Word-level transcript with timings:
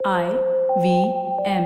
I 0.00 0.26
V 0.78 0.90
M. 1.44 1.64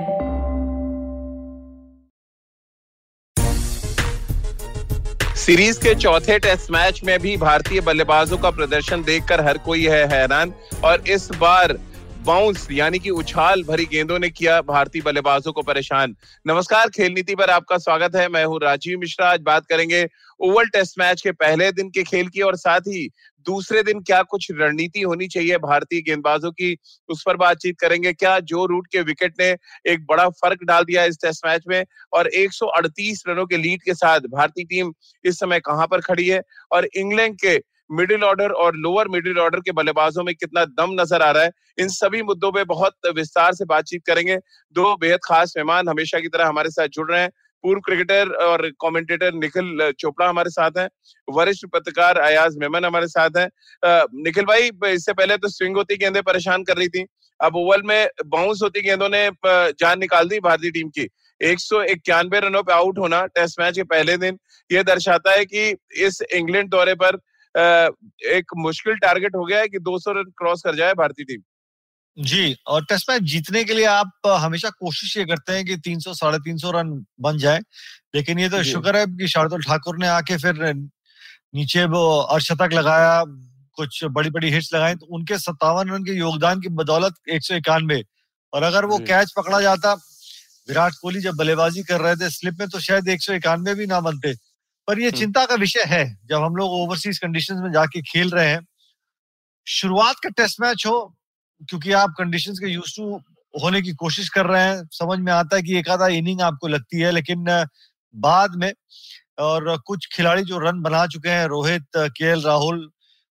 series 5.35 5.79
के 5.79 5.93
चौथे 5.95 6.37
test 6.39 6.71
match 6.71 7.01
में 7.03 7.19
भी 7.19 7.35
भारतीय 7.37 7.81
बल्लेबाजों 7.81 8.37
का 8.37 8.51
प्रदर्शन 8.51 9.03
देखकर 9.03 9.45
हर 9.45 9.57
कोई 9.57 9.85
है 9.85 10.05
हैरान, 10.13 10.53
और 10.83 11.07
इस 11.07 11.29
बार 11.39 11.77
बाउंस 12.25 12.67
यानी 12.71 12.99
कि 12.99 13.09
उछाल 13.11 13.63
भरी 13.63 13.85
गेंदों 13.85 14.19
ने 14.19 14.29
किया 14.29 14.59
भारतीय 14.63 15.01
बल्लेबाजों 15.01 15.51
को 15.53 15.61
परेशान। 15.61 16.15
नमस्कार, 16.47 16.89
खेल 16.89 17.13
नीति 17.13 17.35
पर 17.35 17.49
आपका 17.49 17.77
स्वागत 17.77 18.15
है। 18.15 18.27
मैं 18.29 18.45
हूँ 18.45 18.59
राजीव 18.61 18.99
मिश्रा। 18.99 19.31
आज 19.31 19.41
बात 19.41 19.65
करेंगे 19.65 20.05
ओवल 20.39 20.67
टेस्ट 20.67 20.99
मैच 20.99 21.21
के 21.21 21.31
पहले 21.33 21.71
दिन 21.71 21.89
के 21.89 22.03
खेल 22.03 22.27
की, 22.27 22.41
और 22.41 22.55
साथ 22.57 22.81
ही 22.87 23.09
दूसरे 23.45 23.83
दिन 23.83 23.99
क्या 23.99 24.21
कुछ 24.23 24.47
रणनीति 24.51 25.01
होनी 25.01 25.27
चाहिए 25.27 25.57
भारतीय 25.57 26.01
गेंदबाजों 26.01 26.51
की? 26.51 26.77
उस 27.09 27.23
पर 27.25 27.37
बातचीत 27.37 27.79
करेंगे। 27.79 28.13
क्या 28.13 28.39
जो 28.39 28.65
रूट 28.65 28.87
के 28.87 29.01
विकेट 29.01 29.33
ने 29.39 29.57
एक 29.91 30.05
बड़ा 30.05 30.29
फ़र्क 30.29 30.63
डाल 30.63 30.83
दिया 30.83 31.05
इस 31.05 31.17
टेस्ट 31.21 31.45
मैच 31.47 31.63
में? 31.67 31.85
और 32.13 32.27
138 32.27 33.23
रनों 33.27 33.45
के 33.45 33.57
लीड 33.57 33.83
के 33.83 33.93
साथ 33.93 34.19
भारतीय 34.19 34.65
टीम 34.65 34.93
इस 35.25 35.39
समय 35.39 35.59
कहाँ 35.59 35.87
पर 35.87 36.01
खड़ी 36.01 36.27
है? 36.27 36.41
और 36.71 36.87
इंग्लैंड 36.95 37.35
के 37.35 37.61
मिडिल 37.91 38.23
ऑर्डर 38.23 38.49
और 38.49 38.75
लोअर 38.75 39.07
मिडिल 39.07 39.39
ऑर्डर 39.39 39.59
के 39.59 39.71
बल्लेबाजों 39.71 40.23
में 40.23 40.35
कितना 40.35 40.65
दम 40.65 41.01
नज़र 41.01 41.21
आ 41.21 41.31
रहा 41.31 41.43
है? 41.43 41.51
इन 41.79 41.87
सभी 41.87 42.21
मुद्दों 42.21 42.51
पे 42.51 42.63
बहुत 42.63 42.95
विस्तार 43.15 43.53
से 43.53 43.65
बातचीत 43.65 44.05
करेंगे। 44.05 44.37
दो 44.75 44.95
बेहद 44.95 45.19
खास 45.23 45.53
मेहमान 45.57 45.89
हमेशा 45.89 46.19
की 46.19 46.27
तरह 46.27 46.47
हमारे 46.47 46.69
साथ 46.69 46.87
जुड़ 46.87 47.11
रहे 47.11 47.21
हैं। 47.21 47.31
पूर्व 47.63 47.79
क्रिकेटर 47.81 48.29
और 48.43 48.69
कमेंटेटर 48.81 49.33
निखिल 49.33 49.91
चोपड़ा 49.99 50.27
हमारे 50.29 50.49
साथ 50.49 50.77
हैं। 50.77 50.87
वरिष्ठ 51.27 51.65
पत्रकार 51.73 52.17
अयाज 52.19 52.57
मेमन 52.57 52.85
हमारे 52.85 53.07
साथ 53.07 53.37
हैं। 53.37 53.49
निखिल 54.23 54.45
भाई 54.45 54.69
इससे 54.85 55.13
पहले 55.13 55.37
तो 55.37 55.49
स्विंग 55.49 55.77
होती 55.77 55.97
गेंदें 55.97 56.21
परेशान 56.23 56.63
कर 56.63 56.77
रही 56.77 56.87
थी। 56.89 57.05
अब 57.39 57.55
ओवल 57.55 57.81
में 57.85 58.07
बाउंस 58.27 58.59
होती 58.63 58.81
गेंदों 58.81 59.09
ने 59.09 59.29
जान 59.45 59.99
निकाल 59.99 60.27
दी 60.27 60.39
भारतीय 60.41 60.71
टीम 60.71 60.89
की। 60.89 61.07
एक 61.41 61.59
सौ 61.59 61.81
इक्यानवे 61.83 62.39
रनों 62.39 62.61
पे 62.63 62.73
आउट 62.73 62.99
होना 62.99 63.25
टेस्ट 63.27 63.59
मैच 63.59 63.75
के 63.75 63.83
पहले 63.85 64.17
दिन, 64.17 64.37
ये 64.69 64.83
दर्शाता 64.83 65.31
है 65.31 65.45
कि 65.45 65.69
इस 66.05 66.21
इंग्लैंड 66.33 66.69
दौरे 66.69 66.93
पर 66.95 67.19
एक 68.29 68.53
मुश्किल 68.57 68.95
टारगेट 68.97 69.35
हो 69.35 69.45
गया 69.45 69.59
है 69.59 69.67
कि 69.67 69.79
200 69.81 70.11
रन 70.11 70.31
क्रॉस 70.37 70.61
कर 70.61 70.75
जाए 70.75 70.93
भारतीय 70.93 71.25
टीम। 71.25 71.41
जी 72.17 72.55
और 72.67 72.83
टेस्ट 72.85 73.09
मैच 73.09 73.21
जीतने 73.23 73.63
के 73.63 73.73
लिए 73.73 73.85
आप 73.85 74.27
हमेशा 74.39 74.69
कोशिश 74.69 75.15
ये 75.17 75.23
करते 75.25 75.53
हैं 75.53 75.65
कि 75.65 75.77
300 75.79 76.13
साढ़े 76.13 76.37
तीन 76.39 76.57
सौ 76.57 76.71
रन 76.71 76.89
बन 77.21 77.37
जाए। 77.37 77.59
लेकिन 78.15 78.39
ये 78.39 78.49
तो 78.49 78.61
शुक्र 78.63 78.97
है 78.97 79.05
कि 79.07 79.27
शार्दुल 79.27 79.63
ठाकुर 79.63 79.97
ने 79.99 80.07
आके 80.07 80.37
फिर 80.37 80.73
नीचे 81.55 81.85
वो 81.85 82.03
अर्शतक 82.19 82.73
लगाया 82.73 83.23
कुछ 83.77 84.03
बड़ी 84.11 84.29
बड़ी 84.29 84.49
हिट्स 84.51 84.73
लगाई 84.73 84.95
तो 84.95 85.05
उनके 85.15 85.37
सत्तावन 85.39 85.89
रन 85.89 86.03
के 86.03 86.17
योगदान 86.17 86.61
की 86.61 86.69
बदौलत 86.71 87.15
एक 87.29 87.43
सौ 87.43 87.55
इक्यानवे। 87.55 88.03
और 88.53 88.63
अगर 88.63 88.85
वो 88.85 88.97
कैच 88.99 89.33
पकड़ा 89.37 89.61
जाता 89.61 89.93
विराट 90.67 90.93
कोहली 91.01 91.19
जब 91.19 91.35
बल्लेबाजी 91.35 91.83
कर 91.83 92.01
रहे 92.01 92.15
थे 92.15 92.29
स्लिप 92.29 92.59
में 92.59 92.67
तो 92.69 92.79
शायद 92.79 93.07
एक 93.09 93.21
सौ 93.21 93.33
इक्यानवे 93.33 93.73
भी 93.75 93.85
ना 93.85 93.99
बनते। 94.01 94.33
पर 94.87 94.99
ये 94.99 95.11
चिंता 95.11 95.45
का 95.45 95.55
विषय 95.55 95.83
है 95.87 96.03
जब 96.25 96.43
हम 96.43 96.55
लोग 96.55 96.71
ओवरसीज 96.73 97.17
कंडीशंस 97.19 97.59
में 97.61 97.71
जाके 97.71 98.01
खेल 98.03 98.29
रहे 98.29 98.47
हैं। 98.47 98.65
शुरुआत 99.67 100.15
का 100.23 100.29
टेस्ट 100.29 100.61
मैच 100.61 100.85
हो 100.87 101.15
क्योंकि 101.69 101.91
आप 101.91 102.13
कंडीशंस 102.17 102.59
के 102.59 102.71
यूज़ 102.71 102.95
टू 102.97 103.19
होने 103.53 103.81
की 103.81 103.91
कोशिश 103.93 104.29
कर 104.29 104.45
रहे 104.45 104.63
हैं 104.63 104.83
समझ 104.91 105.19
में 105.19 105.31
आता 105.33 105.55
है 105.55 105.61
कि 105.61 105.77
एक 105.77 105.89
आधा 105.89 106.07
इनिंग 106.07 106.41
आपको 106.41 106.67
लगती 106.67 106.99
है 106.99 107.11
लेकिन 107.11 107.45
बाद 108.15 108.55
में 108.55 108.71
और 109.39 109.77
कुछ 109.87 110.07
खिलाड़ी 110.15 110.43
जो 110.43 110.59
रन 110.59 110.81
बना 110.81 111.05
चुके 111.07 111.29
हैं 111.29 111.45
रोहित 111.47 111.85
के 111.97 112.33
राहुल 112.41 112.89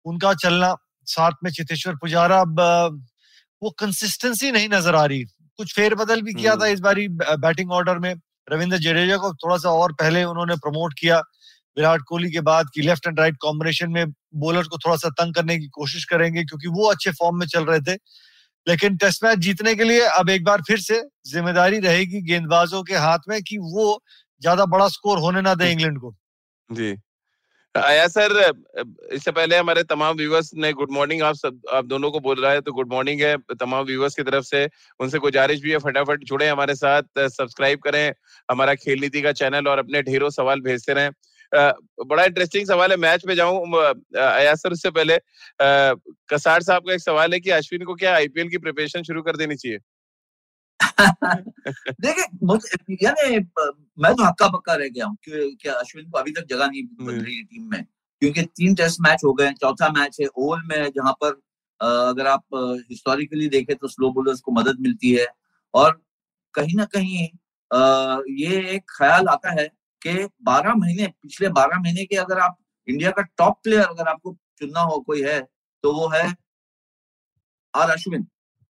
उनका 0.06 0.33
चलना 0.34 0.75
साथ 1.06 1.33
में 1.45 1.50
चितेश्वर 1.50 1.95
पुजारा 1.95 2.41
अब 2.41 2.61
वो 3.62 3.70
कंसिस्टेंसी 3.70 4.50
नहीं 4.50 4.69
नज़र 4.69 4.95
आ 4.95 5.05
रही। 5.05 5.25
कुछ 5.58 5.75
फेरबदल 5.75 6.22
भी 6.22 6.34
किया 6.34 6.55
था 6.56 6.67
इस 6.67 6.80
बारी 6.80 7.06
बैटिंग 7.11 7.70
ऑर्डर 7.72 7.98
में। 7.98 8.14
रविंद्र 8.52 8.78
जडेजा 8.78 9.17
को 9.17 9.33
थोड़ा 9.34 9.56
सा 9.56 9.70
और 9.70 9.92
पहले 9.92 10.25
उन्होंने 10.25 10.56
प्रमोट 10.56 10.95
किया। 10.98 11.20
विराट 11.77 12.03
कोहली 12.08 12.30
के 12.30 12.41
बाद 12.42 12.67
की 12.75 12.83
लेफ़्ट 12.83 13.07
एंड 13.07 13.20
राइट 13.20 13.36
कॉम्बिनेशन 13.40 13.90
में 13.90 14.05
बॉलर 14.36 14.62
को 14.64 14.79
थोड़ा 14.79 14.96
सा 14.96 15.08
तंग 15.12 15.35
करने 15.35 15.58
की 15.58 15.68
कोशिश 15.70 16.05
करेंगे, 16.05 16.45
क्योंकि 16.45 16.68
वो 16.70 16.90
अच्छे 16.90 17.11
फॉर्म 17.12 17.39
में 17.39 17.46
चल 17.46 17.64
रहे 17.64 17.80
थे। 17.83 17.95
लेकिन 18.67 18.96
टेस्ट 18.96 19.24
मैच 19.24 19.39
जीतने 19.39 19.74
के 19.74 19.84
लिए 19.84 20.01
अब 20.11 20.30
एक 20.30 20.45
बार 20.45 20.63
फिर 20.68 20.79
से 20.80 21.02
ज़िम्मेदारी 21.29 21.79
रहेगी 21.80 22.20
गेंदबाजों 22.24 22.83
के 22.83 22.95
हाथ 22.96 23.29
में 23.29 23.40
कि 23.42 23.58
वो 23.61 24.02
ज़्यादा 24.42 24.64
बड़ा 24.67 24.89
स्कोर 24.90 25.18
होने 25.18 25.40
ना 25.40 25.55
दे 25.55 25.70
इंग्लैंड 25.73 25.98
को। 26.01 26.14
जी। 26.70 26.95
आया 27.74 28.07
सर, 28.08 28.33
इससे 29.13 29.30
पहले 29.33 29.57
हमारे 29.57 29.83
तमाम 29.84 30.17
व्यूवर्स 30.17 30.51
ने 30.55 30.73
गुड 30.73 30.90
मॉर्निंग 30.92 31.23
आप 31.23 31.34
सब, 31.36 31.61
आप 31.73 31.84
दोनों 31.84 32.11
को 32.11 32.20
बोल 32.20 32.40
रहा 32.42 32.52
है 32.52 32.61
तो 32.61 32.73
गुड 32.73 32.92
मॉर्निंग 32.92 33.20
है। 33.20 33.36
तमाम 33.55 33.84
व्यूवर्स 33.86 34.14
की 34.14 34.23
तरफ़ 34.23 34.45
से 34.45 34.68
उनसे 35.01 35.18
गुजारिश 35.18 35.61
भी 35.61 35.70
है, 35.70 35.79
फटाफट 35.80 36.24
जुड़े 36.24 36.48
हमारे 36.48 36.74
साथ 36.77 37.02
सब्सक्राइब 37.18 37.80
करें। 37.84 38.13
हमारा 38.48 38.74
खेल 38.77 39.01
नीति 39.01 39.23
का 39.23 39.33
चैनल 39.34 39.68
और 39.68 39.79
अपने 39.79 40.02
ढेरों 40.05 40.30
सवाल 40.33 40.61
भेजते 40.63 40.95
रहें। 40.95 41.11
बड़ा 41.54 42.24
इंटरेस्टिंग 42.24 42.66
सवाल 42.66 42.90
है। 42.90 42.96
मैच 42.98 43.24
में 43.26 43.34
जाऊँ 43.34 43.58
अयासर 43.76 44.72
उससे 44.72 44.90
पहले 44.90 45.18
कसार 46.30 46.62
साहब 46.62 46.82
का 46.82 46.92
एक 46.94 47.00
सवाल 47.00 47.32
है 47.32 47.40
कि 47.40 47.50
अश्विन 47.52 47.84
को 47.84 47.94
क्या 47.94 48.14
आईपीएल 48.14 48.48
की 48.48 48.58
प्रिपरेशन 48.58 49.02
शुरू 49.02 49.22
कर 49.22 49.36
देनी 49.36 49.56
चाहिए? 49.56 49.78
देखिए 52.00 52.96
यानी 53.02 53.38
मैं 53.98 54.12
तो 54.14 54.24
हक्का 54.24 54.48
पक्का 54.48 54.74
रह 54.74 54.88
गया 54.88 55.06
हूँ 55.06 55.16
कि 55.28 55.68
अश्विन 55.68 56.10
को 56.10 56.18
अभी 56.18 56.32
तक 56.32 56.46
जगह 56.50 56.66
नहीं 56.66 56.82
बन 57.00 57.14
रही 57.14 57.42
टीम 57.42 57.70
में। 57.70 57.84
क्योंकि 58.22 58.42
तीन 58.56 58.74
टेस्ट 58.74 59.00
मैच 59.00 59.24
हो 59.24 59.32
गए 59.32 59.52
चौथा 59.52 59.88
मैच 59.90 60.16
है 60.20 60.26
ओवल 60.26 60.60
में 60.66 60.90
जहाँ 60.90 61.12
पर 61.24 61.40
अगर 61.80 62.26
आप 62.26 62.44
हिस्टोरिकली 62.90 63.48
देखें 63.48 63.74
तो 63.76 63.88
स्लो 63.88 64.10
बोलर्स 64.12 64.40
को 64.40 64.52
मदद 64.52 64.80
मिलती 64.80 65.12
है। 65.12 65.26
और 65.74 66.00
कहीं 66.54 66.76
ना 66.76 66.84
कहीं 66.94 67.28
ये 68.38 68.60
एक 68.74 68.82
ख्याल 68.98 69.28
आता 69.28 69.50
है 69.60 69.68
कि 70.06 70.28
12 70.44 70.74
महीने 70.76 71.06
पिछले 71.22 71.48
12 71.48 71.78
महीने 71.78 72.04
के 72.04 72.16
अगर 72.16 72.38
आप 72.38 72.56
इंडिया 72.88 73.10
का 73.10 73.22
टॉप 73.22 73.60
प्लेयर 73.62 73.82
अगर 73.82 74.08
आपको 74.08 74.36
चुनना 74.58 74.80
हो 74.80 74.98
कोई 75.00 75.22
है 75.22 75.40
तो 75.82 75.92
वो 75.92 76.08
है 76.08 76.34
आर 77.74 77.90
अश्विन 77.90 78.26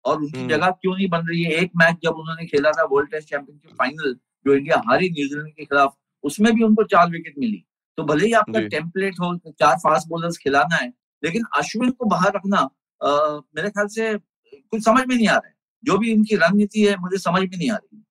और 0.06 0.18
उनकी 0.18 0.40
हम्म। 0.40 0.50
जगह 0.50 0.70
क्यों 0.70 0.96
नहीं 0.96 1.10
बन 1.10 1.28
रही 1.28 1.44
है? 1.44 1.52
एक 1.52 1.72
मैच 1.76 1.98
जब 2.04 2.16
उन्होंने 2.16 2.46
खेला 2.46 2.72
था 2.72 2.84
वर्ल्ड 2.84 3.12
टेस्ट 3.12 3.30
चैंपियनशिप 3.30 3.76
फाइनल 3.80 4.14
जो 4.46 4.54
इंडिया 4.54 4.82
हारी 4.88 5.10
न्यूजीलैंड 5.10 5.54
के 5.54 5.66
खिलाफ 5.66 5.96
उसमें 6.24 6.54
भी 6.56 6.64
उनको 6.64 6.84
चार 6.84 7.10
विकेट 7.10 7.34
मिली। 7.40 7.64
तो 7.98 8.04
भले 8.04 8.26
ही 8.26 8.34
आपका 8.34 8.60
टेम्पलेट 8.68 9.14
हो 9.20 9.36
चार 9.50 9.76
फास्ट 9.76 10.08
बॉलर्स 10.08 10.38
खिलाना 10.38 10.76
है 10.76 10.94
लेकिन 11.24 11.44
अश्विन 11.58 11.92
को 11.92 12.06
बाहर 12.06 12.34
रखना 12.36 12.58
आ, 13.02 13.10
मेरे 13.56 13.70
ख्याल 13.70 13.88
से 13.88 14.18
कुछ 14.18 14.84
समझ 14.86 15.06
में 15.08 15.16
नहीं 15.16 15.28
आ 15.28 15.36
रहा 15.36 15.48
है। 15.48 15.56
जो 15.84 15.98
भी 15.98 16.12
इनकी 16.12 16.36
रणनीति 16.36 16.86
है 16.86 16.96
मुझे 16.98 17.18
समझ 17.18 17.42
में 17.42 17.58
नहीं 17.58 17.72
आ 17.72 17.76
रही 17.76 18.04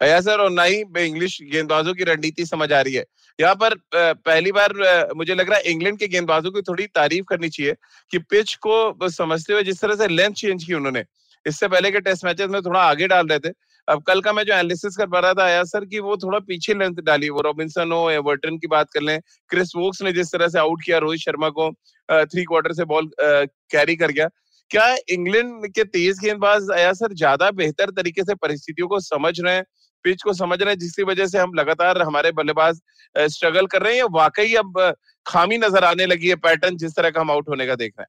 सर? 0.00 0.40
और 0.40 0.50
ना 0.50 0.62
ही 0.62 0.80
इंग्लिश 0.98 1.38
गेंदबाजों 1.52 1.94
की 1.94 2.04
रणनीति 2.04 2.46
समझ 2.46 2.72
आ 2.72 2.80
रही 2.80 2.94
है। 2.94 3.04
यहाँ 3.38 3.54
पर 3.56 3.74
पहली 3.92 4.52
बार 4.52 4.72
मुझे 5.16 5.34
लग 5.34 5.48
रहा 5.50 5.58
है 5.58 5.70
इंग्लैंड 5.72 5.98
के 5.98 6.08
गेंदबाजों 6.08 6.50
की 6.50 6.62
थोड़ी 6.62 6.86
तारीफ़ 6.88 7.24
करनी 7.28 7.48
चाहिए 7.48 7.74
कि 8.12 8.18
पिच 8.20 8.54
को 8.66 9.08
समझते 9.10 9.52
हुए 9.52 9.62
जिस 9.62 9.80
तरह 9.80 9.96
से 9.96 10.08
लेंथ 10.08 10.34
चेंज 10.34 10.64
की 10.64 10.74
उन्होंने, 10.74 11.04
इससे 11.46 11.68
पहले 11.68 11.90
के 11.90 12.00
टेस्ट 12.00 12.24
मैचेस 12.24 12.50
में 12.50 12.60
थोड़ा 12.62 12.80
आगे 12.82 13.06
डाल 13.08 13.26
रहे 13.26 13.38
थे। 13.40 13.52
अब 13.88 14.02
कल 14.02 14.20
का 14.20 14.32
मैं 14.32 14.42
जो 14.44 14.52
एनालिसिस 14.52 14.96
कर 14.96 15.06
पा 15.08 15.18
रहा 15.20 15.34
था 15.34 15.44
आया 15.44 15.62
सर 15.64 15.84
कि 15.84 15.98
वो 16.00 16.16
थोड़ा 16.16 16.38
पीछे 16.40 16.74
लेंथ 16.74 16.94
डाली, 17.02 17.28
वो 17.28 17.40
रॉबिन्सन 17.40 17.92
हो 17.92 18.10
एवर्टन 18.10 18.58
की 18.58 18.66
बात 18.68 18.90
कर 18.94 19.02
लें 19.02 19.20
क्रिस 19.50 19.72
वोक्स 19.76 20.02
ने 20.02 20.12
जिस 20.12 20.32
तरह 20.32 20.48
से 20.48 20.58
आउट 20.58 20.82
किया, 20.84 20.98
रोहित 20.98 21.20
शर्मा 21.20 21.48
को 21.50 21.70
थ्री 22.08 22.44
क्वार्टर 22.44 22.72
से 22.72 22.84
बॉल 22.86 23.10
कैरी 23.20 23.96
कर 23.96 24.10
गया। 24.10 24.28
क्या 24.70 24.94
इंग्लैंड 25.10 25.66
के 25.68 25.84
तेज 25.86 26.18
गेंदबाज 26.20 26.70
आया 26.72 26.92
सर, 26.92 27.14
ज़्यादा 27.14 27.50
बेहतर 27.52 27.90
तरीके 27.92 28.22
से 28.22 28.34
परिस्थितियों 28.36 28.88
को 28.88 29.00
समझ 29.02 29.40
रहे 29.40 29.54
हैं? 29.54 29.64
पिच 30.04 30.22
को 30.22 30.32
समझ 30.34 30.60
रहे 30.60 30.70
हैं 30.70 30.78
जिसकी 30.78 31.02
वजह 31.04 31.26
से 31.26 31.38
हम 31.38 31.54
लगातार 31.54 32.02
हमारे 32.02 32.32
बल्लेबाज 32.32 32.80
स्ट्रगल 33.14 33.66
कर 33.66 33.82
रहे 33.82 33.96
हैं 33.96 34.04
वाकई 34.12 34.54
अब 34.56 34.80
खामी 35.26 35.58
नज़र 35.58 35.84
आने 35.84 36.06
लगी 36.06 36.28
है 36.28 36.36
पैटर्न 36.38 36.76
जिस 36.76 36.96
तरह 36.96 37.10
का 37.10 37.20
हम 37.20 37.30
आउट 37.30 37.48
होने 37.48 37.66
का 37.66 37.74
देख 37.76 37.92
रहे 37.98 38.02
हैं? 38.02 38.08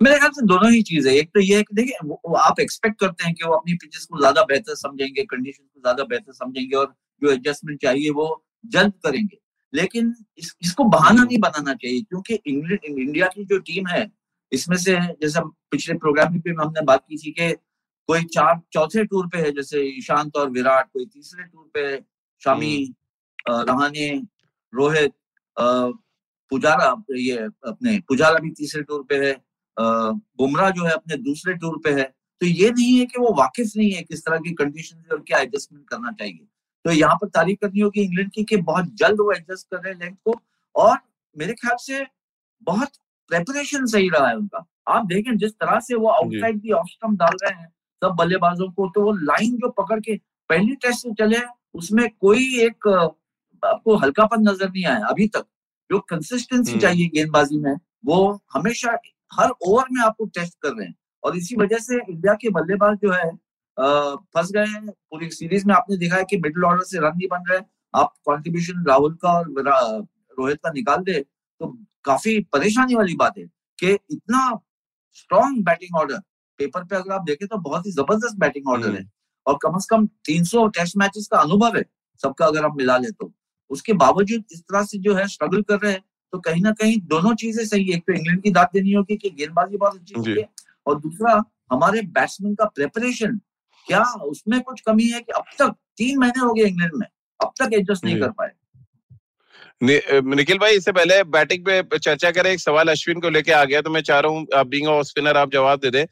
मेरे 0.00 0.18
ख्याल 0.18 0.30
से 0.30 0.46
दोनों 0.46 0.70
ही 0.72 0.82
चीज़ 0.82 1.08
है। 1.08 1.14
एक 1.16 1.28
तो 1.34 1.40
ये 1.40 1.56
है 1.56 1.62
कि 1.62 1.74
देखिए 1.74 2.16
आप 2.40 2.60
एक्सपेक्ट 2.60 2.98
करते 3.00 3.24
हैं 3.24 3.34
कि 3.34 3.44
वो 3.44 3.54
अपनी 3.54 3.74
पिचेस 3.76 4.04
को 4.10 4.18
ज़्यादा 4.18 4.42
बेहतर 4.44 4.74
समझेंगे 4.76 5.22
कंडीशन 5.24 5.62
को 5.64 5.80
ज़्यादा 5.80 6.04
बेहतर 6.04 6.32
समझेंगे 6.34 6.76
और 6.76 6.94
जो 7.22 7.32
एडजस्टमेंट 7.32 7.80
चाहिए 7.82 8.10
वो 8.10 8.26
जल्द 8.66 8.92
करेंगे। 9.06 9.38
लेकिन 9.72 10.14
इस, 10.38 10.54
इसको 10.62 10.84
बहाना 10.86 11.24
नहीं 11.24 11.38
बनाना 11.38 11.74
चाहिए 11.74 12.00
क्योंकि 12.02 12.38
इंग्लैंड 12.46 12.98
इंडिया 12.98 13.26
की 13.28 13.44
जो 13.44 13.58
टीम 13.60 13.86
है 13.88 14.06
इसमें 14.52 14.76
से 14.78 14.92
जैसे 15.22 15.40
पिछले 15.70 15.94
प्रोग्राम 15.96 16.32
में 16.32 16.40
भी 16.40 16.50
हमने 16.60 16.84
बात 16.84 17.04
की 17.08 17.16
थी 17.16 17.30
कि 17.30 17.50
कोई 18.08 18.24
चार 18.26 18.60
चौथे 18.72 19.04
टूर 19.04 19.26
पे 19.26 19.38
है 19.38 19.50
जैसे 19.52 19.82
ईशांत 19.88 20.36
और 20.36 20.50
विराट 20.50 20.86
कोई 20.92 21.06
तीसरे 21.06 21.44
टूर 21.44 21.70
पे 21.74 21.86
है 21.86 21.98
शामी 22.42 22.74
हम्म। 23.48 23.62
रहाने 23.62 24.08
रोहित 24.72 25.12
पुजारा 26.50 26.94
ये 27.16 27.36
अपने 27.66 27.98
पुजारा 28.08 28.38
भी 28.38 28.50
तीसरे 28.50 28.82
टूर 28.82 29.02
पे 29.08 29.16
है 29.26 29.34
बुमराह 29.76 30.70
जो 30.70 30.84
है 30.84 30.92
अपने 30.92 31.16
दूसरे 31.16 31.54
टूर 31.54 31.80
पे 31.84 31.90
है। 31.92 32.04
तो 32.40 32.46
ये 32.46 32.70
नहीं 32.70 32.98
है 32.98 33.04
कि 33.06 33.20
वो 33.20 33.34
वाकिफ 33.38 33.72
नहीं 33.76 33.90
है 33.92 34.02
किस 34.02 34.24
तरह 34.24 34.38
की 34.38 34.52
कंडीशन 34.54 35.02
और 35.12 35.20
क्या 35.22 35.38
एडजस्टमेंट 35.38 35.88
करना 35.88 36.12
चाहिए। 36.12 36.46
तो 36.84 36.90
यहाँ 36.90 37.14
पर 37.14 37.28
तारीफ़ 37.28 37.58
करनी 37.62 37.80
होगी 37.80 38.02
इंग्लैंड 38.02 38.30
की 38.32 38.44
कि 38.44 38.56
बहुत 38.64 38.94
जल्द 38.94 39.20
वो 39.20 39.32
एडजस्ट 39.32 39.66
कर 39.70 39.82
रहे 39.82 39.92
हैं 39.92 40.00
लेंथ 40.00 40.16
को 40.24 40.40
और 40.74 40.96
मेरे 41.36 41.54
ख्याल 41.54 41.76
से 41.80 42.04
बहुत 42.66 42.96
प्रेपरेशन 43.30 43.86
सही 43.86 44.08
रहा 44.08 44.28
है 44.28 44.36
उनका। 44.36 44.64
आप 44.88 45.06
देखें 45.06 45.36
जिस 45.38 45.52
तरह 45.52 45.80
से 45.80 45.94
वो 45.94 46.08
आउटसाइड 46.10 46.60
दी 46.60 46.72
ऑफ़ 46.72 46.86
स्टम्प 46.88 47.18
डाल 47.18 47.36
रहे 47.42 47.60
हैं 47.60 47.72
सब 48.02 48.14
बल्लेबाजों 48.18 48.70
को 48.72 48.88
तो 48.94 49.02
वो 49.02 49.12
लाइन 49.12 49.56
जो 49.56 49.68
पकड़ 49.78 50.00
के 50.00 50.16
पहली 50.50 50.74
टेस्ट 50.82 51.02
से 51.02 51.12
चले 51.18 51.38
उसमें 51.74 52.08
कोई 52.20 52.44
एक 52.60 52.88
आपको 53.62 53.96
हल्कापन 53.96 54.48
नज़र 54.48 54.68
नहीं 54.68 54.84
आया 54.84 55.06
अभी 55.06 55.26
तक। 55.28 55.44
जो 55.90 55.98
कंसिस्टेंसी 56.10 56.70
हम्म। 56.70 56.80
चाहिए 56.80 57.06
गेंदबाजी 57.14 57.58
में 57.58 57.74
वो 58.06 58.18
हमेशा 58.54 58.98
हर 59.32 59.50
ओवर 59.50 59.84
में 59.92 60.00
आपको 60.02 60.24
टेस्ट 60.26 60.54
कर 60.62 60.72
रहे 60.72 60.86
हैं। 60.86 60.94
और 61.24 61.36
इसी 61.36 61.56
वजह 61.56 61.78
से 61.78 61.96
इंडिया 61.96 62.34
के 62.34 62.50
बल्लेबाज 62.50 62.96
जो 63.02 63.12
है 63.12 63.30
फंस 64.34 64.50
गए 64.52 64.66
हैं। 64.66 64.90
पूरी 64.90 65.30
सीरीज़ 65.30 65.66
में 65.66 65.74
आपने 65.74 65.96
देखा 65.96 66.16
है 66.16 66.24
कि 66.30 66.36
मिडिल 66.36 66.64
ऑर्डर 66.64 66.84
से 66.84 66.98
रन 66.98 67.16
नहीं 67.16 67.28
बन 67.30 67.44
रहे 67.50 67.60
आप 67.94 68.12
कंट्रीब्यूशन 68.28 68.84
राहुल 68.88 69.14
का 69.24 69.32
और 69.32 69.50
रोहित 70.38 70.58
का 70.64 70.70
निकाल 70.70 71.02
दे 71.04 71.20
तो 71.60 71.66
काफ़ी 72.04 72.38
परेशानी 72.52 72.94
वाली 72.94 73.14
बात 73.16 73.38
है 73.38 73.44
कि 73.78 73.92
इतना 74.10 74.42
स्ट्रॉन्ग 75.16 75.64
बैटिंग 75.64 75.96
ऑर्डर 75.98 76.20
पेपर 76.58 76.84
पे 76.84 76.96
अगर 76.96 77.12
आप 77.14 77.22
देखें 77.22 77.46
तो 77.48 77.56
बहुत 77.60 77.86
ही 77.86 77.92
ज़बरदस्त 77.92 78.38
बैटिंग 78.38 78.68
ऑर्डर 78.68 78.94
है। 78.94 79.04
और 79.46 79.58
कम 79.62 79.78
से 79.78 79.86
कम 79.90 80.06
300 80.28 80.66
टेस्ट 80.68 80.96
मैचेस 80.96 81.28
का 81.32 81.38
अनुभव 81.38 81.76
है 81.76 81.84
सबका 82.20 82.46
अगर 82.46 82.64
आप 82.64 82.76
मिला 82.76 82.96
ले 82.96 83.10
तो। 83.10 83.32
उसके 83.70 83.92
बावजूद 83.94 84.44
इस 84.52 84.60
तरह 84.60 84.82
से 84.84 84.98
जो 84.98 85.14
है 85.14 85.26
स्ट्रगल 85.28 85.62
कर 85.62 85.78
रहे 85.78 85.92
हैं 85.92 86.02
तो 86.32 86.38
कहीं 86.38 86.62
ना 86.62 86.70
कहीं 86.72 86.96
दोनों 87.06 87.34
चीज़ें 87.34 87.64
सही 87.66 87.84
है। 87.84 87.96
एक 87.96 88.02
तो 88.02 88.12
इंग्लैंड 88.12 88.42
की 88.42 88.50
दाद 88.50 88.68
देनी 88.72 88.92
होगी 88.92 89.16
कि 89.16 89.30
गेंदबाजी 89.30 89.76
बहुत 89.76 89.94
अच्छी। 89.94 90.14
है 90.30 90.48
और 90.86 90.98
दूसरा 91.00 91.42
हमारे 91.72 92.02
बैट्समैन 92.02 92.54
का 92.54 92.64
प्रेपरेशन 92.66 93.40
क्या 93.86 94.02
उसमें 94.24 94.60
कुछ 94.60 94.80
कमी 94.80 95.08
है 95.08 95.20
कि 95.20 95.32
अब 95.32 95.44
तक 95.58 95.74
तीन 95.98 96.18
महीने 96.18 96.40
हो 96.40 96.52
गए 96.54 96.64
इंग्लैंड 96.64 96.92
में 96.94 97.06
अब 97.40 97.52
तक 97.60 97.74
एडजस्ट 97.74 98.04
नहीं 98.04 98.20
कर 98.20 98.30
पाए। 98.30 98.52
निखिल 99.80 100.58
भाई, 100.58 100.76
इससे 100.76 100.92
पहले 100.92 101.22
बैटिंग 101.24 101.64
पे 101.66 101.98
चर्चा 101.98 102.30
करें। 102.30 102.50
एक 102.52 102.60
सवाल 102.60 102.88
अश्विन 102.88 103.20
को 103.20 103.30
लेके 103.30 103.52
आ 103.52 103.64
गया 103.64 103.80
तो 103.80 103.90
मैं 103.90 104.00
चाह 104.00 104.18
रहा 104.20 104.30
हूँ 104.30 104.64
बीइंग 104.68 104.88
ऑफ़ 104.88 105.06
स्पिनर 105.06 105.36
आप 105.36 105.52
जवाब 105.52 105.80
दे 105.80 105.90
दें। 105.90 106.04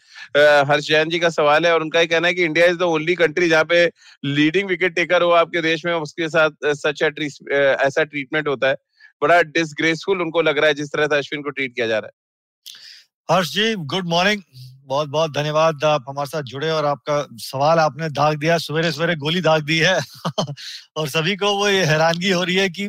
हर्ष 0.68 0.86
जैन 0.88 1.08
जी 1.10 1.18
का 1.18 1.28
सवाल 1.30 1.66
है 1.66 1.72
और 1.74 1.82
उनका 1.82 2.00
ये 2.00 2.06
कहना 2.06 2.28
है 2.28 2.34
कि 2.34 2.44
India 2.44 2.66
is 2.66 2.76
the 2.78 2.82
only 2.82 3.14
country 3.14 3.48
जहाँ 3.48 3.64
पे 3.64 3.84
लीडिंग 4.24 4.68
विकेट 4.68 4.94
टेकर 4.96 5.22
हो 5.22 5.30
आपके 5.32 5.62
देश 5.62 5.84
में, 5.86 5.92
उसके 5.92 6.28
साथ 6.28 6.50
सच 6.74 7.02
ऐसा 7.02 8.04
ट्रीटमेंट 8.04 8.48
होता 8.48 8.68
है। 8.68 8.76
बड़ा 9.22 9.40
डिसग्रेसफुल 9.42 10.22
उनको 10.22 10.42
लग 10.42 10.58
रहा 10.58 10.68
है 10.68 10.74
जिस 10.74 10.88
तरह 10.92 11.06
से 11.06 11.18
अश्विन 11.18 11.42
को 11.42 11.50
ट्रीट 11.50 11.74
किया 11.74 11.86
जा 11.86 11.98
रहा 11.98 12.06
है। 12.06 13.36
हर्ष 13.36 13.52
जी 13.52 13.74
गुड 13.86 14.08
मॉर्निंग 14.08 14.42
बहुत 14.86 15.08
बहुत 15.08 15.32
धन्यवाद 15.34 15.84
आप 15.84 16.04
हमारे 16.08 16.28
साथ 16.28 16.42
जुड़े 16.42 16.70
और 16.70 16.84
आपका 16.84 17.26
सवाल 17.42 17.78
आपने 17.78 18.08
दाग 18.08 18.36
दिया 18.38 18.58
सवेरे 18.58 18.90
सवेरे 18.92 19.14
गोली 19.16 19.40
दाग 19.40 19.62
दी 19.62 19.78
है। 19.78 19.98
और 20.96 21.08
सभी 21.08 21.34
को 21.36 21.52
वो 21.56 21.68
ये 21.68 21.84
हैरानगी 21.84 22.30
हो 22.30 22.42
रही 22.44 22.56
है 22.56 22.68
कि 22.68 22.88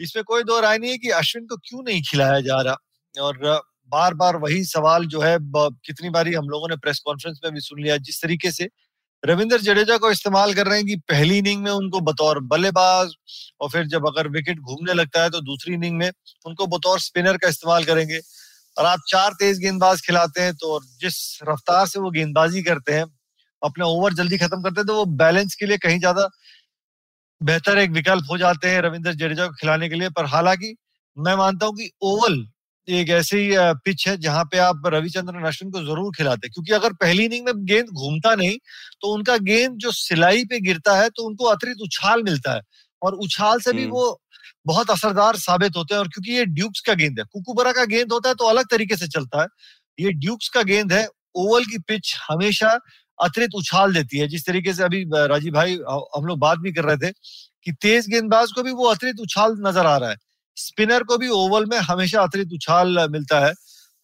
इसमें 0.00 0.24
कोई 0.24 0.42
दो 0.44 0.58
राय 0.60 0.78
नहीं 0.78 0.90
है 0.90 0.98
कि 0.98 1.10
अश्विन 1.12 1.46
को 1.46 1.56
क्यों 1.58 1.82
नहीं 1.82 2.02
खिलाया 2.02 2.40
जा 2.42 2.60
रहा। 2.60 3.22
और 3.22 3.38
बार 3.92 4.14
बार 4.14 4.36
वही 4.38 4.64
सवाल 4.66 5.06
जो 5.06 5.20
है 5.20 5.36
कितनी 5.40 6.10
बारी 6.10 6.32
हम 6.34 6.48
लोगों 6.48 6.68
ने 6.68 6.76
प्रेस 6.78 7.00
कॉन्फ्रेंस 7.00 7.40
में 7.44 7.52
भी 7.54 7.60
सुन 7.62 7.82
लिया, 7.82 7.96
जिस 7.98 8.22
तरीके 8.22 8.50
से 8.52 8.68
रविंद्र 9.22 9.58
जडेजा 9.60 9.96
को 9.98 10.10
इस्तेमाल 10.10 10.52
कर 10.54 10.66
रहे 10.66 10.78
हैं 10.78 10.86
कि 10.86 10.96
पहली 11.08 11.38
इनिंग 11.38 11.62
में 11.62 11.70
उनको 11.70 12.00
बतौर 12.02 12.40
बल्लेबाज 12.46 13.12
और 13.60 13.68
फिर 13.70 13.86
जब 13.88 14.06
अगर 14.06 14.28
विकेट 14.30 14.58
घूमने 14.60 14.94
लगता 14.94 15.22
है 15.22 15.30
तो 15.30 15.40
दूसरी 15.42 15.74
इनिंग 15.74 15.96
में 15.98 16.10
उनको 16.46 16.66
बतौर 16.68 17.00
स्पिनर 17.00 17.36
का 17.36 17.48
इस्तेमाल 17.48 17.84
करेंगे। 17.84 18.20
और 18.76 18.86
आप 18.86 18.98
चार 19.08 19.32
तेज 19.40 19.58
गेंदबाज 19.58 20.00
खिलाते 20.00 20.40
हैं 20.40 20.54
तो 20.54 20.80
जिस 21.00 21.16
रफ्तार 21.48 21.86
से 21.86 22.00
वो 22.00 22.10
गेंदबाजी 22.10 22.62
करते 22.62 22.92
हैं, 22.92 23.04
अपने 23.62 23.84
ओवर 23.86 24.14
जल्दी 24.14 24.38
खत्म 24.38 24.62
करते 24.62 24.80
हैं 24.80 24.86
तो 24.86 24.94
वो 24.94 25.04
बैलेंस 25.16 25.54
के 25.54 25.66
लिए 25.66 25.78
कहीं 25.78 25.98
ज़्यादा 25.98 26.28
बेहतर 27.40 27.78
एक 27.78 27.90
विकल्प 27.90 28.24
हो 28.30 28.36
जाते 28.38 28.68
हैं 28.68 28.80
रविंद्र 28.82 29.12
जडेजा 29.12 29.46
को 29.46 29.52
खिलाने 29.52 29.88
के 29.88 29.94
लिए 29.94 30.08
पर 30.10 30.24
हालाँकि 30.24 30.74
मैं 31.16 31.34
मानता 31.36 31.66
हूँ 31.66 31.74
कि 31.74 31.90
ओवल 32.02 32.46
एक 32.88 33.08
ऐसी 33.10 33.48
पिच 33.84 34.06
है 34.08 34.16
जहाँ 34.16 34.44
पे 34.44 34.58
आप 34.58 34.82
रविचंद्रन 34.86 35.44
अश्विन 35.46 35.70
को 35.70 35.80
ज़रूर 35.84 36.12
खिलाते 36.16 36.48
क्योंकि 36.48 36.72
अगर 36.72 36.92
पहली 36.92 37.24
इनिंग 37.24 37.44
में 37.46 37.64
गेंद 37.66 37.88
घूमता 37.88 38.34
नहीं 38.34 38.56
तो 39.02 39.12
उनका 39.14 39.36
गेंद 39.38 39.76
जो 39.78 39.90
सिलाई 39.92 40.44
पे 40.50 40.60
गिरता 40.60 40.96
है 40.96 41.08
तो 41.10 41.22
उनको 41.22 41.44
अतिरिक्त 41.44 41.80
उछाल 41.82 42.22
मिलता 42.22 42.52
है। 42.54 42.60
और 43.02 43.14
उछाल 43.16 43.60
से 43.60 43.72
भी 43.72 43.82
हम्म। 43.82 43.92
वो 43.92 44.20
बहुत 44.66 44.90
असरदार 44.90 45.36
साबित 45.36 45.76
होते 45.76 45.94
हैं। 45.94 46.00
और 46.00 46.08
क्योंकि 46.08 46.32
ये 46.32 46.44
ड्यूक्स 46.46 46.80
का 46.86 46.94
गेंद 46.94 47.18
है 47.18 47.24
कुकुबरा 47.32 47.72
का 47.72 47.84
गेंद 47.84 48.12
होता 48.12 48.28
है 48.28 48.34
तो 48.34 48.44
अलग 48.48 48.66
तरीके 48.70 48.96
से 48.96 49.06
चलता 49.08 49.42
है। 49.42 49.46
ये 49.98 50.12
ड्यूक्स 50.14 50.48
का 50.48 50.62
गेंद 50.64 50.92
है 50.92 51.06
ओवल 51.36 51.64
की 51.64 51.78
पिच 51.78 52.14
हमेशा 52.30 52.78
अतिरिक्त 53.18 53.54
उछाल 53.54 53.94
देती 53.94 54.18
है 54.18 54.28
जिस 54.28 54.46
तरीके 54.46 54.74
से 54.74 54.82
अभी 54.84 55.02
राजीव 55.28 55.52
भाई 55.52 55.74
हम 56.16 56.26
लोग 56.26 56.38
बात 56.38 56.58
भी 56.58 56.72
कर 56.72 56.84
रहे 56.84 56.96
थे 56.96 57.10
कि 57.64 57.72
तेज 57.82 58.08
गेंदबाज 58.08 58.52
को 58.52 58.62
भी 58.62 58.72
वो 58.72 58.86
अतिरिक्त 58.86 59.20
उछाल 59.20 59.56
नज़र 59.60 59.86
आ 59.86 59.96
रहा 59.96 60.10
है। 60.10 60.16
स्पिनर 60.56 61.02
को 61.02 61.18
भी 61.18 61.28
ओवल 61.30 61.66
में 61.66 61.78
हमेशा 61.78 62.22
अतिरिक्त 62.22 62.52
उछाल 62.54 62.98
मिलता 63.10 63.40
है 63.40 63.52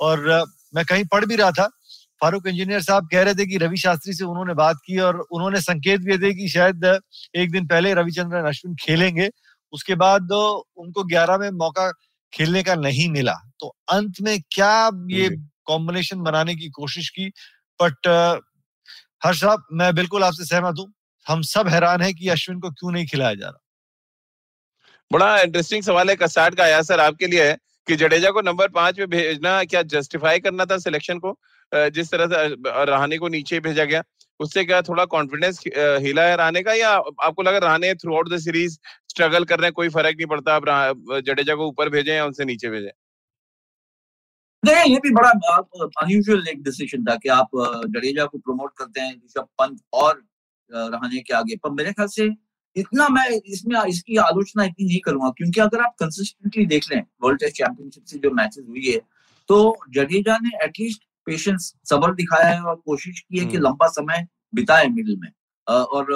और 0.00 0.44
मैं 0.74 0.84
कहीं 0.84 1.04
पढ़ 1.04 1.24
भी 1.24 1.36
रहा 1.36 1.50
था 1.50 1.68
फारूक 2.20 2.46
इंजीनियर 2.46 2.82
साहब 2.82 3.08
कह 3.12 3.22
रहे 3.22 3.34
थे 3.34 3.46
कि 3.46 3.56
रवि 3.58 3.76
शास्त्री 3.76 4.12
से 4.14 4.24
उन्होंने 4.24 4.54
बात 4.54 4.76
की 4.86 4.98
और 5.00 5.20
उन्होंने 5.32 5.60
संकेत 5.60 6.00
भी 6.00 6.16
दिए 6.18 6.34
कि 6.34 6.48
शायद 6.48 6.84
एक 7.36 7.50
दिन 7.52 7.66
पहले 7.66 7.94
रविचंद्रन 7.94 8.46
अश्विन 8.48 8.74
खेलेंगे 8.80 9.28
उसके 9.72 9.94
बाद 9.94 10.32
उनको 10.32 11.04
ग्यारह 11.04 11.38
में 11.38 11.50
मौका 11.50 11.90
खेलने 12.32 12.62
का 12.62 12.74
नहीं 12.74 13.08
मिला। 13.10 13.34
तो 13.60 13.74
अंत 13.92 14.20
में 14.22 14.38
क्या 14.52 14.90
ये 15.10 15.28
कॉम्बिनेशन 15.66 16.20
बनाने 16.22 16.54
की 16.56 16.68
कोशिश 16.70 17.08
की? 17.10 17.28
बट 17.80 18.08
हर्ष 19.22 19.40
साहब, 19.40 19.64
मैं 19.72 19.94
बिल्कुल 19.94 20.24
आपसे 20.24 20.44
सहमत 20.44 20.78
हूँ। 20.78 20.92
हम 21.26 21.42
सब 21.44 21.68
हैरान 21.68 22.00
है 22.02 22.12
कि 22.12 22.28
अश्विन 22.28 22.58
को 22.60 22.70
क्यों 22.70 22.92
नहीं 22.92 23.06
खिलाया 23.06 23.34
जा 23.34 23.46
रहा। 23.46 23.58
बड़ा 25.10 25.40
इंटरेस्टिंग 25.40 25.82
सवाल 25.82 26.10
है 26.10 26.16
कसाट 26.16 26.54
का 26.54 26.64
आया, 26.64 26.80
सर, 26.82 27.00
आपके 27.00 27.26
लिए 27.26 27.44
है 27.44 27.56
कि 27.88 27.96
जडेजा 27.96 28.30
को 28.30 28.40
नंबर 28.40 28.68
पाँच 28.70 28.98
में 28.98 29.08
भेजना 29.10 29.62
क्या 29.64 29.82
जस्टिफाई 29.84 30.40
करना 30.40 30.64
था 30.64 30.78
सिलेक्शन 30.78 31.18
को? 31.18 31.36
जिस 31.72 32.10
तरह 32.10 32.26
से 32.26 32.84
रहाने 32.86 33.18
को 33.18 33.28
नीचे 33.28 33.60
भेजा 33.60 33.84
गया। 33.84 34.02
उससे 34.40 34.64
क्या 34.64 34.80
थोड़ा 34.82 35.04
कॉन्फिडेंस 35.06 35.60
हिला 35.76 36.22
है 36.22 36.36
रहाने 36.36 36.62
का 36.62 36.72
या 36.72 36.90
आपको 36.90 37.42
लगा 37.42 37.58
Rahane 37.58 37.94
throughout 38.16 38.28
the 38.32 38.38
series 38.40 38.78
struggle 39.10 39.44
कर 39.44 39.58
रहे 39.58 39.66
हैं, 39.66 39.72
कोई 39.72 39.88
फ़र्क 39.88 40.16
नहीं 40.16 40.26
पड़ता 40.26 40.54
आप 40.54 41.22
जडेजा 41.26 41.54
को 41.54 41.68
ऊपर 41.68 41.88
भेजें 41.88 42.14
या 42.14 42.24
उनसे 42.26 42.44
नीचे 42.44 42.70
भेजें? 42.70 42.90
नहीं 44.62 44.92
ये 44.92 44.98
भी 45.02 45.10
बड़ा 45.14 45.28
अनयूजुअल 46.02 46.48
एक 46.48 46.62
डिसीज़न 46.62 47.04
था 47.04 47.14
कि 47.16 47.28
आप 47.30 47.48
जडेजा 47.88 48.24
को 48.26 48.38
प्रमोट 48.38 48.72
करते 48.78 49.00
हैं 49.00 49.14
ऋषभ 49.14 49.46
पंत 49.58 49.80
और 49.92 50.22
रहाने 50.70 51.20
के 51.20 51.34
आगे। 51.34 51.56
पर 51.56 51.70
मेरे 51.70 51.92
ख्याल 51.92 52.08
से 52.08 52.28
इतना 52.76 53.08
मैं 53.08 53.28
इसमें 53.30 53.76
इसकी 53.88 54.16
आलोचना 54.18 54.64
इतनी 54.64 54.86
नहीं 54.86 55.00
करूँगा 55.04 55.30
क्योंकि 55.38 55.60
अगर 55.60 55.80
आप 55.82 55.94
कंसिस्टेंटली 56.00 56.66
देख 56.66 56.90
लें 56.92 57.02
वर्ल्ड 57.22 57.40
टेस्ट 57.40 57.56
चैंपियनशिप 57.56 58.04
से 58.04 58.18
जो 58.18 58.30
मैचेस 58.34 58.64
हुई 58.68 58.86
है 58.86 58.98
तो 59.48 59.58
जडेजा 59.94 60.36
ने 60.42 60.56
एटलीस्ट 60.64 61.02
पेशेंस 61.26 61.72
सबर 61.90 62.14
दिखाया 62.14 62.48
है 62.48 62.62
और 62.62 62.76
कोशिश 62.86 63.20
की 63.20 63.38
है 63.38 63.44
कि 63.44 63.56
हम्म। 63.56 63.66
लंबा 63.66 63.88
समय 63.88 64.26
बिताए 64.54 64.86
मिडिल 64.90 65.16
में। 65.18 65.30
और 65.66 66.06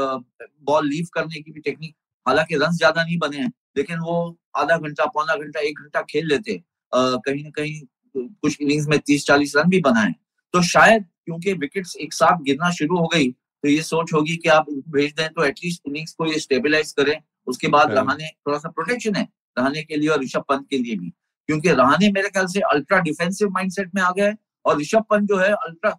बॉल 0.65 0.89
लीव 0.89 1.07
करने 1.15 1.41
की 1.43 1.53
भी 1.53 1.61
टेक्निक 1.61 1.95
हालाँकि 2.27 2.57
रन 2.57 2.77
ज़्यादा 2.77 3.03
नहीं 3.03 3.19
बने 3.19 3.39
हैं 3.39 3.53
लेकिन 3.77 3.99
वो 4.01 4.17
आधा 4.59 4.77
घंटा 4.79 5.05
पौना 5.15 5.37
घंटा 5.37 5.61
एक 5.61 5.81
घंटा 5.81 6.03
खेल 6.11 6.27
लेते। 6.29 6.61
कहीं 6.93 7.43
ना 7.45 7.51
कहीं 7.57 7.81
कुछ 8.17 8.57
इनिंग्स 8.61 8.87
में 8.89 8.99
तीस 8.99 9.27
चालीस 9.27 9.53
रन 9.57 9.69
भी 9.71 9.81
बनाए। 9.81 10.15
तो 10.55 10.63
शायद 10.65 11.05
क्योंकि 11.25 11.53
विकेट्स 11.55 11.97
एक 11.97 12.13
साथ 12.13 12.43
गिरना 12.43 12.71
शुरू 12.73 12.99
हो 12.99 13.07
गई 13.07 13.31
तो 13.31 13.69
ये 13.69 13.83
सोच 13.83 14.13
होगी 14.15 14.37
कि 14.37 14.49
आप 14.49 14.67
भेज 14.91 15.13
दें 15.13 15.29
तो 15.29 15.45
एटलीस्ट 15.45 15.83
इनिंग्स 15.89 16.13
को 16.13 16.27
ये 16.27 16.39
स्टेबलाइज 16.41 16.93
करें। 16.93 17.21
उसके 17.47 17.69
बाद 17.69 17.89
हाँ। 17.89 17.95
रहाने 17.97 18.29
थोड़ा 18.29 18.59
सा 18.59 18.69
प्रोटेक्शन 18.71 19.17
है 19.17 19.29
रहाने 19.59 19.83
के 19.83 19.97
लिए 19.97 20.09
और 20.09 20.23
ऋषभ 20.23 20.45
पंत 20.49 20.67
के 20.71 20.79
लिए 20.79 20.97
भी। 20.97 21.13
क्योंकि 21.49 21.71
रहाने 21.71 22.11
मेरे 22.13 22.29
ख्याल 22.29 22.47
से 22.47 22.61
अल्ट्रा 22.71 22.99
डिफेंसिव 23.01 23.49
माइंडसेट 23.51 23.95
में 23.95 24.03
आ 24.03 24.11
गए 24.11 24.33
और 24.65 24.81
ऋषभ 24.81 25.05
पंत 25.11 25.29
जो 25.29 25.37
है 25.37 25.51
अल्ट्रा 25.51 25.97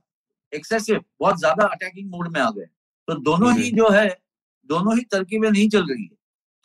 एक्सेसिव 0.53 1.03
बहुत 1.19 1.39
ज़्यादा 1.39 1.65
अटैकिंग 1.65 2.09
मोड 2.12 2.31
में 2.33 2.39
आ 2.41 2.50
गए 2.50 2.65
तो 3.07 3.15
दोनों 3.21 3.53
ही 3.57 3.71
जो। 3.71 3.89
है 3.89 4.07
दोनों 4.69 4.97
ही 4.97 5.03
तरकीबें 5.12 5.50
नहीं 5.50 5.67
चल 5.69 5.86
रही 5.86 6.03
है। 6.03 6.15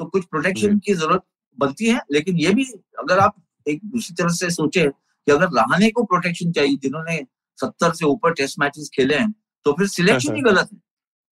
तो 0.00 0.04
कुछ 0.06 0.24
प्रोटेक्शन 0.24 0.78
की 0.78 0.94
ज़रूरत 0.94 1.22
बनती 1.58 1.86
है 1.86 2.00
लेकिन 2.12 2.38
ये 2.38 2.52
भी 2.54 2.64
अगर 2.98 3.18
आप 3.18 3.34
एक 3.66 3.80
दूसरी 3.84 4.14
तरफ़ 4.14 4.32
से 4.32 4.50
सोचे 4.50 4.86
कि 5.26 5.32
अगर 5.32 5.48
रहाने 5.54 5.90
को 5.90 6.02
प्रोटेक्शन 6.04 6.52
चाहिए 6.52 6.76
जिन्होंने 6.82 7.20
सत्तर 7.58 7.92
से 7.94 8.06
ऊपर 8.06 8.32
टेस्ट 8.34 8.58
मैचेस 8.60 8.90
खेले 8.94 9.16
हैं 9.16 9.30
तो 9.66 9.72
फिर 9.72 9.86
सिलेक्शन 9.88 10.36
ही 10.36 10.42
गलत 10.42 10.68
है। 10.72 10.78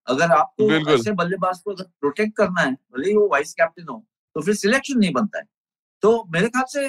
अगर 0.07 0.33
आपको 0.33 0.71
ऐसे 0.93 1.13
बल्लेबाज 1.15 1.59
को 1.61 1.73
अगर 1.73 1.85
प्रोटेक्ट 2.01 2.37
करना 2.37 2.61
है 2.61 2.73
भले 2.73 3.09
ही 3.09 3.17
वो 3.17 3.29
वाइस 3.31 3.53
कैप्टन 3.55 3.87
हो 3.89 4.05
तो 4.37 4.41
फिर 4.41 4.55
सिलेक्शन 4.57 4.99
नहीं 4.99 5.13
बनता 5.13 5.39
है। 5.39 5.45
तो 6.03 6.13
मेरे 6.33 6.49
ख्याल 6.49 6.65
से 6.69 6.89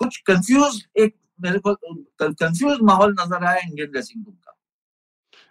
कुछ 0.00 0.16
कंफ्यूज 0.26 0.82
एक 0.98 1.14
मेरे 1.40 1.58
को 1.60 1.74
कंफ्यूज 1.74 2.78
माहौल 2.84 3.14
नज़र 3.14 3.44
आया 3.44 3.60
इंडियन 3.60 3.90
ड्रेसिंग 3.90 4.24
रूम 4.24 4.34
का। 4.34 4.56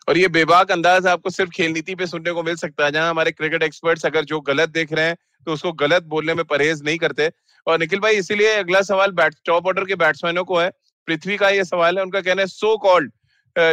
और 0.07 0.17
ये 0.17 0.27
बेबाक 0.29 0.71
अंदाज 0.71 1.07
आपको 1.07 1.29
सिर्फ़ 1.29 1.51
खेल 1.51 1.71
नीति 1.74 1.95
पे 1.95 2.07
सुनने 2.07 2.31
को 2.33 2.43
मिल 2.43 2.55
सकता 2.57 2.86
है 2.86 2.91
जहाँ 2.91 3.10
हमारे 3.10 3.31
क्रिकेट 3.31 3.63
एक्सपर्ट्स 3.63 4.05
अगर 4.05 4.25
जो 4.25 4.39
गलत 4.43 4.69
देख 4.71 4.93
रहे 4.93 5.05
हैं 5.05 5.17
तो 5.48 5.53
उसको 5.53 5.71
गलत 5.75 6.03
बोलने 6.05 6.33
में 6.33 6.43
परहेज 6.45 6.81
नहीं 6.83 6.98
करते। 7.00 7.29
और 7.67 7.79
निखिल 7.79 8.00
भाई 8.00 8.15
इसीलिए 8.15 8.53
अगला 8.55 8.81
सवाल 8.83 9.12
बैट 9.13 9.36
टॉप 9.45 9.67
ऑर्डर 9.67 9.86
के 9.86 9.95
बैट्समैनों 9.98 10.43
को 10.43 10.60
है। 10.60 10.69
पृथ्वी 11.08 11.38
का 11.38 11.50
ये 11.50 11.63
सवाल 11.65 11.98
है 11.98 12.03
उनका 12.03 12.22
कहना 12.22 12.41
है 12.41 12.48
सो 12.50 12.77
कॉल्ड 12.79 13.12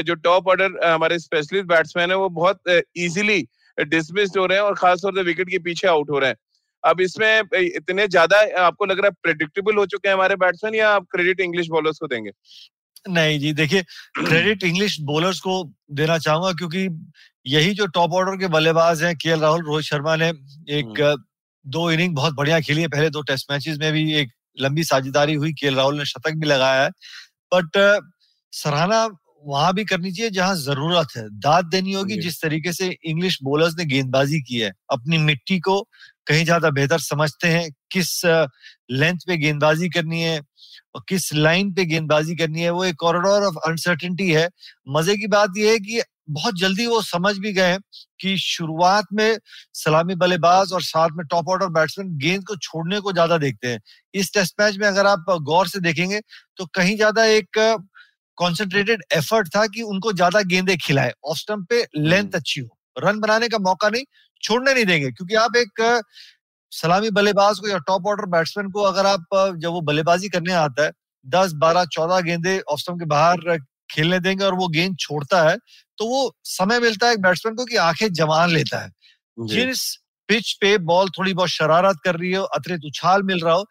जो 0.03 0.15
टॉप 0.17 0.49
ऑर्डर 0.49 0.79
हमारे 0.85 1.19
स्पेशलिस्ट 1.19 1.67
बैट्समैन 1.67 2.11
है 2.11 2.17
वो 2.17 2.29
बहुत 2.35 2.69
इजीली 2.99 3.43
डिसमिस्ड 3.79 4.39
हो 4.39 4.47
रहे 4.47 4.59
हैं 4.59 4.65
और 4.65 4.75
खासतौर 4.75 5.15
से 5.15 5.23
विकेट 5.23 5.51
के 5.51 5.59
पीछे 5.61 5.89
आउट 5.89 6.11
हो 6.11 6.19
रहे 6.19 6.31
हैं 6.31 6.37
अब 6.85 7.01
इसमें 7.01 7.41
इतने 7.55 8.07
ज़्यादा 8.09 8.41
आपको 8.59 8.85
लग 8.85 8.99
रहा 8.99 9.07
है 9.07 9.17
प्रेडिक्टेबल 9.23 9.77
हो 9.77 9.87
चुके 9.87 10.09
हैं 10.09 10.15
हमारे 10.15 10.37
बैट्समैन 10.37 10.75
या 10.75 10.91
आप 10.91 11.07
क्रेडिट 11.13 11.41
इंग्लिश 11.41 11.69
बॉलर्स 11.69 11.99
को 11.99 12.07
देंगे 12.07 12.31
नहीं 13.09 13.39
जी 13.41 13.53
देखिए 13.53 13.83
क्रेडिट 14.17 14.65
इंग्लिश 14.65 14.97
बॉलर्स 15.03 15.41
को 15.41 15.63
देना 15.93 16.19
चाहूँगा 16.19 16.53
क्योंकि 16.53 16.89
यही 17.47 17.75
जो 17.75 17.87
टॉप 17.89 18.13
ऑर्डर 18.13 18.37
के 18.37 18.49
बल्लेबाज 18.49 19.03
हैं 19.03 19.15
के 19.17 19.41
राहुल 19.41 19.65
रोहित 19.65 19.85
शर्मा 19.85 20.17
ने 20.17 20.29
एक 20.29 21.01
हम्म। 21.01 21.15
दो 21.65 21.91
इनिंग 21.91 22.15
बहुत 22.17 22.35
बढ़िया 22.35 22.61
खेली 22.61 22.83
है 22.83 22.89
पहले 22.89 23.11
दो 23.11 23.23
टेस्ट 23.23 23.51
मैचेस 23.51 23.79
में 23.79 23.93
भी 23.93 24.13
एक 24.15 24.33
लंबी 24.61 24.85
साझेदारी 24.85 25.35
हुई 25.35 25.53
के 25.55 25.71
राहुल 25.71 25.99
ने 25.99 26.05
शतक 26.07 26.35
भी 26.37 26.47
लगाया 26.47 26.83
है। 26.83 26.91
बट 27.53 27.79
सराहना 28.53 29.09
वहाँ 29.47 29.73
भी 29.75 29.85
करनी 29.85 30.11
चाहिए 30.13 30.31
जहाँ 30.33 30.55
ज़रूरत 30.57 31.09
है। 31.17 31.23
दाद 31.41 31.65
देनी 31.67 31.93
होगी 31.93 32.17
जिस 32.23 32.41
तरीके 32.43 32.73
से 32.73 32.89
इंग्लिश 33.05 33.39
बोलर्स 33.45 33.75
ने 33.79 33.85
गेंदबाजी 33.87 34.41
की 34.41 34.59
है। 34.61 34.73
अपनी 34.93 35.19
मिट्टी 35.19 35.59
को 35.61 35.81
कहीं 36.27 36.45
ज़्यादा 36.45 36.71
बेहतर 36.71 36.99
समझते 37.01 37.49
हैं 37.49 37.69
किस 37.93 38.11
लेंथ 38.93 39.19
पे 39.27 39.37
गेंदबाजी 39.37 39.89
करनी 39.89 40.23
है 40.23 40.41
और 40.95 41.03
किस 41.09 41.33
लाइन 41.35 41.73
पे 41.75 41.85
गेंदबाजी 41.87 42.35
करनी 42.37 42.63
है 42.63 42.71
वो 42.71 42.85
एक 42.85 42.97
कॉरिडोर 43.01 43.45
ऑफ़ 43.45 43.57
अनसर्टिनिटी 43.69 44.31
है। 44.33 44.49
मज़े 44.89 45.17
की 45.17 45.27
बात 45.29 45.53
यह 45.59 45.71
है 45.73 45.79
कि 45.79 46.01
बहुत 46.29 46.55
जल्दी 46.59 46.87
वो 46.87 47.01
समझ 47.03 47.37
भी 47.39 47.53
गए 47.53 47.77
कि 48.21 48.37
शुरुआत 48.39 49.07
में 49.13 49.39
सलामी 49.75 50.15
बल्लेबाज 50.17 50.73
और 50.73 50.83
साथ 50.83 51.09
में 51.17 51.25
टॉप 51.27 51.49
ऑर्डर 51.49 51.69
बैट्समैन 51.73 52.17
गेंद 52.19 52.45
को 52.45 52.57
छोड़ने 52.59 53.01
को 53.01 53.13
ज़्यादा 53.13 53.39
देखते 53.39 53.69
हैं। 53.69 53.81
इस 54.15 54.33
टेस्ट 54.35 54.55
मैच 54.61 54.77
में 54.77 54.87
अगर 54.89 55.07
आप 55.07 55.25
गौर 55.45 55.69
से 55.69 55.81
देखेंगे 55.81 56.21
तो 56.59 56.67
कहीं 56.75 56.97
ज़्यादा 56.97 57.25
एक 57.27 57.59
कॉन्सेंट्रेटेड 58.39 59.03
एफर्ट 59.13 59.49
था 59.57 59.67
कि 59.67 59.83
उनको 59.85 60.13
ज़्यादा 60.13 60.41
गेंदे 60.45 60.77
खिलाए। 60.79 61.13
ऑफ़ 61.25 61.39
स्टम्प 61.39 61.67
पे 61.71 61.87
लेंथ 61.97 62.21
हम्म। 62.21 62.37
अच्छी 62.37 62.61
हो। 62.61 62.77
रन 62.97 63.21
बनाने 63.21 63.49
का 63.49 63.59
मौका 63.61 63.89
नहीं 63.89 64.05
छोड़ने 64.43 64.75
नहीं 64.75 64.85
देंगे 64.87 65.11
क्योंकि 65.11 65.35
आप 65.37 65.57
एक 65.57 66.03
सलामी 66.73 67.11
बल्लेबाज 67.11 67.59
को 67.59 67.69
या 67.69 67.79
टॉप 67.87 68.07
ऑर्डर 68.07 68.27
बैट्समैन 68.29 68.71
को 68.71 68.83
अगर 68.85 69.07
आप 69.07 69.57
जब 69.57 69.69
वो 69.69 69.81
बल्लेबाजी 69.83 70.29
करने 70.29 70.53
आता 70.55 70.85
है 70.85 70.93
दस 71.27 71.53
बारह 71.59 71.85
चौदह 71.93 72.21
गेंदे 72.23 72.59
ऑफ़ 72.63 72.81
स्टम्प 72.81 72.99
के 72.99 73.05
बाहर 73.07 73.59
खेलने 73.91 74.21
देंगे 74.21 74.45
और 74.45 74.55
वो 74.55 74.69
गेंद 74.71 74.97
छोड़ता 75.01 75.43
है 75.43 75.57
तो 75.99 76.07
वो 76.07 76.33
समय 76.47 76.81
मिलता 76.81 77.07
है 77.07 77.13
एक 77.13 77.23
बैट्समैन 77.23 77.55
को 77.55 77.65
कि 77.65 77.77
आँखें 77.79 78.13
जमान 78.15 78.51
लेता 78.51 78.79
है। 78.79 78.91
जिस 79.39 79.81
पिच 80.29 80.53
पे 80.61 80.77
बॉल 80.87 81.09
थोड़ी 81.09 81.35
बहुत 81.35 81.49
शरारत 81.51 81.99
कर 82.05 82.17
रही 82.17 82.33
हो 82.33 82.43
अतिरिक्त 82.45 82.85
उछाल 82.87 83.23
मिल 83.25 83.41
रहा 83.41 83.55
हो 83.55 83.65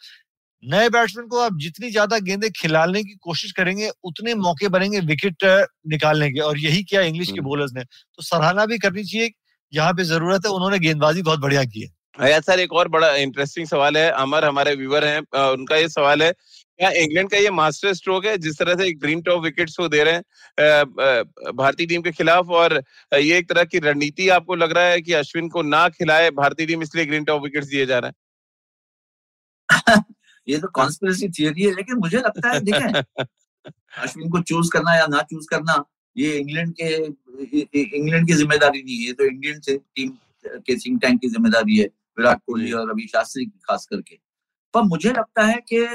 नए 0.63 0.89
बैट्समैन 0.89 1.27
को 1.27 1.39
आप 1.39 1.57
जितनी 1.61 1.89
ज़्यादा 1.91 2.17
गेंदे 2.19 2.49
खिलाने 2.51 3.03
की 3.03 3.15
कोशिश 3.21 3.51
करेंगे 3.51 3.89
उतने 4.03 4.33
मौके 4.35 4.67
बनेंगे 4.69 4.99
विकेट 5.01 5.43
निकालने 5.87 6.31
के। 6.31 6.39
और 6.41 6.59
यही 6.59 6.83
किया 6.83 7.01
इंग्लिश 7.03 7.31
के 7.31 7.41
बॉलर्स 7.41 7.71
ने। 7.73 7.83
तो 7.83 8.23
सराहना 8.23 8.65
भी 8.65 8.77
करनी 8.77 9.03
चाहिए 9.03 9.29
यहाँ 9.73 9.93
पे 9.93 10.03
ज़रूरत 10.05 10.45
है 10.45 10.51
उन्होंने 10.51 10.79
गेंदबाजी 10.79 11.21
बहुत 11.21 11.39
बढ़िया 11.39 11.63
की 11.65 11.81
है। 11.81 11.87
हाँ, 12.19 12.39
सर 12.41 12.59
एक 12.59 12.73
और 12.73 12.87
बड़ा 12.87 13.15
इंटरेस्टिंग 13.17 13.67
सवाल 13.67 13.97
है 13.97 14.09
अमर 14.11 14.45
हमारे 14.45 14.73
व्यूवर 14.75 15.05
हैं 15.05 15.19
उनका 15.49 15.75
ये 15.75 15.89
सवाल 15.89 16.23
है 16.23 16.31
क्या 16.79 16.89
इंग्लैंड 16.91 17.29
का 17.29 17.37
ये 17.37 17.49
मास्टर 17.49 17.93
स्ट्रोक 17.93 18.25
है 18.25 18.37
जिस 18.37 18.57
तरह 18.59 18.75
से 18.75 18.87
एक 18.87 18.99
ड्रीम 18.99 19.21
टॉप 19.21 19.43
विकेट्स 19.43 19.79
वो 19.79 19.87
दे 19.87 20.03
रहे 20.03 20.13
हैं 20.13 21.53
भारतीय 21.55 21.87
टीम 21.87 22.01
के 22.01 22.11
खिलाफ 22.11 22.49
और 22.49 22.83
ये 23.13 23.37
एक 23.37 23.49
तरह 23.49 23.63
की 23.63 23.79
रणनीति 23.79 24.29
आपको 24.29 24.55
लग 24.55 24.71
रहा 24.71 24.83
है 24.83 25.01
कि 25.01 25.13
अश्विन 25.13 25.49
को 25.49 25.61
ना 25.61 25.87
खिलाए 25.89 26.29
भारतीय 26.31 26.65
टीम 26.65 26.81
इसलिए 26.81 27.05
ग्रीन 27.05 27.23
टॉप 27.23 27.43
विकेट्स 27.43 27.67
दिए 27.67 27.85
जा 27.85 27.99
रहे 27.99 28.09
हैं? 28.09 28.15
ये 30.47 30.57
तो 30.57 30.67
कॉन्स्पिरेसी 30.67 31.29
थियरी 31.29 31.63
है 31.63 31.71
लेकिन 31.75 31.95
मुझे 31.95 32.17
लगता 32.17 32.51
है 32.51 32.59
देखें 32.61 33.23
अश्विन 34.03 34.29
को 34.29 34.41
चूज़ 34.41 34.69
करना 34.73 34.95
या 34.95 35.07
ना 35.07 35.21
चूज़ 35.21 35.47
करना 35.49 35.83
ये 36.17 36.37
इंग्लैंड 36.37 36.73
के 36.81 36.93
इंग्लैंड 37.97 38.27
की 38.27 38.33
ज़िम्मेदारी 38.33 38.83
नहीं 38.83 38.97
है 38.97 39.05
ये 39.05 39.13
तो 39.13 39.25
इंडियन 39.25 39.59
टीम 39.69 40.09
के 40.45 40.75
थिंक 40.75 41.01
टैंक 41.01 41.21
की 41.21 41.27
ज़िम्मेदारी 41.27 41.77
है 41.77 41.85
विराट 42.17 42.41
कोहली 42.47 42.71
और 42.71 42.89
रवि 42.91 43.07
शास्त्री 43.07 43.45
की 43.45 43.59
खास 43.63 43.85
करके। 43.91 44.17
पर 44.73 44.81
मुझे 44.81 45.09
लगता 45.09 45.45
है 45.45 45.59
कि 45.73 45.85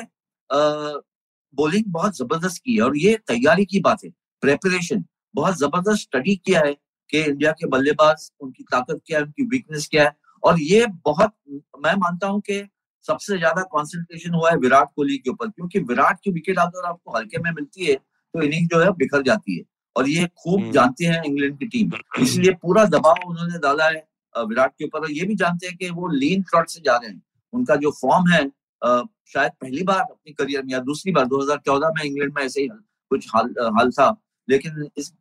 बॉलिंग 0.53 1.85
बहुत 1.89 2.17
ज़बरदस्त 2.17 2.63
की 2.65 2.75
है 2.75 2.83
और 2.83 2.97
ये 2.97 3.17
तैयारी 3.29 3.65
की 3.65 3.81
बात 3.81 4.05
है। 4.05 4.11
प्रेपरेशन 4.43 5.05
बहुत 5.35 5.59
ज़बरदस्त 5.59 6.03
स्टडी 6.03 6.35
किया 6.37 6.61
है 6.61 6.73
कि 7.11 7.21
इंडिया 7.21 7.53
के 7.53 7.67
बल्लेबाज 7.69 8.31
उनकी 8.41 8.65
ताकत 8.65 9.01
क्या 9.07 9.19
है 9.19 9.25
उनकी 9.25 9.45
वीकनेस 9.49 9.89
क्या 9.91 10.05
है। 10.05 10.17
और 10.43 10.61
ये 10.61 10.87
बहुत 11.05 11.33
मैं 11.79 11.95
मानता 11.97 12.27
हूँ 12.27 12.41
कि 12.41 12.63
सबसे 13.05 13.37
ज़्यादा 13.39 13.63
कंसंट्रेशन 13.71 14.35
हुआ 14.35 14.51
है 14.51 14.57
विराट 14.59 14.89
कोहली 14.97 15.17
के 15.19 15.31
ऊपर 15.31 15.49
क्योंकि 15.49 15.79
विराट 15.85 16.19
की 16.25 16.31
विकेट 16.31 16.59
अगर 16.59 16.89
आपको 16.89 17.17
हल्के 17.17 17.39
में 17.43 17.51
मिलती 17.51 17.87
है 17.87 17.95
तो 17.95 18.43
इनिंग 18.43 18.69
जो 18.69 18.81
है 18.81 18.91
बिखर 18.99 19.23
जाती 19.23 19.57
है। 19.57 19.65
और 19.97 20.09
ये 20.09 20.27
खूब 20.39 20.61
हम्म। 20.61 20.73
जानते 20.73 21.05
हैं 21.05 21.23
इंग्लैंड 21.25 21.59
की 21.59 21.67
टीम 21.69 21.91
इसलिए 22.23 22.53
पूरा 22.63 22.85
दबाव 22.87 23.29
उन्होंने 23.29 23.59
डाला 23.59 23.89
है 23.89 24.05
विराट 24.35 24.73
के 24.79 24.85
ऊपर। 24.85 24.99
और 25.01 25.11
ये 25.13 25.25
भी 25.27 25.35
जानते 25.37 25.67
हैं 25.67 25.77
कि 25.77 25.91
वो 25.91 26.09
लीन 26.11 26.43
शॉट 26.45 26.69
से 26.69 26.81
जा 26.81 26.97
रहे 26.97 27.11
हैं। 27.11 27.23
उनका 27.53 27.77
जो 27.77 27.91
फॉर्म 28.01 28.31
है 28.31 28.45
शायद 28.83 29.53
पहली 29.61 29.83
बार 29.83 30.01
अपनी 30.01 30.33
करियर 30.33 30.63
में 30.63 30.73
या 30.73 30.79
दूसरी 30.83 31.13
बार 31.13 31.27
2014 31.27 31.93
में 31.97 32.03
इंग्लैंड 32.05 32.33
में 32.37 32.43
ऐसे 32.43 32.61
ही 32.61 32.69
कुछ 33.11 33.29
हाल 33.35 33.55
हाल 33.77 33.91
था। 33.91 34.09
लेकिन 34.49 34.89
इस 34.97 35.13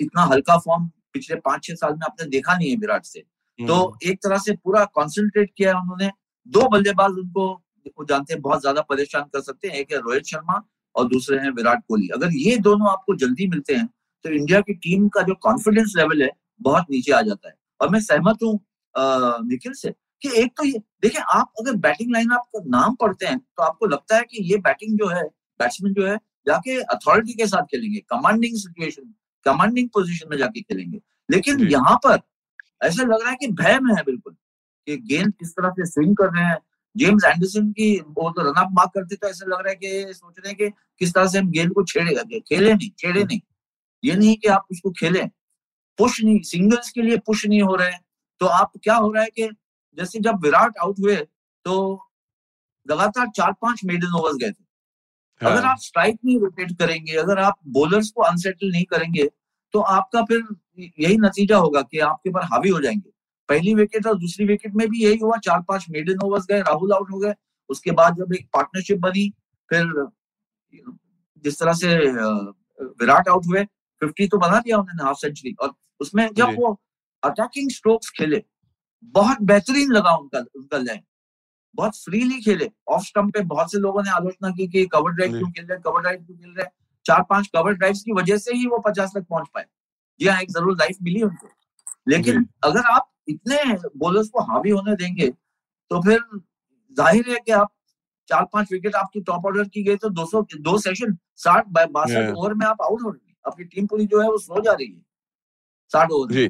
इतना 0.00 0.22
हल्का 0.24 0.56
फॉर्म 0.58 0.86
पिछले 1.12 1.36
पाँच 1.38 1.64
छह 1.64 1.74
साल 1.74 1.92
में 1.92 2.06
आपने 2.06 2.28
देखा 2.28 2.56
नहीं 2.56 2.70
है 2.70 2.76
विराट 2.76 3.04
से। 3.04 3.20
तो 3.58 3.74
हम्म। 3.76 4.10
एक 4.10 4.18
तरह 4.22 4.38
से 4.38 4.52
पूरा 4.54 4.84
कॉन्सेंट्रेट 4.94 5.50
किया 5.56 5.70
है 5.70 5.80
उन्होंने। 5.80 6.10
दो 6.46 6.68
बल्लेबाज 6.70 7.18
उनको 7.18 7.46
वो 7.88 8.04
जानते 8.04 8.34
हैं 8.34 8.40
बहुत 8.42 8.60
ज़्यादा 8.60 8.80
परेशान 8.84 9.22
कर 9.24 9.40
सकते 9.42 9.68
हैं। 9.68 9.74
एक 9.76 9.92
है 9.92 9.98
रोहित 10.00 10.26
शर्मा 10.26 10.60
और 10.94 11.08
दूसरे 11.08 11.38
हैं 11.38 11.50
विराट 11.52 11.82
कोहली। 11.88 12.08
अगर 12.08 12.32
ये 12.34 12.56
दोनों 12.58 12.90
आपको 12.90 13.14
जल्दी 13.16 13.46
मिलते 13.46 13.74
हैं 13.74 13.86
तो 14.24 14.30
इंडिया 14.30 14.60
की 14.60 14.74
टीम 14.76 15.08
का 15.08 15.22
जो 15.22 15.34
कॉन्फिडेंस 15.42 15.92
लेवल 15.96 16.22
है 16.22 16.30
बहुत 16.60 16.86
नीचे 16.90 17.12
आ 17.12 17.20
जाता 17.22 17.48
है। 17.48 17.54
और 17.80 17.88
मैं 17.88 18.00
सहमत 18.00 18.42
हूँ 18.42 18.58
निखिल 19.44 19.72
से 19.72 19.94
कि 20.22 20.30
एक 20.34 20.52
तो 20.56 20.64
ये 20.64 20.78
देखिए 21.02 21.22
आप 21.32 21.52
अगर 21.60 21.76
बैटिंग 21.78 22.12
लाइन 22.12 22.30
आप 22.32 22.62
नाम 22.66 22.94
पढ़ते 22.94 23.26
हैं 23.26 23.38
तो 23.38 23.62
आपको 23.62 23.86
लगता 23.86 24.16
है 24.16 24.22
कि 24.22 24.42
ये 24.50 24.56
बैटिंग 24.58 24.98
जो 24.98 25.08
है 25.08 25.22
बैट्समैन 25.60 25.94
जो 25.94 26.06
है 26.06 26.16
जाके 26.46 26.80
अथॉरिटी 26.94 27.32
के 27.32 27.46
साथ 27.46 27.62
खेलेंगे 27.62 27.98
कमांडिंग 28.10 28.56
सिचुएशन 28.56 29.14
कमांडिंग 29.46 29.88
पोजीशन 29.88 30.28
में 30.30 30.36
जाके 30.38 30.60
खेलेंगे। 30.60 30.98
लेकिन 31.28 31.60
यहाँ 31.68 31.96
पर 32.06 32.18
ऐसा 32.82 33.02
लग 33.02 33.20
रहा 33.20 33.30
है 33.30 33.36
कि 33.36 33.46
भय 33.52 33.78
में 33.82 33.94
है 33.96 34.02
बिल्कुल 34.02 34.32
कि 34.86 34.96
गेंद 34.96 35.32
किस 35.34 35.52
तरह 35.52 35.70
से 35.70 35.86
स्विंग 35.86 36.16
कर 36.16 36.32
रहे 36.34 36.44
हैं। 36.44 36.58
जेम्स 36.96 37.24
एंडरसन 37.24 37.70
की 37.72 37.98
वो 38.08 38.30
तो 38.30 38.42
रन 38.42 38.60
अप 38.60 38.68
मार्क 38.72 38.90
करते 38.94 39.16
तो 39.16 39.28
ऐसा 39.28 39.46
लग 39.46 39.60
रहा 39.60 39.68
है 39.68 39.74
कि 39.74 40.14
सोच 40.14 40.34
रहे 40.38 40.48
हैं 40.48 40.56
कि 40.56 40.68
किस 41.00 41.14
तरह 41.14 41.26
से 41.28 41.38
हम 41.38 41.50
गेंद 41.50 41.72
को 41.72 41.84
छेड़ेगा 41.84 42.22
खेले 42.38 42.74
नहीं 42.74 42.90
छेड़े 42.98 43.24
नहीं। 43.24 43.40
ये 44.04 44.14
नहीं 44.14 44.36
कि 44.36 44.48
आप 44.48 44.66
उसको 44.70 44.90
खेलें। 44.90 45.28
पुश 45.98 46.22
नहीं 46.24 46.40
सिंगल्स 46.42 46.90
के 46.90 47.02
लिए 47.02 47.16
पुश 47.18 47.46
नहीं 47.46 47.62
हो 47.62 47.74
रहे 47.76 47.90
हैं। 47.90 48.00
तो 48.40 48.46
आप 48.46 48.72
क्या 48.82 48.94
हो 48.94 49.12
रहा 49.12 49.22
है 49.22 49.30
कि 49.30 49.48
जैसे 49.98 50.18
जब 50.20 50.42
विराट 50.42 50.78
आउट 50.82 50.98
हुए 51.00 51.16
तो 51.64 51.74
लगातार 52.86 53.26
चार 53.36 53.52
पाँच 53.52 53.80
मेडन 53.84 54.14
ओवर्स 54.16 54.36
गए 54.36 54.50
थे। 54.50 54.64
हाँ। 55.40 55.50
अगर 55.52 55.64
आप 55.64 55.78
स्ट्राइक 55.78 56.18
नहीं 56.24 56.38
रोटेट 56.40 56.72
करेंगे 56.78 57.16
अगर 57.16 57.38
आप 57.38 57.58
बॉलर्स 57.68 58.10
को 58.10 58.22
अनसेटल 58.22 58.70
नहीं 58.70 58.84
करेंगे 58.84 59.28
तो 59.74 59.80
आपका 59.80 60.22
फिर 60.22 60.42
यही 60.78 61.16
नतीजा 61.18 61.56
होगा 61.56 61.82
कि 61.82 61.98
आपके 62.00 62.30
ऊपर 62.30 62.44
हावी 62.44 62.68
हो 62.68 62.80
जाएँगे। 62.80 63.10
पहली 63.48 63.74
विकेट 63.74 64.06
और 64.06 64.18
दूसरी 64.18 64.46
विकेट 64.46 64.74
में 64.74 64.88
भी 64.88 65.04
यही 65.04 65.18
हुआ 65.18 65.36
चार 65.38 65.60
पाँच 65.68 65.86
मेडन 65.90 66.24
ओवर्स 66.24 66.46
गए 66.50 66.60
राहुल 66.60 66.92
आउट 66.92 67.10
हो 67.10 67.18
गए। 67.18 67.34
उसके 67.70 67.90
बाद 67.90 68.16
जब 68.16 68.32
एक 68.34 68.48
पार्टनरशिप 68.54 68.98
बनी 68.98 69.28
फिर 69.70 70.08
जिस 71.44 71.58
तरह 71.58 71.72
से 71.72 71.96
विराट 71.96 73.28
आउट 73.28 73.46
हुए 73.46 73.64
फिफ्टी 74.02 74.26
तो 74.28 74.38
बना 74.38 74.58
दिया 74.60 74.78
उन्होंने 74.78 75.04
हाफ़ 75.04 75.18
सेंचुरी 75.18 75.54
और 75.60 75.74
उसमें 76.00 76.28
जब 76.34 76.54
वो 76.58 76.78
अटैकिंग 77.22 77.70
स्ट्रोक्स 77.70 78.10
खेले 78.10 78.42
बहुत 79.02 79.42
बेहतरीन 79.42 79.92
लगा 79.92 80.14
उनका 80.16 80.38
उनका 80.56 80.78
लैंड। 80.78 81.02
बहुत 81.74 81.96
फ्रीली 81.96 82.40
खेले। 82.42 82.70
ऑफ़ 82.88 83.02
स्टम्प 83.04 83.34
पे 83.34 83.40
बहुत 83.46 83.72
से 83.72 83.78
लोगों 83.78 84.02
ने 84.02 84.10
आलोचना 84.10 84.50
की 84.50 84.66
कि 84.68 84.84
कवर 84.86 85.12
ड्राइव 85.12 85.32
क्यों 85.32 85.50
खेल 85.50 85.66
रहे 85.66 85.78
कवर 85.80 86.00
ड्राइव 86.00 86.24
क्यों 86.24 86.36
खेल 86.36 86.54
रहे 86.58 86.66
चार 87.06 87.22
पाँच 87.30 87.46
कवर 87.54 87.72
ड्राइव 87.74 87.94
की 88.04 88.12
वजह 88.12 88.38
से 88.38 88.54
ही 88.54 88.66
वो 88.66 88.78
पचास 88.86 89.12
तक 89.14 89.24
पहुँच 89.30 89.46
पाए। 89.54 89.64
जी 90.20 90.26
हाँ 90.28 90.40
एक 90.42 90.50
ज़रूर 90.50 90.76
लाइफ 90.76 90.96
मिली 91.02 91.22
उनको। 91.22 91.48
लेकिन 92.08 92.46
अगर 92.64 92.90
आप 92.92 93.10
इतने 93.28 93.62
बॉलर्स 93.96 94.28
को 94.28 94.42
हावी 94.42 94.70
होने 94.70 94.94
देंगे 94.96 95.28
तो 95.28 96.00
फिर 96.02 96.20
ज़ाहिर 96.96 97.30
है 97.30 97.38
कि 97.46 97.52
आप 97.52 97.68
चार 98.28 98.44
पाँच 98.52 98.72
विकेट 98.72 98.94
आपकी 98.94 99.20
टॉप 99.22 99.46
ऑर्डर 99.46 99.68
की 99.68 99.82
गई 99.82 99.96
तो 99.96 100.08
200 100.12 100.42
दो 100.60 100.76
सेशन 100.78 101.16
साठ 101.36 101.68
बासठ 101.68 102.34
ओवर 102.36 102.54
में 102.54 102.66
आप 102.66 102.82
आउट 102.82 103.02
हो 103.02 103.10
रहे 103.10 103.34
अपनी 103.46 103.64
टीम 103.64 103.86
पूरी 103.86 104.06
जो 104.06 104.20
है 104.22 104.28
वो 104.28 104.38
सो 104.38 104.60
जा 104.62 104.72
रही 104.72 104.86
है। 104.86 105.00
साठ 105.92 106.10
ओवर 106.10 106.32
जी। 106.32 106.48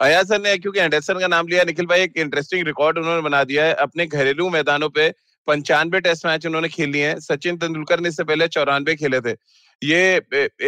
अया 0.00 0.22
सर 0.22 0.40
ने 0.40 0.56
क्योंकि 0.58 0.80
एंडरसन 0.80 1.18
का 1.18 1.26
नाम 1.26 1.46
लिया, 1.48 1.62
निखिल 1.64 1.86
भाई, 1.86 2.00
एक 2.00 2.16
इंटरेस्टिंग 2.16 2.66
रिकॉर्ड 2.66 2.98
उन्होंने 2.98 3.22
बना 3.22 3.42
दिया 3.44 3.64
है। 3.64 3.74
अपने 3.74 4.06
घरेलू 4.06 4.48
मैदानों 4.50 4.88
पे 4.88 5.08
पंचानवे 5.48 6.00
टेस्ट 6.00 6.26
मैच 6.26 6.46
उन्होंने 6.46 6.68
खेल 6.68 6.90
लिए 6.90 7.06
हैं। 7.06 7.18
सचिन 7.20 7.56
तेंदुलकर 7.56 8.00
ने 8.00 8.08
इससे 8.08 8.24
पहले 8.24 8.48
चौरानवे 8.48 8.94
खेले 8.94 9.20
थे। 9.20 9.32
ये 9.82 10.16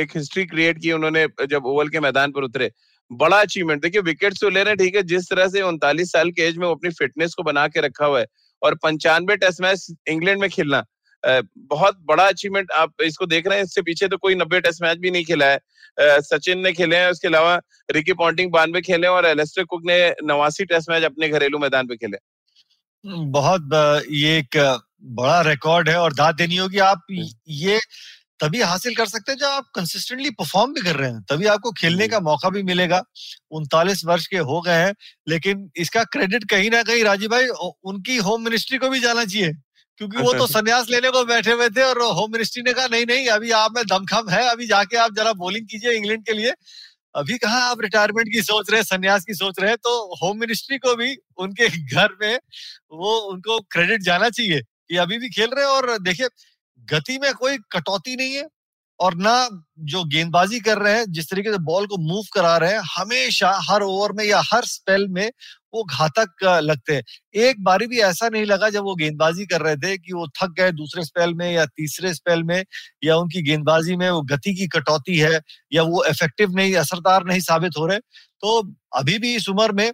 एक 0.00 0.16
हिस्ट्री 0.16 0.44
क्रिएट 0.46 0.78
की 0.78 0.92
उन्होंने 0.92 1.26
जब 1.46 1.66
ओवल 1.66 1.88
के 1.88 2.00
मैदान 2.00 2.32
पर 2.32 2.44
उतरे। 2.44 2.70
बड़ा 3.10 3.40
अचीवमेंट 3.40 3.82
देखिए 3.82 4.00
विकेट 4.00 4.34
तो 4.40 4.48
ले 4.48 4.62
रहे 4.62 4.70
हैं, 4.70 4.78
ठीक 4.78 4.96
है, 4.96 5.02
जिस 5.02 5.30
तरह 5.30 5.48
से 5.48 5.62
उनतालीस 5.62 6.12
साल 6.12 6.30
के 6.30 6.42
एज 6.42 6.56
में 6.56 6.66
वो 6.66 6.74
अपनी 6.74 6.90
फिटनेस 6.90 7.34
को 7.34 7.42
बना 7.42 7.66
के 7.68 7.80
रखा 7.80 8.06
हुआ 8.06 8.20
है। 8.20 8.26
और 8.62 8.74
पंचानवे 8.74 9.36
टेस्ट 9.36 9.60
मैच 9.60 9.86
इंग्लैंड 10.08 10.40
में 10.40 10.48
खेलना। 10.50 10.84
बहुत 11.24 11.98
बड़ा 12.04 12.26
अचीवमेंट 12.28 12.70
आप 12.72 13.02
इसको 13.02 13.26
देख 13.26 13.46
रहे 13.46 13.58
हैं। 13.58 13.64
इससे 13.64 13.82
पीछे 13.82 14.08
तो 14.08 14.16
कोई 14.16 14.34
नब्बे 14.34 14.60
टेस्ट 14.60 14.82
मैच 14.82 14.98
भी 14.98 15.10
नहीं 15.10 15.24
खेला 15.24 15.46
है। 15.46 15.58
सचिन 16.22 16.58
ने 16.58 16.72
खेले 16.72 16.96
हैं 16.96 17.10
उसके 17.10 17.28
अलावा 17.28 17.54
रिकी 17.90 18.12
पॉन्टिंग 18.14 18.50
बानवे 18.52 18.80
खेले 18.82 19.06
और 19.08 19.26
एलेस्टर 19.26 19.64
कुक 19.64 19.82
ने 19.86 19.98
नवासी 20.24 20.64
टेस्ट 20.64 20.90
मैच 20.90 21.04
अपने 21.04 21.28
घरेलू 21.28 21.58
मैदान 21.58 21.86
पे 21.86 21.96
खेले। 21.96 22.18
बहुत 23.04 23.70
ये 24.12 24.38
एक 24.38 24.56
बड़ा 25.16 25.40
रिकॉर्ड 25.42 25.88
है 25.88 25.96
और 25.96 26.12
दाद 26.14 26.34
देनी 26.34 26.56
होगी। 26.56 26.78
आप 26.80 27.02
ये 27.48 27.78
तभी 28.40 28.60
हासिल 28.62 28.94
कर 28.94 29.06
सकते 29.06 29.32
हैं 29.32 29.38
जब 29.38 29.46
आप 29.46 29.70
कंसिस्टेंटली 29.74 30.30
परफॉर्म 30.32 30.72
भी 30.74 30.80
कर 30.80 30.96
रहे 30.96 31.10
हैं। 31.10 31.22
तभी 31.30 31.46
आपको 31.48 31.70
खेलने 31.72 32.06
का 32.08 32.20
मौका 32.22 32.48
भी 32.48 32.62
मिलेगा। 32.64 33.02
उनतालीस 33.50 34.04
वर्ष 34.06 34.26
के 34.26 34.38
हो 34.40 34.60
गए 34.60 34.76
हैं 34.76 34.94
लेकिन 35.28 35.70
इसका 35.76 36.04
क्रेडिट 36.06 36.44
कहीं 36.50 36.70
ना 36.70 36.82
कहीं 36.82 37.02
राजीव 37.04 37.30
भाई 37.30 37.46
उनकी 37.84 38.16
होम 38.18 38.44
मिनिस्ट्री 38.44 38.78
को 38.78 38.88
भी 38.88 39.00
जाना 39.00 39.24
चाहिए। 39.24 39.52
क्योंकि 39.98 40.18
वो 40.18 40.32
तो 40.34 40.46
संन्यास 40.46 40.90
लेने 40.90 41.10
को 41.10 41.24
बैठे 41.24 41.52
हुए 41.52 41.68
थे 41.70 41.82
और 41.82 42.00
होम 42.16 42.32
मिनिस्ट्री 42.32 42.62
ने 42.62 42.72
कहा 42.72 42.86
नहीं 42.86 43.06
नहीं 43.06 43.26
अभी 43.28 43.50
आप 43.52 43.72
में 43.76 43.84
दमखम 43.86 44.28
है 44.30 44.48
अभी 44.50 44.66
जाके 44.66 44.96
आप 44.96 45.14
जरा 45.14 45.32
बॉलिंग 45.34 45.66
कीजिए 45.68 45.92
इंग्लैंड 45.92 46.24
के 46.26 46.32
लिए। 46.32 46.52
अभी 47.14 47.38
कहा 47.38 47.58
आप 47.64 47.80
रिटायरमेंट 47.80 48.28
की 48.28 48.42
सोच 48.42 48.70
रहे 48.70 48.82
सन्यास 48.82 48.88
संन्यास 48.88 49.24
की 49.24 49.34
सोच 49.34 49.60
रहे 49.60 49.76
तो 49.76 49.92
होम 50.22 50.38
मिनिस्ट्री 50.40 50.78
को 50.78 50.94
भी 50.96 51.16
उनके 51.38 51.68
घर 51.68 52.16
में 52.22 52.38
वो 52.92 53.16
उनको 53.30 53.58
क्रेडिट 53.70 54.02
जाना 54.02 54.28
चाहिए 54.30 54.60
कि 54.60 54.96
अभी 54.96 55.18
भी 55.18 55.28
खेल 55.30 55.50
रहे 55.50 55.64
हैं 55.64 55.72
और 55.72 55.98
देखिए 55.98 56.28
गति 56.88 57.18
में 57.18 57.32
कोई 57.34 57.58
कटौती 57.72 58.16
नहीं 58.16 58.34
है। 58.34 58.46
और 59.00 59.14
ना 59.16 59.48
जो 59.80 60.04
गेंदबाजी 60.04 60.60
कर 60.60 60.78
रहे 60.78 60.94
हैं, 60.98 61.04
जिस 61.08 61.30
तरीके 61.30 61.52
से 61.52 61.58
बॉल 61.58 61.86
को 61.86 61.96
मूव 61.98 62.24
करा 62.34 62.56
रहे 62.56 62.72
हैं, 62.72 62.80
हमेशा 62.96 63.52
हर 63.70 63.82
ओवर 63.82 64.12
में 64.12 64.24
या 64.24 64.42
हर 64.52 64.64
स्पेल 64.64 65.06
में 65.08 65.30
वो 65.74 65.82
घातक 65.84 66.44
लगते 66.62 66.94
हैं। 66.94 67.02
एक 67.36 67.62
बारी 67.64 67.86
भी 67.86 67.98
ऐसा 68.00 68.28
नहीं 68.28 68.44
लगा 68.46 68.68
जब 68.70 68.84
वो 68.84 68.94
गेंदबाजी 68.94 69.46
कर 69.46 69.60
रहे 69.60 69.76
थे 69.76 69.96
कि 69.98 70.12
वो 70.12 70.26
थक 70.42 70.54
गए 70.58 70.72
दूसरे 70.72 71.04
स्पेल 71.04 71.34
में 71.34 71.50
या 71.52 71.66
तीसरे 71.66 72.14
स्पेल 72.14 72.42
में, 72.42 72.64
या 73.04 73.16
उनकी 73.16 73.42
गेंदबाजी 73.42 73.96
में 73.96 74.10
वो 74.10 74.22
गति 74.22 74.54
की 74.54 74.66
कटौती 74.68 75.18
है, 75.18 75.40
या 75.72 75.82
वो 75.82 76.04
इफ़ेक्टिव 76.04 76.52
नहीं, 76.52 76.74
असरदार 76.76 77.24
नहीं 77.24 77.40
साबित 77.40 77.78
हो 77.78 77.86
रहे। 77.86 77.98
तो 78.42 78.60
अभी 78.96 79.18
भी 79.18 79.34
इस 79.36 79.48
उम्र 79.48 79.72
में 79.72 79.92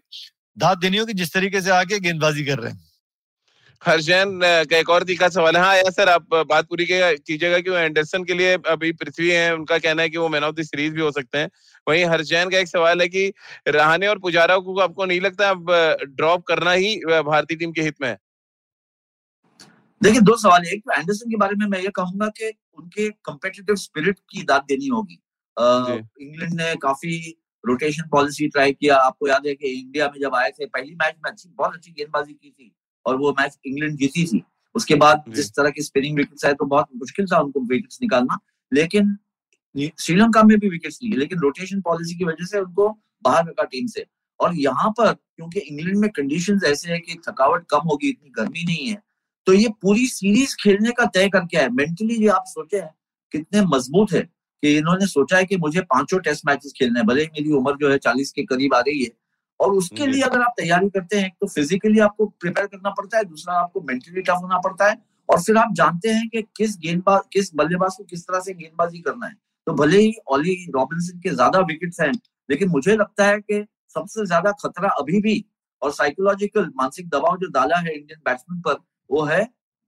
दाद 0.59 0.79
देनी 0.79 0.97
होगी 0.97 1.13
जिस 1.13 1.33
तरीके 1.35 1.61
से 1.61 1.71
आके 1.71 2.01
गेंदबाजी 2.01 2.45
कर 2.45 2.59
रहे 2.59 2.73
हैं। 2.73 2.94
हर्षैन 3.83 4.41
का 4.43 4.77
एक 4.77 4.91
और 4.91 5.05
तीखा 5.05 5.29
सवाल 5.29 5.57
है। 5.57 5.63
हाँ 5.63 5.77
या 5.77 5.91
सर 5.91 6.09
आप 6.09 6.35
बात 6.49 6.67
पूरी 6.69 6.87
कीजिएगा 6.91 7.59
कि 7.59 7.71
एंडरसन 7.71 8.25
के 8.25 8.35
लिए 8.35 8.57
अभी 8.69 8.93
पृथ्वी 8.95 9.31
है 9.31 9.55
उनका 9.55 9.79
कहना 9.79 10.03
है 10.03 10.09
कि 10.09 10.19
वो 10.19 10.29
मैन 10.29 10.45
ऑफ़ 10.45 10.55
द 10.55 10.63
सीरीज़ 10.63 10.93
भी 10.95 11.01
हो 11.01 11.11
सकते 11.13 11.39
हैं। 11.39 11.51
वहीं 11.87 12.05
हर्षैन 12.07 12.51
का 12.51 12.59
एक 12.59 12.69
सवाल 12.69 13.01
है 13.01 13.09
कि 13.09 13.33
रहाने 13.69 14.07
और 14.07 14.19
पुजारा 14.19 14.59
को 14.59 14.79
आपको 14.81 15.05
नहीं 15.05 15.21
लगता 15.21 15.51
अब 15.51 15.67
ड्रॉप 16.11 16.45
करना 16.47 16.73
ही 16.73 16.97
भारतीय 17.07 17.57
टीम 17.57 17.73
के 17.73 17.83
हित 17.83 18.01
में 18.01 18.09
है? 18.09 18.19
देखिए 20.01 20.21
दो 20.21 20.37
सवाल 20.37 20.67
एक 20.67 20.81
तो 20.81 20.93
एंडरसन 20.93 21.31
के 21.31 21.37
बारे 21.37 21.55
में 21.57 21.67
मैं 21.67 21.81
ये 21.81 21.91
कहूँगा 21.97 22.27
कि 22.39 22.53
उनके 22.79 23.09
कम्पिटिटिव 23.25 23.77
स्पिरिट 23.77 24.19
की 24.31 24.43
दाद 24.45 24.63
देनी 24.69 24.87
होगी। 24.89 25.21
इंग्लैंड 25.57 26.55
ने 26.55 26.75
काफ़ी 26.83 27.19
रोटेशन 27.65 28.09
पॉलिसी 28.09 28.49
ट्राई 28.49 28.73
किया। 28.73 28.97
आपको 28.99 29.29
याद 29.29 29.47
है 29.47 29.55
कि 29.55 29.69
इंडिया 29.71 30.09
में 30.09 30.21
जब 30.21 30.35
आए 30.35 30.51
थे 30.51 30.67
पहली 30.67 30.95
मैच 30.95 31.15
में 31.17 31.31
अच्छी 31.31 31.49
बहुत 31.49 31.75
अच्छी 31.75 31.91
गेंदबाजी 31.93 32.33
की 32.33 32.51
थी। 32.51 32.75
और 33.07 33.17
वो 33.17 33.31
मैच 33.41 33.59
इंग्लैंड 33.67 33.97
जीती 33.99 34.25
थी। 34.27 34.43
उसके 34.75 34.95
बाद 34.97 35.25
जिस 35.29 35.51
तरह 35.51 35.71
की 35.71 35.83
स्पिनिंग 35.83 36.17
विकेट्स 36.17 36.45
आए 36.45 36.55
तो 36.55 36.65
बहुत 36.67 36.89
मुश्किल 36.97 37.27
था 37.27 37.41
उनको 37.41 37.61
विकेट्स 37.63 37.99
निकालना। 38.03 38.39
लेकिन 38.73 39.17
श्रीलंका 39.75 40.43
में 40.43 40.59
भी 40.59 40.69
विकेट्स 40.69 40.99
लिए 41.03 41.17
लेकिन 41.19 41.39
रोटेशन 41.41 41.81
पॉलिसी 41.83 42.15
की 42.15 42.25
वजह 42.25 42.47
से 42.47 42.59
उनको 42.61 42.89
बाहर 43.25 43.47
रखा 43.47 43.65
टीम 43.65 43.87
से। 43.87 44.05
और 44.41 44.55
यहाँ 44.57 44.91
पर 44.91 45.13
क्योंकि 45.13 45.61
इंग्लैंड 45.61 45.97
में 45.99 46.11
कंडीशंस 46.11 46.65
ऐसे 46.65 46.93
है 46.93 46.99
कि 46.99 47.15
थकावट 47.29 47.65
कम 47.71 47.89
होगी 47.89 48.09
इतनी 48.09 48.31
गर्मी 48.37 48.65
नहीं 48.65 48.87
है 48.89 49.03
तो 49.47 49.53
ये 49.53 49.69
पूरी 49.83 50.07
सीरीज़ 50.07 50.55
खेलने 50.61 50.91
का 50.91 51.05
तय 51.15 51.29
करके 51.29 51.57
है 51.57 51.69
मेंटली 51.71 52.15
ये 52.15 52.29
आप 52.29 52.45
सोचे 52.47 52.81
हैं 52.81 52.91
कितने 53.33 53.63
मज़बूत 53.67 54.13
है 54.13 54.21
कि 54.21 54.77
इन्होंने 54.77 55.07
सोचा 55.07 55.37
है 55.37 55.45
कि 55.45 55.57
मुझे 55.57 55.81
पाँचों 55.81 56.19
टेस्ट 56.21 56.47
मैचेस 56.47 56.73
खेलने 56.77 57.01
हैं 57.01 57.07
भले 57.07 57.23
ही 57.23 57.29
मेरी 57.33 57.53
उम्र 57.53 57.77
जो 57.81 57.91
है 57.91 57.99
चालीस 57.99 58.33
के 58.33 58.43
करीब 58.45 58.75
आ 58.75 58.81
रही 58.81 59.03
है 59.03 59.11
और 59.65 59.75
उसके 59.75 60.07
लिए 60.07 60.23
अगर 60.23 60.43
आप 60.43 60.55
तैयारी 60.57 60.89
करते 60.91 61.19
हैं 61.19 61.31
तो 61.41 61.47
फिजिकली 61.49 61.99
आपको 62.01 62.27
प्रिपेयर 62.41 62.67
करना 62.67 62.91
पड़ता 62.93 63.19
है 63.19 63.25
दूसरा 63.25 63.55
आपको 63.57 63.81
मेंटली 63.83 64.23
टफ 64.23 64.39
होना 64.43 64.59
पड़ता 64.61 64.89
है 64.91 64.97
और 65.29 65.41
फिर 65.43 65.57
आप 65.57 65.73
जानते 65.75 66.09
हैं 66.11 66.29
कि 66.29 66.43
किस 66.57 66.77
गेंदबाज 66.79 67.21
किस 67.33 67.55
बल्लेबाज 67.57 67.95
को 67.99 68.05
किस 68.05 68.25
तरह 68.25 68.41
से 68.41 68.55
गेंदबाजी 68.55 68.99
करना 69.01 69.27
है। 69.27 69.35
तो 69.67 69.73
भले 69.75 69.99
ही 69.99 70.13
ऑली 70.33 70.55
रॉबिन्सन 70.75 71.19
के 71.19 71.31
ज़्यादा 71.31 71.61
विकेट्स 71.69 72.01
हैं 72.01 72.13
लेकिन 72.49 72.69
मुझे 72.69 72.97
लगता 72.97 73.27
है 73.27 73.39
कि 73.41 73.65
सबसे 73.95 74.27
ज़्यादा 74.27 74.51
खतरा 74.63 74.89
अभी 75.01 75.21
भी 75.21 75.45
और 75.83 75.93
साइकोलॉजिकल 75.93 76.71
मानसिक 76.77 77.09
दबाव 77.09 77.37
जो 77.39 77.51
डाला 77.51 77.77
है 77.79 77.95
इंडियन 77.95 78.21
बैट्समैन 78.27 78.61
पर 78.61 78.77
वो 79.11 79.23
है 79.25 79.43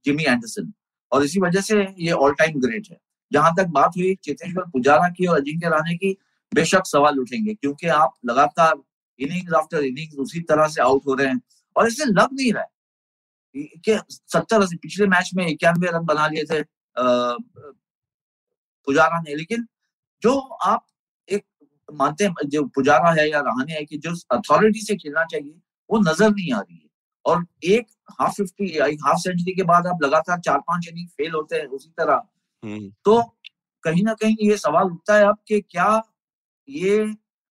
जिमी 0.05 0.25
एंडरसन 0.25 0.73
और 1.13 1.25
इसी 1.25 1.41
वजह 1.41 1.61
से 1.63 1.87
ये 1.99 2.13
ऑल 2.15 2.33
टाइम 2.35 2.61
ग्रेट 2.61 2.89
है। 2.91 2.99
जहाँ 3.33 3.53
तक 3.57 3.67
बात 3.73 3.97
हुई 3.97 4.15
चेतेश्वर 4.25 4.65
पुजारा 4.71 5.09
की 5.09 5.27
और 5.27 5.41
अजिंक्य 5.41 5.69
राणे 5.69 5.95
की 5.97 6.17
बेशक 6.53 6.87
सवाल 6.87 7.19
उठेंगे 7.21 7.55
क्योंकि 7.55 7.89
आप 7.95 8.13
लगातार 8.27 8.75
इनिंग्स 9.19 9.53
आफ्टर 9.55 9.85
इनिंग्स 9.85 10.17
उसी 10.19 10.41
तरह 10.41 10.69
से 10.69 10.83
आउट 10.83 11.07
हो 11.07 11.15
रहे 11.15 11.29
हैं। 11.29 11.41
और 11.77 11.87
इससे 11.89 12.05
लग 12.05 12.29
नहीं 12.33 12.53
रहा 12.53 12.63
है। 12.63 12.69
कि 13.55 13.99
सत्तर 14.11 14.63
अस्सी 14.63 14.77
पिछले 14.77 15.07
मैच 15.07 15.31
में 15.35 15.47
इक्यानवे 15.47 15.89
रन 15.89 16.05
बना 16.07 16.27
लिए 16.29 16.45
थे 16.45 16.63
पुजारा 18.87 19.21
ने। 19.21 19.35
लेकिन 19.35 19.67
जो 20.23 20.39
आप 20.41 20.87
एक 21.29 21.45
मानते 21.89 22.25
हैं 22.25 22.49
जो 22.49 22.63
पुजारा 22.67 23.11
है 23.21 23.29
या 23.31 23.41
रहाने 23.41 23.75
है 23.75 23.85
कि 23.85 23.99
जो 23.99 24.15
अथॉरिटी 24.33 24.81
से 24.81 24.97
खेलना 24.97 25.25
चाहिए 25.25 25.61
वो 25.91 25.99
नज़र 26.01 26.31
नहीं 26.31 26.53
आ 26.53 26.61
रही 26.61 26.77
है। 26.77 26.89
और 27.27 27.45
एक 27.65 27.87
हाफ़ 28.21 28.33
फिफ्टी 28.33 28.67
हाफ़ 28.79 29.19
सेंचुरी 29.19 29.55
के 29.55 29.63
बाद 29.63 29.87
आप 29.87 30.03
लगातार 30.03 30.41
चार 30.41 30.59
पाँच 30.59 30.89
इनिंग 30.89 31.09
फेल 31.09 31.33
होते 31.33 31.57
हैं 31.57 31.67
उसी 31.67 31.91
तरह। 31.91 32.23
हम्म। 32.65 32.91
तो 33.05 33.21
कहीं 33.85 34.03
ना 34.05 34.15
कहीं 34.15 34.37
ये 34.43 34.57
सवाल 34.57 34.85
उठता 34.85 35.15
है 35.17 35.25
अब 35.25 35.39
कि 35.49 35.61
क्या 35.61 35.89
ये 36.69 36.99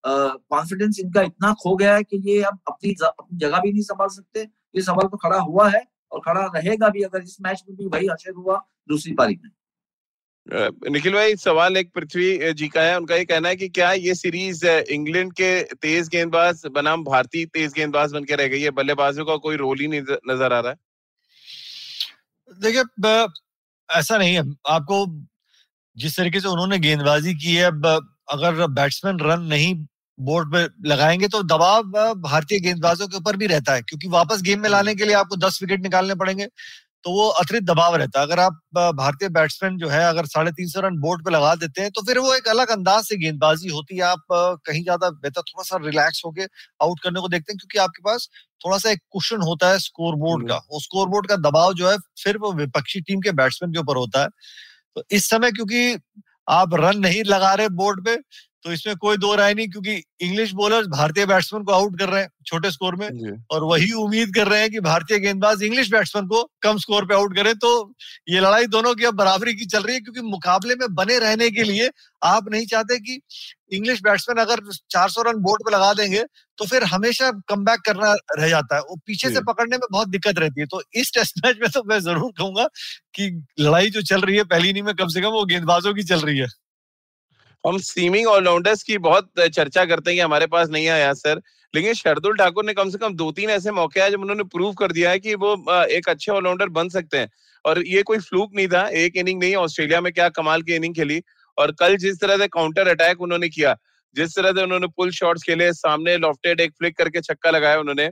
कॉन्फिडेंस 0.05 0.99
इनका 0.99 1.21
इतना 1.23 1.53
खो 1.61 1.75
गया 1.75 1.95
है 1.95 2.03
कि 2.03 2.21
ये 2.25 2.41
अब 2.43 2.59
अपनी 2.67 2.95
अपनी 3.03 3.37
जगह 3.37 3.59
भी 3.59 3.71
नहीं 3.71 3.81
संभाल 3.83 4.07
सकते। 4.09 4.41
ये 4.41 4.81
सवाल 4.83 5.07
तो 5.07 5.17
खड़ा 5.17 5.39
हुआ 5.39 5.69
है 5.69 5.83
और 6.11 6.19
खड़ा 6.21 6.45
रहेगा 6.55 6.89
भी 6.89 7.03
अगर 7.03 7.21
इस 7.21 7.37
मैच 7.41 7.63
में 7.69 7.77
भी 7.77 7.85
वही 7.87 8.07
असर 8.09 8.33
हुआ 8.33 8.57
दूसरी 8.89 9.13
पारी 9.13 9.39
में। 9.43 9.49
निखिल 10.91 11.13
भाई 11.13 11.35
सवाल 11.37 11.77
एक 11.77 11.91
पृथ्वी 11.93 12.53
जी 12.53 12.67
का 12.67 12.81
है। 12.81 12.97
उनका 12.97 13.15
ये 13.15 13.25
कहना 13.25 13.49
है 13.49 13.55
कि 13.55 13.69
क्या 13.69 13.91
ये 13.93 14.13
सीरीज़ 14.15 14.65
इंग्लैंड 14.65 15.31
के 15.33 15.49
तेज 15.75 16.09
गेंदबाज 16.09 16.61
बनाम 16.71 17.03
भारतीय 17.03 17.45
तेज 17.47 17.73
गेंदबाज 17.73 18.11
बन 18.13 18.23
के 18.23 18.35
रह 18.35 18.47
गई 18.47 18.61
है? 18.61 18.71
बल्लेबाजों 18.71 19.25
का 19.25 19.35
कोई 19.37 19.55
रोल 19.55 19.79
ही 19.79 19.87
नहीं 19.87 20.01
नज़र 20.01 20.53
आ 20.53 20.59
रहा 20.59 20.71
है। 20.71 20.77
देखिए 22.59 22.83
ऐसा 23.89 24.17
नहीं 24.17 24.35
है। 24.35 24.43
आपको 24.67 25.05
जिस 25.97 26.17
तरीके 26.17 26.39
से 26.39 26.47
उन्होंने 26.47 26.79
गेंदबाजी 26.79 27.33
की 27.35 27.55
है 27.55 27.65
अगर 27.65 28.65
बैट्समैन 28.69 29.19
रन 29.19 29.41
नहीं 29.47 29.73
बोर्ड 30.19 30.51
पे 30.51 30.89
लगाएँगे 30.89 31.27
तो 31.27 31.41
दबाव 31.45 31.83
भारतीय 32.21 32.59
गेंदबाजों 32.59 33.07
के 33.07 33.17
ऊपर 33.17 33.37
भी 33.37 33.47
रहता 33.47 33.73
है 33.73 33.81
क्योंकि 33.81 34.07
वापस 34.09 34.41
गेम 34.41 34.61
में 34.61 34.69
लाने 34.69 34.95
के 34.95 35.05
लिए 35.05 35.15
आपको 35.15 35.35
दस 35.37 35.59
विकेट 35.61 35.81
निकालने 35.83 36.15
पड़ेंगे 36.15 36.47
तो 37.05 37.11
वो 37.11 37.27
अतिरिक्त 37.29 37.65
दबाव 37.65 37.95
रहता 37.95 38.19
है। 38.19 38.25
अगर 38.25 38.39
आप 38.39 38.53
भारतीय 38.95 39.29
बैट्समैन 39.29 39.77
जो 39.77 39.89
है 39.89 40.03
अगर 40.05 40.25
साढ़े 40.27 40.51
तीन 40.51 40.67
सौ 40.67 40.81
रन 40.81 40.97
बोर्ड 40.99 41.23
पे 41.25 41.31
लगा 41.31 41.53
देते 41.55 41.81
हैं 41.81 41.91
तो 41.91 42.01
फिर 42.05 42.19
वो 42.19 42.33
एक 42.35 42.47
अलग 42.49 42.69
अंदाज 42.71 43.03
से 43.05 43.17
गेंदबाजी 43.17 43.69
होती 43.69 43.97
है। 43.97 44.01
आप 44.03 44.23
कहीं 44.31 44.81
ज़्यादा 44.83 45.09
बेहतर 45.11 45.41
थोड़ा 45.43 45.63
सा 45.63 45.77
रिलैक्स 45.83 46.21
होके 46.25 46.43
आउट 46.81 46.99
करने 47.03 47.21
को 47.21 47.27
देखते 47.27 47.53
हैं 47.53 47.57
क्योंकि 47.57 47.79
आपके 47.79 48.01
पास 48.03 48.27
थोड़ा 48.61 48.77
सा 48.77 48.91
एक 48.91 48.99
कुशन 49.11 49.41
होता 49.41 49.69
है 49.69 49.79
स्कोर 49.79 50.15
बोर्ड 50.17 50.47
का। 50.49 50.57
वो 50.71 50.79
स्कोर 50.81 51.07
बोर्ड 51.09 51.27
का 51.27 51.35
दबाव 51.39 51.73
जो 51.73 51.89
है 51.89 51.97
फिर 52.23 52.37
वो 52.37 52.53
विपक्षी 52.53 53.01
टीम 53.01 53.21
के 53.21 53.31
बैट्समैन 53.33 53.73
के 53.73 53.79
ऊपर 53.79 53.97
होता 53.97 54.21
है। 54.21 54.27
तो 54.95 55.03
इस 55.11 55.29
समय 55.29 55.51
क्योंकि 55.51 55.97
आप 56.51 56.73
रन 56.75 56.99
नहीं 56.99 57.23
लगा 57.25 57.53
रहे 57.53 57.69
बोर्ड 57.75 58.05
पे 58.05 58.15
तो 58.65 58.71
इसमें 58.71 58.95
कोई 58.95 59.17
दो 59.17 59.33
राय 59.35 59.53
नहीं 59.53 59.67
क्योंकि 59.69 59.95
इंग्लिश 60.21 60.51
बॉलर्स 60.53 60.87
भारतीय 60.87 61.25
बैट्समैन 61.25 61.63
को 61.63 61.71
आउट 61.71 61.97
कर 61.99 62.09
रहे 62.09 62.21
हैं 62.21 62.29
छोटे 62.45 62.69
स्कोर 62.71 62.95
में 62.95 63.07
और 63.51 63.63
वही 63.63 63.91
उम्मीद 64.03 64.33
कर 64.35 64.47
रहे 64.47 64.61
हैं 64.61 64.69
कि 64.71 64.79
भारतीय 64.79 65.19
गेंदबाज 65.19 65.63
इंग्लिश 65.63 65.91
बैट्समैन 65.91 66.25
को 66.27 66.43
कम 66.61 66.77
स्कोर 66.77 67.05
पे 67.05 67.13
आउट 67.15 67.35
करें। 67.35 67.53
तो 67.55 67.93
ये 68.29 68.39
लड़ाई 68.39 68.67
दोनों 68.67 68.93
की 68.95 69.05
अब 69.05 69.15
बराबरी 69.15 69.53
की 69.53 69.65
चल 69.65 69.83
रही 69.83 69.95
है 69.95 70.01
क्योंकि 70.01 70.21
मुकाबले 70.21 70.75
में 70.75 70.87
बने 70.95 71.19
रहने 71.19 71.49
के 71.49 71.63
लिए 71.63 71.89
आप 72.21 72.49
नहीं 72.51 72.65
चाहते 72.65 72.99
कि 72.99 73.19
इंग्लिश 73.71 74.01
बैट्समैन 74.03 74.41
अगर 74.41 74.59
400 74.89 75.21
रन 75.27 75.41
बोर्ड 75.43 75.63
पे 75.65 75.75
लगा 75.75 75.93
देंगे 75.93 76.23
तो 76.57 76.65
फिर 76.65 76.83
हमेशा 76.85 77.31
कम 77.49 77.65
करना 77.85 78.13
रह 78.39 78.49
जाता 78.49 78.75
है। 78.75 78.81
वो 78.81 78.95
पीछे 79.05 79.29
से 79.29 79.41
पकड़ने 79.43 79.77
में 79.77 79.87
बहुत 79.91 80.07
दिक्कत 80.09 80.39
रहती 80.39 80.61
है। 80.61 80.67
तो 80.67 80.81
इस 80.95 81.13
टेस्ट 81.13 81.45
मैच 81.45 81.57
में 81.61 81.69
तो 81.69 81.83
मैं 81.85 81.99
ज़रूर 82.01 82.31
कहूँगा 82.37 82.67
कि 83.15 83.29
लड़ाई 83.59 83.89
जो 83.89 84.01
चल 84.03 84.21
रही 84.21 84.37
है 84.37 84.43
पहली 84.49 84.69
इनिंग 84.69 84.85
में 84.85 84.95
कम 84.95 85.07
से 85.07 85.21
कम 85.21 85.29
वो 85.31 85.45
गेंदबाजों 85.45 85.93
की 85.93 86.03
चल 86.03 86.19
रही 86.19 86.37
है। 86.37 86.47
हम 87.65 87.77
सीमिंग 87.79 88.27
ऑलराउंडर्स 88.27 88.83
की 88.83 88.97
बहुत 88.99 89.29
चर्चा 89.39 89.83
करते 89.85 90.09
हैं 90.09 90.17
कि 90.17 90.21
हमारे 90.21 90.47
पास 90.47 90.69
नहीं 90.69 90.87
आया 90.87 91.13
सर 91.15 91.41
लेकिन 91.73 91.93
शरदुल 91.93 92.35
ठाकुर 92.37 92.65
ने 92.65 92.73
कम 92.73 92.89
से 92.89 92.97
कम 92.97 93.15
दो 93.15 93.31
तीन 93.31 93.49
ऐसे 93.49 93.71
मौके 93.71 93.99
आए 93.99 94.11
जब 94.11 94.21
उन्होंने 94.21 94.43
प्रूव 94.53 94.73
कर 94.73 94.91
दिया 94.91 95.09
है 95.11 95.19
कि 95.19 95.33
वो 95.35 95.53
एक 95.89 96.09
अच्छे 96.09 96.31
ऑलराउंडर 96.31 96.69
बन 96.69 96.89
सकते 96.89 97.17
हैं। 97.17 97.29
और 97.65 97.81
ये 97.87 98.01
कोई 98.03 98.17
फ्लूक 98.19 98.51
नहीं 98.55 98.67
था, 98.67 98.87
एक 98.87 99.17
इनिंग 99.17 99.39
नहीं, 99.41 99.55
ऑस्ट्रेलिया 99.55 100.01
में 100.01 100.11
क्या 100.13 100.27
कमाल 100.29 100.61
की 100.61 100.75
इनिंग 100.75 100.95
खेली। 100.95 101.21
और 101.57 101.71
कल 101.79 101.95
जिस 101.97 102.19
तरह 102.21 102.37
से 102.37 102.47
काउंटर 102.47 102.87
अटैक 102.87 103.21
उन्होंने 103.21 103.49
किया, 103.49 103.75
जिस 104.15 104.35
तरह 104.35 104.51
से 104.51 104.63
उन्होंने 104.63 104.87
पुल 104.97 105.11
शॉट्स 105.11 105.43
खेले, 105.43 105.71
सामने 105.73 106.17
लॉफ्टेड 106.17 106.61
एक 106.61 106.71
फ्लिक 106.73 106.97
करके 106.97 107.21
छक्का 107.21 107.51
लगाया 107.51 107.79
उन्होंने 107.79 108.09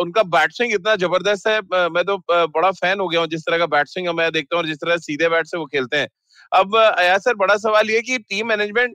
उनका 0.00 0.22
बैट्सिंग 0.28 0.72
इतना 0.74 0.94
ज़बरदस्त 0.96 1.46
है 1.48 1.60
मैं 1.90 2.04
तो 2.04 2.16
बड़ा 2.28 2.70
फ़ैन 2.72 3.00
हो 3.00 3.08
गया 3.08 3.20
हूँ 3.20 3.28
जिस 3.28 3.42
तरह 3.46 3.58
का 3.58 3.66
बैट्सविंग 3.68 4.08
मैं 4.16 4.30
देखता 4.32 4.56
हूँ 4.56 4.64
जिस 4.66 4.76
तरह 4.78 4.96
सीधे 4.98 5.28
बैट 5.28 5.46
से 5.46 5.58
वो 5.58 5.66
खेलते 5.66 5.96
हैं। 5.96 6.08
अब 6.52 6.76
अया 6.78 7.16
सर 7.18 7.34
बड़ा 7.36 7.56
सवाल 7.58 7.90
ये 7.90 8.00
कि 8.02 8.18
टीम 8.20 8.48
मैनेजमेंट 8.48 8.94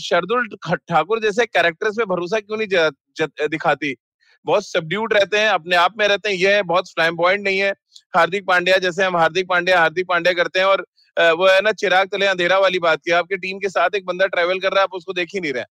शरदुल 0.00 0.48
ठाकुर 0.66 1.20
जैसे 1.20 1.46
कैरेक्टर्स 1.46 1.98
में 1.98 2.06
भरोसा 2.08 2.40
क्यों 2.40 2.58
नहीं 2.58 3.48
दिखाती? 3.48 3.94
बहुत 4.46 4.66
सबड्यूड 4.66 5.12
रहते 5.12 5.38
हैं 5.38 5.48
अपने 5.48 5.76
आप 5.76 5.94
में 5.98 6.06
रहते 6.08 6.28
हैं 6.28 6.36
ये 6.36 6.54
है 6.54 6.62
बहुत 6.64 6.88
फ्लैम्बॉइंट 6.90 7.42
नहीं 7.44 7.58
है। 7.58 7.70
हार्दिक 8.16 8.46
पांड्या 8.46 8.78
जैसे 8.78 9.04
हम 9.04 9.16
हार्दिक 9.16 9.48
पांड्या 9.48 9.80
हार्दिक 9.80 10.06
पांड्या 10.08 10.32
करते 10.32 10.58
हैं 10.58 10.66
और 10.66 10.84
वो 11.16 11.48
है 11.48 11.60
ना 11.60 11.72
चिराग 11.74 12.08
तले 12.08 12.26
अंधेरा 12.26 12.58
वाली 12.58 12.78
बात 12.80 13.00
की 13.04 13.10
आपके 13.12 13.36
टीम 13.36 13.58
के 13.58 13.68
साथ 13.68 13.96
एक 13.96 14.06
बंदा 14.06 14.26
ट्रेवल 14.28 14.58
कर 14.60 14.72
रहा 14.72 14.80
है 14.80 14.84
आप 14.84 14.94
उसको 14.94 15.12
देख 15.12 15.28
ही 15.34 15.40
नहीं 15.40 15.52
रहे। 15.52 15.64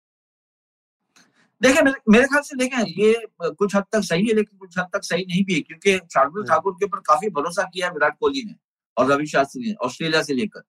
देखें 1.61 1.81
मेरे, 1.83 1.95
मेरे 2.09 2.25
ख्याल 2.25 2.41
से 2.41 2.57
देखें 2.57 2.77
ये 2.99 3.13
कुछ 3.43 3.75
हद 3.75 3.83
तक 3.91 4.03
सही 4.03 4.27
है 4.27 4.33
लेकिन 4.35 4.57
कुछ 4.59 4.77
हद 4.79 4.87
तक 4.93 5.03
सही 5.03 5.25
नहीं 5.25 5.43
भी 5.45 5.53
है 5.53 5.61
क्योंकि 5.61 5.97
शार्दुल 6.13 6.41
हम्म। 6.41 6.49
ठाकुर 6.49 6.73
के 6.73 6.85
ऊपर 6.85 6.99
काफ़ी 7.07 7.29
भरोसा 7.31 7.63
किया 7.73 7.89
विराट 7.89 8.17
कोहली 8.19 8.43
ने 8.45 8.53
और 8.97 9.11
रवि 9.11 9.25
शास्त्री 9.27 9.67
ने 9.67 9.73
ऑस्ट्रेलिया 9.85 10.21
से 10.21 10.33
लेकर। 10.33 10.61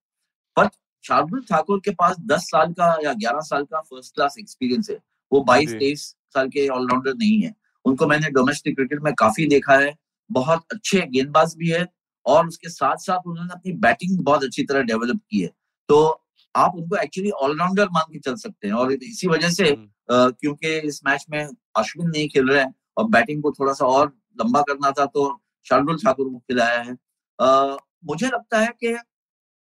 पर 0.55 0.69
शार्दुल 1.07 1.41
ठाकुर 1.41 1.81
के 1.85 1.91
पास 1.91 2.15
10 2.19 2.41
साल 2.41 2.73
का 2.73 2.97
या 3.03 3.13
11 3.13 3.39
साल 3.39 3.63
का 3.63 3.79
फ़र्स्ट 3.81 4.15
क्लास 4.15 4.35
एक्सपीरियंस 4.39 4.89
है। 4.89 4.99
वो 5.31 5.41
22 5.41 5.73
तेईस 5.73 6.01
साल 6.33 6.47
के 6.47 6.67
ऑलराउंडर 6.67 7.13
नहीं 7.13 7.41
है। 7.41 7.55
उनको 7.85 8.07
मैंने 8.07 8.29
डोमेस्टिक 8.29 8.75
क्रिकेट 8.75 8.99
में 9.01 9.13
काफ़ी 9.13 9.45
देखा 9.45 9.73
है। 9.73 9.97
बहुत 10.31 10.63
अच्छे 10.73 11.01
गेंदबाज 11.01 11.55
भी 11.57 11.69
है 11.69 11.87
और 12.25 12.47
उसके 12.47 12.69
साथ 12.69 12.95
साथ 12.97 13.19
उन्होंने 13.27 13.53
अपनी 13.53 13.71
बैटिंग 13.71 14.19
बहुत 14.19 14.43
अच्छी 14.43 14.63
तरह 14.63 14.81
डेवलप 14.81 15.21
की 15.29 15.39
है। 15.39 15.49
तो 15.87 16.23
आप 16.55 16.75
उनको 16.75 16.95
एक्चुअली 16.95 17.29
ऑलराउंडर 17.29 17.89
मान 17.89 18.13
के 18.13 18.19
चल 18.19 18.35
सकते 18.35 18.67
हैं। 18.67 18.73
और 18.73 18.93
इसी 18.93 19.27
वजह 19.27 19.49
से 19.49 19.63
हम्म। 19.63 19.89
क्योंकि 20.11 20.79
इस 20.79 21.01
मैच 21.05 21.25
में 21.29 21.47
अश्विन 21.77 22.07
नहीं 22.07 22.27
खेल 22.29 22.47
रहे 22.47 22.63
हैं 22.63 22.75
और 22.97 23.05
बैटिंग 23.05 23.43
को 23.43 23.51
थोड़ा 23.51 23.73
सा 23.73 23.85
और 23.85 24.17
लंबा 24.43 24.61
करना 24.61 24.91
था 24.91 25.05
तो 25.05 25.41
शार्दुल 25.69 25.97
ठाकुर 25.97 26.29
को 26.29 26.39
खिलाया 26.39 26.81
है। 26.81 26.97
आ, 27.41 27.75
मुझे 28.05 28.27
लगता 28.27 28.59
है 28.59 28.67
कि 28.67 28.97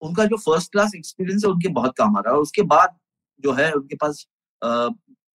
उनका 0.02 0.24
जो 0.24 0.36
फ़र्स्ट 0.38 0.72
क्लास 0.72 0.92
एक्सपीरियंस 0.96 1.44
है 1.44 1.50
उनके 1.50 1.68
बहुत 1.70 1.94
काम 1.98 2.16
आ 2.16 2.20
रहा 2.20 2.30
है। 2.30 2.36
और 2.36 2.42
उसके 2.42 2.62
बाद 2.64 2.96
जो 3.44 3.52
है 3.52 3.70
उनके 3.72 3.96
पास 3.96 4.26
आ, 4.62 4.88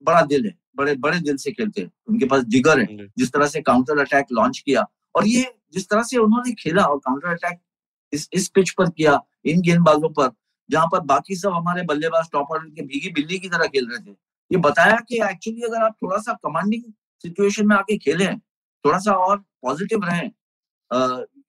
बड़ा 0.03 0.21
दिल 0.23 0.45
है। 0.45 0.57
बड़े 0.77 0.95
बड़े 0.95 1.19
दिल 1.19 1.37
से 1.37 1.51
खेलते 1.51 1.81
हैं। 1.81 1.91
उनके 2.09 2.25
पास 2.25 2.43
जिगर 2.45 2.79
है। 2.79 3.07
जिस 3.17 3.31
तरह 3.33 3.47
से 3.47 3.61
काउंटर 3.61 3.99
अटैक 3.99 4.25
लॉन्च 4.31 4.59
किया 4.65 4.85
और 5.15 5.27
ये 5.27 5.53
जिस 5.73 5.89
तरह 5.89 6.03
से 6.03 6.17
उन्होंने 6.17 6.51
खेला 6.55 6.83
और 6.83 6.97
काउंटर 6.97 7.29
अटैक 7.29 7.59
इस 8.13 8.27
इस 8.33 8.47
पिच 8.49 8.69
पर 8.71 8.89
किया 8.89 9.19
इन 9.45 9.61
गेंदबाजों 9.61 10.09
पर 10.09 10.29
जहाँ 10.69 10.87
पर 10.87 10.99
बाकी 11.05 11.35
सब 11.35 11.53
हमारे 11.53 11.83
बल्लेबाज 11.85 12.29
टॉप 12.31 12.51
ऑर्डर 12.51 12.69
के 12.69 12.81
भीगी 12.83 13.09
बिल्ली 13.11 13.39
की 13.39 13.49
तरह 13.49 13.67
खेल 13.67 13.87
रहे 13.89 13.99
थे। 14.01 14.15
ये 14.51 14.57
बताया 14.59 14.95
कि 15.09 15.19
एक्चुअली 15.23 15.61
अगर 15.61 15.83
आप 15.85 15.95
थोड़ा 16.03 16.17
सा 16.17 16.33
कमांडिंग 16.43 16.83
सिचुएशन 17.23 17.67
में 17.67 17.75
आके 17.75 17.97
खेले 17.97 18.27
थोड़ा 18.85 18.97
सा 18.99 19.13
और 19.17 19.37
पॉजिटिव 19.37 20.03
रहे 20.05 20.25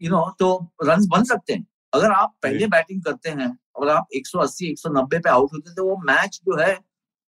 यू 0.03 0.11
नो 0.11 0.29
तो 0.39 0.49
रन 0.85 1.07
बन 1.09 1.25
सकते 1.25 1.53
हैं। 1.53 1.67
अगर 1.93 2.13
आप 2.13 2.35
पहले 2.43 2.67
बैटिंग 2.67 3.03
करते 3.03 3.31
हैं 3.31 3.57
और 3.77 3.89
आप 3.89 4.09
180 4.17 4.71
190 4.73 5.21
पे 5.23 5.31
आउट 5.31 5.53
होते 5.55 5.75
तो 5.75 5.85
वो 5.85 5.97
मैच 6.05 6.41
जो 6.47 6.57
है 6.57 6.77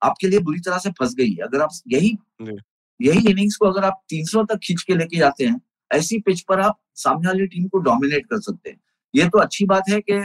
आपके 0.02 0.28
लिए 0.28 0.38
बुरी 0.38 0.60
तरह 0.60 0.78
से 0.78 0.90
फंस 0.90 1.14
गई 1.14 1.30
है। 1.30 1.42
अगर 1.44 1.62
आप 1.62 1.70
यही 1.88 2.16
यही 3.00 3.30
इनिंग्स 3.30 3.56
को 3.56 3.66
अगर 3.66 3.84
आप 3.84 4.02
300 4.08 4.44
तक 4.44 4.58
खींच 4.62 4.82
के 4.82 4.94
लेके 4.94 5.16
जाते 5.16 5.46
हैं 5.46 5.60
ऐसी 5.90 6.18
पिच 6.18 6.40
पर 6.40 6.60
आप 6.60 6.78
सामने 6.94 7.28
वाली 7.28 7.46
टीम 7.46 7.66
को 7.68 7.78
डोमिनेट 7.78 8.26
कर 8.26 8.40
सकते 8.40 8.70
हैं। 8.70 8.80
ये 9.14 9.28
तो 9.28 9.38
अच्छी 9.38 9.64
बात 9.64 9.88
है 9.88 10.00
कि 10.00 10.20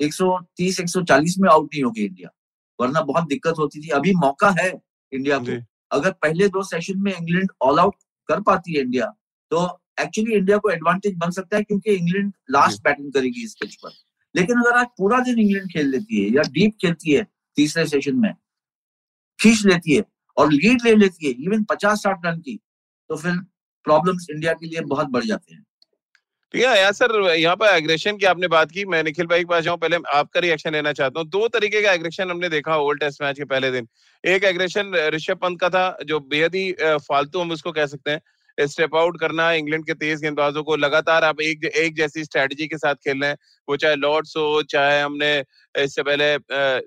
130 0.00 0.80
140 0.80 1.38
में 1.38 1.48
आउट 1.50 1.68
नहीं 1.74 1.82
होगी 1.82 2.04
इंडिया 2.04 2.30
वरना 2.78 3.00
बहुत 3.02 3.28
दिक्कत 3.28 3.54
होती 3.58 3.80
थी। 3.80 3.88
अभी 3.90 4.12
मौका 4.16 4.50
है 4.58 4.68
इंडिया 5.12 5.38
को। 5.38 5.62
अगर 5.90 6.10
पहले 6.12 6.48
दो 6.48 6.62
सेशन 6.62 7.00
में 7.00 7.12
इंग्लैंड 7.12 7.50
ऑल 7.62 7.78
आउट 7.80 7.94
कर 8.28 8.40
पाती 8.40 8.74
है 8.74 8.80
इंडिया 8.80 9.06
तो 9.50 9.66
एक्चुअली 9.98 10.34
इंडिया 10.34 10.56
को 10.56 10.70
एडवांटेज 10.70 11.14
बन 11.18 11.30
सकता 11.32 11.56
है 11.56 11.62
क्योंकि 11.62 11.94
इंग्लैंड 11.94 12.32
लास्ट 12.50 12.82
बैटिंग 12.84 13.12
करेगी 13.12 13.44
इस 13.44 13.54
पिच 13.60 13.74
पर। 13.74 13.90
लेकिन 14.34 14.58
अगर 14.58 14.78
आज 14.78 14.86
पूरा 14.98 15.20
दिन 15.20 15.38
इंग्लैंड 15.38 15.72
खेल 15.72 15.90
लेती 15.90 16.24
है 16.24 16.30
या 16.32 16.42
डीप 16.52 16.76
खेलती 16.82 17.12
है 17.12 17.26
तीसरे 17.56 17.86
सेशन 17.86 18.16
में 18.20 18.32
खींच 19.38 19.64
लेती 19.66 19.94
है 19.94 20.02
और 20.36 20.52
लीड 20.52 20.84
ले 20.84 20.94
लेती 20.96 21.26
है 21.26 21.32
इवन 21.44 21.64
पचास 21.70 22.02
साठ 22.02 22.26
रन 22.26 22.40
की 22.40 22.58
तो 23.10 23.16
फिर 23.16 23.32
प्रॉब्लम्स 23.86 24.26
इंडिया 24.30 24.52
के 24.52 24.66
लिए 24.66 24.80
बहुत 24.82 25.08
बढ़ 25.08 25.24
जाते 25.24 25.54
हैं। 25.54 25.64
ठीक 26.54 26.62
है 26.62 26.78
यार 26.78 26.92
सर 26.92 27.12
यहाँ 27.30 27.56
पर 27.56 27.66
एग्रेशन 27.68 28.16
की 28.16 28.26
आपने 28.26 28.48
बात 28.48 28.70
की 28.70 28.84
मैं 28.86 29.02
निखिल 29.04 29.26
भाई 29.26 29.40
के 29.40 29.44
पास 29.44 29.64
जाऊँ 29.64 29.78
पहले 29.78 29.96
आपका 30.14 30.40
रिएक्शन 30.40 30.72
लेना 30.72 30.92
चाहता 30.92 31.20
हूँ। 31.20 31.28
दो 31.28 31.48
तरीके 31.48 31.82
का 31.82 31.92
एग्रेशन 31.92 32.30
हमने 32.30 32.48
देखा 32.48 32.76
ओल्ड 32.78 33.00
टेस्ट 33.00 33.22
मैच 33.22 33.38
के 33.38 33.44
पहले 33.46 33.70
दिन। 33.70 33.88
एक 34.24 34.44
एग्रेशन 34.44 34.94
ऋषभ 35.14 35.38
पंत 35.38 35.60
का 35.60 35.68
था 35.68 35.98
जो 36.06 36.20
बेहद 36.28 36.54
ही 36.54 36.72
फालतू 36.82 37.40
हम 37.40 37.50
उसको 37.52 37.72
कह 37.72 37.86
सकते 37.86 38.10
हैं। 38.10 38.20
स्टेप 38.58 38.94
आउट 38.96 39.18
करना 39.20 39.50
इंग्लैंड 39.52 39.84
के 39.86 39.94
तेज 39.94 40.20
गेंदबाजों 40.22 40.62
को 40.64 40.76
लगातार 40.76 41.24
आप 41.24 41.40
एक 41.40 41.64
एक 41.66 41.96
जैसी 41.96 42.24
स्ट्रेटजी 42.24 42.66
के 42.66 42.78
साथ 42.78 42.94
खेल 42.96 43.20
रहे 43.20 43.30
हैं। 43.30 43.36
वो 43.68 43.76
चाहे 43.76 43.96
लॉर्ड्स 43.96 44.36
हो, 44.36 44.62
चाहे 44.64 45.00
हमने 45.00 45.38
इससे 45.74 46.02
पहले 46.02 46.34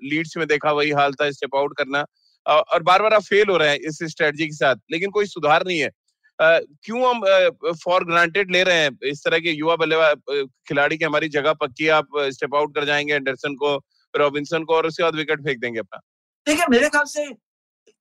लीड्स 0.08 0.36
में 0.36 0.46
देखा, 0.48 0.72
वही 0.72 0.90
हाल 0.92 1.14
था 1.14 1.30
स्टेप 1.30 1.56
आउट 1.56 1.76
करना। 1.78 2.04
और 2.46 2.82
बार 2.82 3.02
बार 3.02 3.14
आप 3.14 3.22
फेल 3.22 3.50
हो 3.50 3.56
रहे 3.56 3.70
हैं 3.70 3.78
इस 3.78 3.98
स्ट्रेटजी 4.04 4.46
के 4.46 4.54
साथ, 4.54 4.76
लेकिन 4.92 5.10
कोई 5.10 5.26
सुधार 5.26 5.66
नहीं 5.66 5.80
है। 5.80 5.90
क्यों 6.38 7.02
हम 7.04 7.74
फॉर 7.74 8.04
ग्रांटेड 8.04 8.50
ले 8.52 8.62
रहे 8.62 8.76
हैं? 8.76 8.90
इस 9.04 9.24
तरह 9.24 9.38
के 9.38 9.50
युवा 9.50 9.76
बल्लेबाज 9.76 10.46
खिलाड़ी 10.68 10.96
की 10.98 11.04
हमारी 11.04 11.28
जगह 11.28 11.52
पक्की 11.60 11.88
आप 11.90 12.18
स्टेप 12.30 12.54
आउट 12.54 12.74
कर 12.74 12.84
जाएँगे 12.84 13.14
एंडरसन 13.14 13.54
को 13.54 13.74
रॉबिन्सन 14.14 14.64
को, 14.64 14.74
और 14.74 14.86
उसके 14.86 15.02
बाद 15.02 15.16
विकेट 15.16 15.40
फेंक 15.40 15.58
देंगे 15.60 15.78
अपना। 15.78 16.00
देखिए, 16.46 16.64
मेरे 16.70 16.88
ख्याल 16.88 17.04
से 17.06 17.24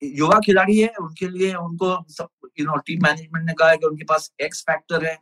युवा 0.02 0.40
खिलाड़ी 0.46 0.78
है 0.80 0.88
उनके 1.02 1.28
लिए 1.30 1.54
उनको 1.56 1.92
यू 2.60 2.66
नो 2.66 2.78
टीम 2.78 3.00
मैनेजमेंट 3.04 3.46
ने 3.46 3.54
कहा 3.54 3.70
है 3.70 3.78
कि 3.78 3.86
उनके 3.86 4.04
पास 4.04 4.32
एक्स 4.42 4.62
फैक्टर 4.62 5.06
है 5.06 5.18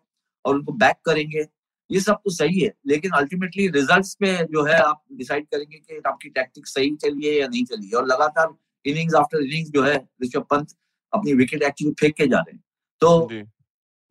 और 0.46 0.56
उनको 0.56 0.74
बैक 0.74 0.96
करेंगे। 1.06 1.46
ये 1.90 2.00
सब 2.00 2.20
तो 2.26 2.30
सही 2.30 2.60
है 2.60 2.74
लेकिन 2.88 3.12
अल्टीमेटली 3.12 3.68
रिजल्ट्स 3.68 4.14
पे 4.16 4.34
जो 4.46 4.64
है 4.66 4.78
आप 4.80 5.04
डिसाइड 5.14 5.46
करेंगे 5.46 5.78
कि 5.78 6.02
आपकी 6.08 6.30
टैक्टिक 6.30 6.68
सही 6.68 6.96
चली 6.96 7.28
है 7.28 7.34
या 7.36 7.48
नहीं 7.48 7.64
चली 7.66 7.88
है 7.88 7.98
और 7.98 8.06
लगातार 8.08 8.54
इनिंग्स 8.86 9.16
आफ्टर 9.16 9.42
इनिंग्स 9.42 9.70
जो 9.72 9.84
है 9.84 9.96
ऋषभ 10.24 10.46
पंत 10.52 10.76
अपनी 11.14 11.34
विकेट 11.34 11.64
एक्चुअली 11.64 11.94
फेंक 12.00 12.16
के 12.16 12.28
जा 12.28 12.38
रहे 12.38 12.56
हैं। 12.56 12.64
तो 13.02 13.28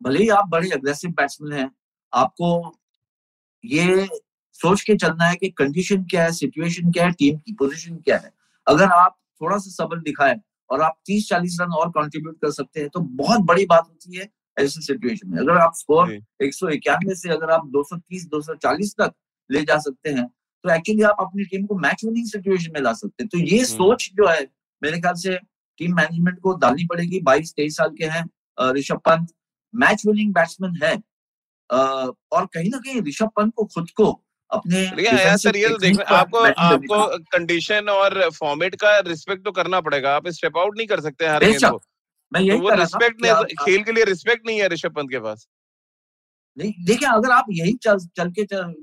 भले 0.01 0.19
ही 0.19 0.29
आप 0.29 0.47
बड़े 0.47 0.69
अग्रेसिव 0.69 1.11
बैट्समैन 1.11 1.53
हैं 1.53 1.69
आपको 2.13 2.49
ये 3.63 4.07
सोच 4.55 4.81
के 4.81 4.95
चलना 4.95 5.25
है 5.25 5.35
कि 5.35 5.49
कंडीशन 5.49 6.03
क्या 6.03 6.23
है 6.23 6.31
सिचुएशन 6.31 6.91
क्या 6.91 7.05
है 7.05 7.11
टीम 7.11 7.37
की 7.37 7.53
पोजीशन 7.53 7.95
क्या 7.97 8.17
है। 8.17 8.31
अगर 8.67 8.85
आप 8.85 9.17
थोड़ा 9.41 9.57
सा 9.57 9.71
सबल 9.73 10.01
दिखाए 10.01 10.35
और 10.69 10.81
आप 10.81 10.97
30-40 11.05 11.57
रन 11.61 11.73
और 11.73 11.89
कंट्रीब्यूट 11.91 12.37
कर 12.41 12.51
सकते 12.51 12.79
हैं 12.79 12.89
तो 12.89 12.99
बहुत 13.19 13.41
बड़ी 13.43 13.65
बात 13.65 13.85
होती 13.87 14.17
है 14.17 14.29
ऐसी 14.57 14.81
सिचुएशन 14.81 15.29
में। 15.29 15.39
अगर 15.39 15.57
आप 15.57 15.73
स्कोर 15.75 16.11
एक 16.43 16.53
सौ 16.53 16.67
इक्यानवे 16.69 17.15
से 17.15 17.29
अगर 17.29 17.51
आप 17.51 17.67
230 17.67 18.27
240 18.29 18.93
तक 18.99 19.13
ले 19.49 19.61
जा 19.63 19.77
सकते 19.79 20.09
हैं 20.09 20.27
तो 20.27 20.73
एक्चुअली 20.73 21.01
आप 21.03 21.17
अपनी 21.19 21.43
टीम 21.45 21.65
को 21.65 21.75
मैच 21.77 22.03
विनिंग 22.05 22.27
सिचुएशन 22.27 22.71
में 22.73 22.81
ला 22.81 22.93
सकते 22.93 23.23
हैं। 23.23 23.29
तो 23.29 23.37
ये 23.39 23.63
सोच 23.65 24.09
जो 24.15 24.27
है 24.27 24.41
मेरे 24.81 24.99
ख्याल 25.01 25.13
से 25.15 25.37
टीम 25.79 25.95
मैनेजमेंट 25.95 26.39
को 26.39 26.53
डालनी 26.57 26.85
पड़ेगी। 26.85 27.19
बाईस 27.21 27.53
तेईस 27.55 27.77
साल 27.77 27.89
के 27.97 28.05
हैं 28.05 28.23
Rishabh 28.73 28.99
Pant. 29.05 29.27
Match 29.73 30.05
winning 30.05 30.33
batsman 30.33 30.79
है 30.83 30.95
और 31.69 32.45
कहीं 32.45 32.69
ना 32.69 32.77
कहीं 32.77 33.01
ऋषभ 33.03 33.29
पंत 33.35 33.53
को 33.55 33.65
खुद 33.65 33.89
को 33.91 34.11
अपने 34.51 35.37
सर 35.37 35.57
ये 35.57 35.69
तो 35.69 35.77
देख 35.77 35.99
आपको 35.99 36.37
आपको 36.37 37.05
कंडीशन 37.31 37.89
और 37.89 38.29
फॉर्मेट 38.31 38.75
का 38.81 38.97
रिस्पेक्ट 39.07 39.43
तो 39.45 39.51
करना 39.53 39.81
पड़ेगा 39.81 40.15
आप 40.15 40.27
स्टेप 40.29 40.57
आउट 40.57 40.77
नहीं 40.77 40.87
कर 40.87 41.01
सकते 41.01 41.27
हर 41.27 41.45
गेम 41.45 41.69
को। 41.69 41.81
मैं 42.31 42.41
यही 42.41 42.57
तो 42.57 42.63
वो 42.63 42.75
रिस्पेक्ट 42.75 43.21
नहीं 43.21 43.55
खेल 43.57 43.83
के 43.83 43.91
लिए 43.91 44.03
रिस्पेक्ट 44.05 44.45
नहीं 44.47 44.59
है 44.59 44.67
ऋषभ 44.69 44.95
पंत 44.95 45.09
के 45.11 45.19
पास। 45.19 45.47
नहीं 46.57 46.73
देखिए 46.85 47.09
अगर 47.09 47.31
आप 47.31 47.45
यही 47.51 47.73
चल 47.83 47.97
चल 48.17 48.31
के 48.31 48.43
चल, 48.45 48.73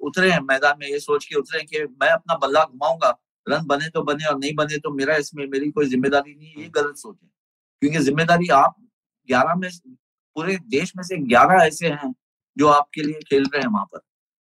उतरे 0.00 0.30
हैं 0.30 0.40
मैदान 0.42 0.76
में 0.80 0.86
ये 0.88 0.98
सोच 1.00 1.24
के 1.24 1.34
उतरे 1.36 1.62
कि 1.64 1.82
मैं 2.02 2.10
अपना 2.10 2.34
बल्ला 2.38 2.64
घुमाऊँगा 2.64 3.16
रन 3.46 3.66
बने 3.66 3.88
तो 3.88 4.02
बने 4.04 4.24
और 4.26 4.38
नहीं 4.38 4.54
बने 4.54 4.78
तो 4.78 4.90
मेरा 4.94 5.16
इसमें 5.16 5.46
मेरी 5.48 5.70
कोई 5.70 5.86
ज़िम्मेदारी 5.88 6.34
नहीं 6.34 6.62
ये 6.62 6.68
गलत 6.74 6.96
सोच 6.96 7.16
है। 7.22 7.28
क्योंकि 7.82 7.98
ज़िम्मेदारी 8.00 8.48
आप 8.54 8.74
ग्यारह 9.28 9.54
में 9.54 9.68
पूरे 10.36 10.56
देश 10.70 10.92
में 10.96 11.02
से 11.04 11.16
ग्यारह 11.26 11.64
ऐसे 11.64 11.88
हैं 11.88 12.12
जो 12.56 12.68
आपके 12.68 13.02
लिए 13.02 13.20
खेल 13.28 13.44
रहे 13.44 13.62
हैं 13.62 13.68
वहाँ 13.68 13.84
पर। 13.84 14.00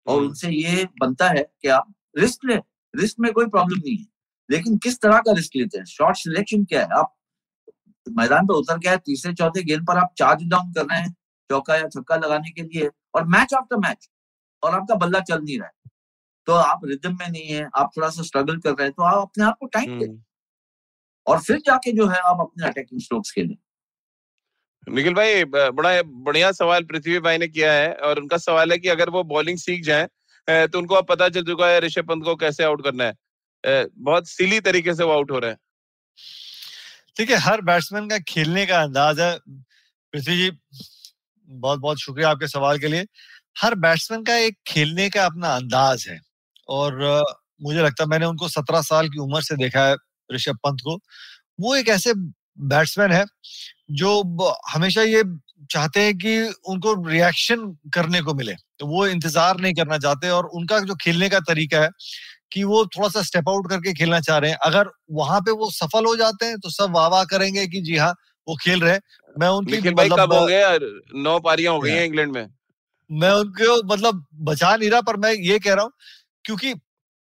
और 0.06 0.16
हम्म। 0.16 0.28
उनसे 0.28 0.50
ये 0.50 0.84
बनता 1.00 1.28
है 1.28 1.42
कि 1.62 1.68
आप 1.68 1.92
रिस्क 2.18 2.44
ले। 2.44 2.56
रिस्क 2.94 3.16
में 3.20 3.32
कोई 3.32 3.46
प्रॉब्लम 3.46 3.78
नहीं 3.78 3.96
है। 3.98 4.06
लेकिन 4.50 4.78
किस 4.78 5.00
तरह 5.00 5.18
का 5.18 5.32
रिस्क 5.32 5.56
लेते 5.56 5.78
हैं? 5.78 5.84
शॉर्ट 5.84 6.16
सिलेक्शन 6.16 6.64
क्या 6.64 6.80
है? 6.80 6.88
आप 6.98 7.14
मैदान 8.06 8.46
पर 8.46 8.54
उतर 8.54 8.78
गया 8.78 8.96
तीसरे 8.96 9.32
चौथे 9.34 9.62
गेंद 9.62 9.86
पर 9.86 9.98
आप 9.98 10.14
चार्ज 10.18 10.42
डाउन 10.42 10.72
कर 10.72 10.86
रहे 10.86 11.00
हैं 11.00 11.12
चौका 11.50 11.76
या 11.76 11.88
छक्का 11.88 12.16
लगाने 12.16 12.50
के 12.50 12.62
लिए 12.62 12.90
और 13.14 13.26
मैच 13.26 13.54
आफ्टर 13.54 13.76
मैच 13.76 14.08
और 14.62 14.74
आपका 14.74 14.94
बल्ला 14.94 15.20
चल 15.20 15.40
नहीं 15.42 15.58
रहा 15.58 15.66
है। 15.66 15.90
तो 16.46 16.52
आप 16.52 16.80
रिदम 16.84 17.16
में 17.20 17.28
नहीं 17.28 17.48
है 17.48 17.68
आप 17.76 17.90
थोड़ा 17.96 18.08
सा 18.08 18.22
स्ट्रगल 18.22 18.58
कर 18.58 18.70
रहे 18.70 18.82
हैं 18.82 18.92
तो 18.92 19.02
आप 19.02 19.18
अपने 19.22 19.44
आप 19.44 19.56
को 19.60 19.66
टाइम 19.66 19.98
दें। 19.98 20.06
हम्म। 20.06 20.22
और 21.26 21.40
फिर 21.42 21.58
जाके 21.58 21.92
जो 21.92 22.06
है 22.06 22.18
आप 22.20 22.40
अपने 22.40 22.66
अटैकिंग 22.66 23.00
स्ट्रोक्स 23.00 23.32
खेलें। 23.32 23.56
निखिल 24.86 25.14
भाई 25.14 25.44
बड़ा 25.44 25.90
बढ़िया 26.02 26.50
सवाल 26.52 26.84
पृथ्वी 26.84 27.18
भाई 27.20 27.38
ने 27.38 27.48
किया 27.48 27.72
है 27.72 27.92
और 27.96 28.18
उनका 28.20 28.36
सवाल 28.38 28.72
है 28.72 28.78
कि 28.78 28.88
अगर 28.88 29.10
वो 29.10 29.22
बॉलिंग 29.24 29.58
सीख 29.58 29.84
जाए 29.84 30.08
तो 30.48 30.78
उनको 30.78 30.94
अब 30.94 31.06
पता 31.06 31.28
चल 31.28 31.42
चुका 31.44 31.66
है 31.66 31.80
ऋषभ 31.80 32.08
पंत 32.08 32.24
को 32.24 32.34
कैसे 32.36 32.64
आउट 32.64 32.82
करना 32.84 33.04
है। 33.04 33.86
बहुत 33.96 34.28
सिली 34.28 34.60
तरीके 34.60 34.94
से 34.94 35.04
वो 35.04 35.12
आउट 35.12 35.30
हो 35.30 35.38
रहे 35.38 35.50
हैं। 35.50 35.58
ठीक 37.16 37.30
है, 37.30 37.36
हर 37.36 37.60
बैट्समैन 37.60 38.08
का 38.08 38.18
खेलने 38.28 38.64
का 38.66 38.80
अंदाज 38.82 39.20
है। 39.20 39.36
पृथ्वी 39.38 40.36
जी, 40.36 40.50
बहुत 41.48 41.80
बहुत 41.80 42.00
शुक्रिया 42.00 42.30
आपके 42.30 42.48
सवाल 42.48 42.78
के 42.78 42.88
लिए। 42.88 43.06
हर 43.56 43.74
बैट्समैन 43.76 44.22
का 44.24 44.36
एक 44.36 44.56
खेलने 44.66 45.08
का 45.10 45.24
अपना 45.26 45.54
अंदाज 45.56 46.06
है 46.08 46.18
और 46.68 47.24
मुझे 47.62 47.82
लगता 47.82 48.04
है 48.04 48.08
मैंने 48.10 48.26
उनको 48.26 48.48
सत्रह 48.48 48.82
साल 48.82 49.08
की 49.08 49.18
उम्र 49.20 49.42
से 49.42 49.56
देखा 49.56 49.86
है 49.86 49.96
ऋषभ 50.30 50.58
पंत 50.64 50.80
को। 50.84 51.00
वो 51.60 51.74
एक 51.76 51.88
ऐसे 51.88 52.14
बैट्समैन 52.14 53.12
है 53.12 53.24
जो 53.88 54.10
हमेशा 54.70 55.02
ये 55.02 55.22
चाहते 55.70 56.00
हैं 56.00 56.16
कि 56.18 56.40
उनको 56.68 56.92
रिएक्शन 57.08 57.66
करने 57.94 58.20
को 58.22 58.34
मिले। 58.34 58.54
तो 58.78 58.86
वो 58.86 59.06
इंतज़ार 59.06 59.60
नहीं 59.60 59.74
करना 59.74 59.98
चाहते 59.98 60.30
और 60.30 60.46
उनका 60.54 60.78
जो 60.80 60.94
खेलने 60.94 61.28
का 61.28 61.40
तरीका 61.42 61.80
है 61.80 61.90
कि 62.52 62.64
वो 62.64 62.84
थोड़ा 62.86 63.08
सा 63.08 63.22
स्टेप 63.22 63.48
आउट 63.48 63.68
करके 63.70 63.92
खेलना 63.94 64.20
चाह 64.20 64.38
रहे 64.38 64.50
हैं। 64.50 64.58
अगर 64.64 64.90
वहाँ 65.12 65.40
पे 65.40 65.50
वो 65.52 65.70
सफल 65.72 66.06
हो 66.06 66.16
जाते 66.16 66.46
हैं 66.46 66.58
तो 66.58 66.70
सब 66.70 66.94
वाह 66.94 67.08
वाह 67.08 67.24
करेंगे 67.26 67.66
कि 67.66 67.80
जी 67.80 67.96
हाँ 67.96 68.14
वो 68.48 68.56
खेल 68.56 68.80
रहे 68.80 68.98
मैं 69.36 69.48
उनकी 69.50 69.90
मतलब 69.90 70.18
कब 70.18 70.32
हो 70.32 70.46
गए 70.46 70.78
नौ 71.22 71.38
पारियाँ 71.40 71.72
हो 71.74 71.80
गई 71.80 71.90
हैं 71.90 72.04
इंग्लैंड 72.04 72.32
में। 72.32 72.46
मैं 73.10 73.30
उनको 73.32 73.82
मतलब 73.86 74.24
बचा 74.42 74.74
नहीं 74.76 74.90
रहा 74.90 75.00
पर 75.00 75.16
मैं 75.16 75.32
ये 75.32 75.58
कह 75.58 75.74
रहा 75.74 75.84
हूँ 75.84 75.92
क्योंकि 76.44 76.72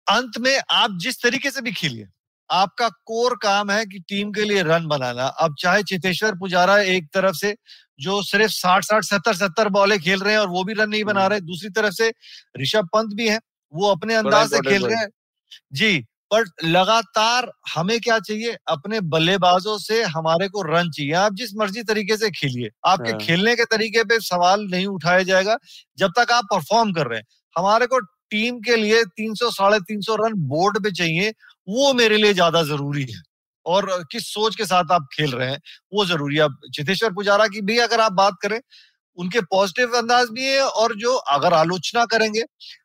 अंत 0.06 0.38
में 0.38 0.58
आप 0.72 0.98
जिस 1.00 1.22
तरीके 1.22 1.50
से 1.50 1.62
भी 1.62 1.72
खेलिए 1.72 2.06
आपका 2.50 2.88
कोर 2.88 3.34
काम 3.42 3.70
है 3.70 3.84
कि 3.86 3.98
टीम 3.98 4.32
के 4.32 4.44
लिए 4.44 4.62
रन 4.62 4.86
बनाना। 4.86 5.26
अब 5.26 5.54
चाहे 5.60 5.82
चितेश्वर 5.82 6.34
पुजारा 6.34 6.78
एक 6.80 7.06
तरफ़ 7.14 7.36
से 7.36 7.54
जो 8.00 8.22
सिर्फ़ 8.22 8.52
साठ 8.52 8.84
साठ 8.84 9.04
सत्तर 9.04 9.34
सत्तर 9.34 9.68
बॉले 9.68 9.98
खेल 9.98 10.20
रहे 10.20 10.32
हैं 10.32 10.40
और 10.40 10.48
वो 10.48 10.64
भी 10.64 10.72
रन 10.74 10.90
नहीं 10.90 11.04
बना 11.04 11.20
हम्म। 11.20 11.30
रहे 11.30 11.40
दूसरी 11.40 11.70
तरफ़ 11.70 11.94
से 11.94 12.12
ऋषभ 12.62 12.88
पंत 12.94 13.14
भी 13.14 13.28
है 13.28 13.40
वो 13.74 13.90
अपने 13.90 14.14
अंदाज 14.14 14.50
से 14.50 14.60
खेल 14.60 14.86
रहे 14.86 14.96
हैं। 14.96 15.08
जी 15.72 15.98
पर 16.32 16.44
लगातार 16.64 17.50
हमें 17.76 18.00
क्या 18.00 18.18
चाहिए? 18.18 18.56
अपने 18.68 19.00
बल्लेबाजों 19.00 19.76
से 19.78 20.02
हमारे 20.04 20.48
को 20.48 20.62
रन 20.62 20.90
चाहिए। 20.90 21.12
आप 21.12 21.34
जिस 21.34 21.50
मर्ज़ी 21.56 21.82
तरीके 21.82 22.16
से 22.16 22.30
खेलिए 22.30 22.70
आपके 22.86 23.10
हाँ। 23.10 23.18
खेलने 23.20 23.54
के 23.56 23.64
तरीके 23.64 24.04
पे 24.04 24.18
सवाल 24.20 24.66
नहीं 24.70 24.86
उठाया 24.86 25.22
जाएगा 25.22 25.56
जब 25.98 26.12
तक 26.18 26.32
आप 26.32 26.44
परफॉर्म 26.44 26.92
कर 26.92 27.06
रहे 27.06 27.18
हैं। 27.18 27.26
हमारे 27.56 27.86
को 27.86 28.00
टीम 28.30 28.58
के 28.60 28.76
लिए 28.76 29.04
300 29.16 29.50
साढ़े 29.50 29.78
तीन 29.80 30.00
सौ 30.00 30.16
रन 30.16 30.32
बोर्ड 30.48 30.82
पे 30.84 30.90
चाहिए 30.92 31.32
वो 31.68 31.92
मेरे 31.94 32.16
लिए 32.16 32.32
ज़्यादा 32.34 32.62
ज़रूरी 32.64 33.02
है। 33.04 33.20
और 33.66 33.86
किस 34.12 34.26
सोच 34.26 34.56
के 34.56 34.64
साथ 34.66 34.92
आप 34.92 35.06
खेल 35.14 35.32
रहे 35.32 35.50
हैं, 35.50 35.60
वो 35.94 36.04
ज़रूरी 36.06 36.36
है। 36.36 36.48
चितेश्वर 36.74 37.12
पुजारा 37.12 37.46
की 37.46 37.60
भी 37.62 37.78
अगर 37.78 38.00
आप 38.00 38.12
बात 38.14 38.34
करें, 38.42 38.60
उनके 39.18 39.40
पॉजिटिव 39.42 39.96
अंदाज 39.98 40.28
भी 40.30 40.46
है 40.46 40.62
और 40.62 40.94
जो 40.96 41.14
अगर 41.14 41.54
आलोचना 41.54 42.04
करेंगे, 42.06 42.42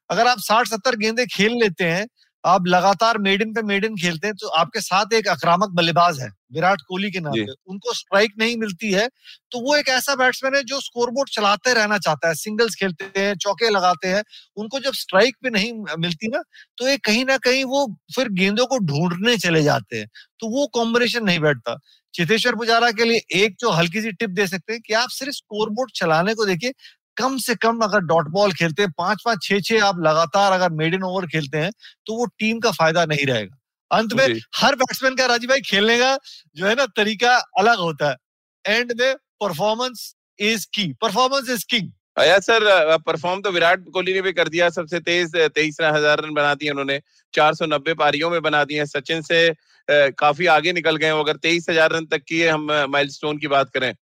अगर 0.09 0.27
आप 0.27 0.39
साठ 0.39 0.67
सत्तर 0.67 0.95
गेंदे 0.97 1.25
खेल 1.27 1.53
लेते 1.53 1.85
हैं 1.85 2.05
आप 2.43 2.67
लगातार 2.67 3.17
मेडन 3.19 3.53
पे 3.53 3.61
मेडन 3.63 3.95
खेलते 3.95 4.27
हैं 4.27 4.35
तो 4.35 4.47
आपके 4.59 4.81
साथ 4.81 5.13
एक 5.13 5.27
आक्रामक 5.27 5.69
बल्लेबाज 5.75 6.19
है 6.21 6.29
विराट 6.53 6.81
कोहली 6.87 7.11
के 7.11 7.19
नाम 7.19 7.37
पे। 7.37 7.51
उनको 7.67 7.93
स्ट्राइक 7.93 8.31
नहीं 8.39 8.55
मिलती 8.57 8.91
है 8.91 9.07
तो 9.51 9.59
वो 9.59 9.75
एक 9.75 9.89
ऐसा 9.89 10.15
बैट्समैन 10.15 10.55
है 10.55 10.63
जो 10.63 10.79
स्कोरबोर्ड 10.81 11.29
चलाते 11.29 11.73
रहना 11.73 11.97
चाहता 11.99 12.27
है 12.27 12.33
सिंगल्स 12.35 12.75
खेलते 12.75 13.05
हैं 13.17 13.35
चौके 13.37 13.69
लगाते 13.69 14.07
हैं 14.07 14.23
उनको 14.57 14.79
जब 14.79 14.93
स्ट्राइक 14.95 15.35
पे 15.43 15.49
नहीं 15.49 15.73
मिलती 15.99 16.27
ना 16.27 16.41
तो 16.77 16.87
ये 16.87 16.97
कहीं 17.05 17.25
ना 17.25 17.37
कहीं 17.39 17.63
वो 17.65 17.85
फिर 18.15 18.29
गेंदों 18.33 18.65
को 18.65 18.79
ढूँढने 18.85 19.37
चले 19.37 19.63
जाते 19.63 19.97
हैं 19.97 20.07
तो 20.39 20.47
वो 20.49 20.67
कॉम्बिनेशन 20.73 21.23
नहीं 21.25 21.39
बैठता। 21.39 21.77
चितेश्वर 22.13 22.55
पुजारा 22.55 22.89
के 22.91 23.03
लिए 23.05 23.21
एक 23.43 23.55
जो 23.59 23.69
हल्की 23.71 24.01
सी 24.01 24.11
टिप 24.11 24.29
दे 24.29 24.47
सकते 24.47 24.73
हैं 24.73 24.81
कि 24.81 24.93
आप 24.93 25.09
सिर्फ़ 25.09 25.33
स्कोरबोर्ड 25.33 25.91
चलाने 25.95 26.33
को 26.35 26.45
देखिए 26.45 26.73
कम 27.21 27.37
से 27.39 27.55
कम 27.57 27.79
अगर 27.83 27.99
डॉट 28.07 28.27
बॉल 28.31 28.53
खेलते 28.53 28.81
हैं 28.81 28.91
पाँच 28.97 29.21
पाँच 29.25 29.43
छह 29.43 29.59
छह 29.61 29.85
आप 29.85 29.99
लगातार 30.01 30.51
अगर 30.51 30.69
मेडन 30.75 31.03
ओवर 31.05 31.27
खेलते 31.29 31.57
हैं 31.57 31.71
तो 32.07 32.17
वो 32.17 32.25
टीम 32.39 32.59
का 32.59 32.71
फ़ायदा 32.73 33.05
नहीं 33.07 33.25
रहेगा। 33.27 33.57
अंत 33.91 34.13
में 34.13 34.27
हर 34.55 34.75
बैट्समैन 34.77 35.15
का 35.15 35.25
राजीव 35.27 35.49
भाई 35.49 35.61
खेलने 35.63 35.97
का 35.99 36.17
जो 36.57 36.65
है 36.65 36.75
ना 36.75 36.85
तरीका 36.97 37.35
अलग 37.59 37.79
होता 37.79 38.09
है। 38.09 38.77
एंड 38.77 38.93
में 38.99 39.15
performance 39.41 40.13
is 40.39 40.65
key 40.75 40.91
performance 41.01 41.49
is 41.49 41.65
king 41.69 41.89
अया 42.17 42.37
सर 42.41 42.97
परफॉर्म 42.99 43.41
तो 43.41 43.51
विराट 43.51 43.83
कोहली 43.89 44.13
ने 44.13 44.21
भी 44.21 44.31
कर 44.33 44.47
दिया 44.49 44.69
सबसे 44.71 44.99
तेज 45.01 45.35
तेईस 45.55 45.77
हज़ार 45.83 46.21
रन 46.21 46.33
बना 46.33 46.53
दिए 46.55 46.69
उन्होंने। 46.69 46.99
490 47.33 47.93
पारियों 47.95 48.29
में 48.29 48.41
बना 48.41 48.63
दिए 48.65 48.85
सचिन 48.87 49.21
से 49.23 49.49
काफ़ी 49.87 50.45
आगे 50.47 50.73
निकल 50.73 50.95
गए 50.95 51.09
अगर 51.19 51.37
तेईस 51.37 51.65
हज़ार 51.69 51.91
रन 51.91 52.05
तक 52.05 52.23
की 52.27 52.41
हम 52.43 52.67
माइलस्टोन 52.89 53.37
की 53.37 53.47
बात 53.49 53.69
करें। 53.69 53.93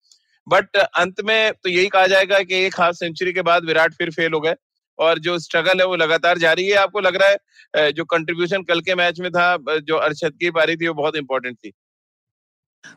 बट 0.49 0.77
अंत 0.77 1.21
में 1.25 1.51
तो 1.53 1.69
यही 1.69 1.88
कहा 1.89 2.07
जाएगा 2.07 2.39
कि 2.41 2.55
एक 2.57 2.79
हाफ़ 2.79 2.95
सेंचुरी 2.95 3.33
के 3.33 3.41
बाद 3.43 3.65
विराट 3.65 3.93
फिर 3.93 4.12
फेल 4.12 4.33
हो 4.33 4.39
गए। 4.39 4.55
और 4.99 5.19
जो 5.19 5.38
स्ट्रगल 5.39 5.79
है 5.79 5.85
वो 5.88 5.95
लगातार 5.95 6.38
जारी 6.38 6.65
है। 6.65 6.75
आपको 6.77 6.99
लग 7.01 7.15
रहा 7.15 7.29
है 7.75 7.91
जो 7.93 8.05
कंट्रीब्यूशन 8.05 8.63
कल 8.63 8.81
के 8.81 8.95
मैच 8.95 9.19
में 9.19 9.29
था 9.31 9.55
जो 9.81 9.97
अरशद 9.97 10.33
की 10.39 10.49
पारी 10.51 10.75
थी 10.75 10.88
वो 10.88 10.93
बहुत 10.93 11.15
इंपॉर्टेंट 11.15 11.57
थी। 11.57 11.71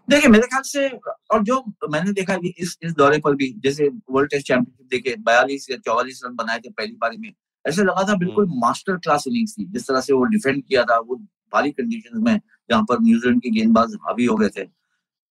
देखिए 0.09 0.29
मेरे 0.31 0.47
ख्याल 0.47 0.63
से 0.63 0.89
और 1.31 1.43
जो 1.43 1.63
मैंने 1.91 2.13
देखा 2.13 2.37
कि 2.37 2.53
इस 2.59 2.77
इस 2.83 2.93
दौरे 2.95 3.19
पर 3.19 3.35
भी 3.35 3.49
जैसे 3.59 3.89
वर्ल्ड 4.11 4.31
टेस्ट 4.31 4.47
चैंपियनशिप 4.47 4.87
देखे 4.91 5.15
बयालीस 5.23 5.67
या 5.71 5.77
चौवालीस 5.77 6.21
रन 6.25 6.35
बनाए 6.37 6.59
थे 6.59 6.71
पहली 6.71 6.97
पारी 7.01 7.17
में 7.17 7.33
ऐसे 7.65 7.83
लगा 7.83 8.03
था 8.09 8.15
बिल्कुल 8.19 8.47
मास्टर 8.59 8.97
क्लास 8.99 9.25
इनिंग्स 9.29 9.53
थी। 9.53 9.65
जिस 9.65 9.89
तरह 9.89 10.01
से 10.01 10.13
वो 10.13 10.25
डिफेंड 10.27 10.63
किया 10.65 10.85
था 10.85 10.99
वो 11.01 11.17
भारी 11.53 11.71
कंडीशन 11.73 12.23
में 12.23 12.39
जहाँ 12.71 12.83
पर 12.83 13.03
न्यूजीलैंड 13.03 13.43
के 13.43 13.51
गेंदबाज 13.51 13.95
हावी 14.07 14.25
हो 14.25 14.37
गए 14.37 14.49
थे। 14.57 14.67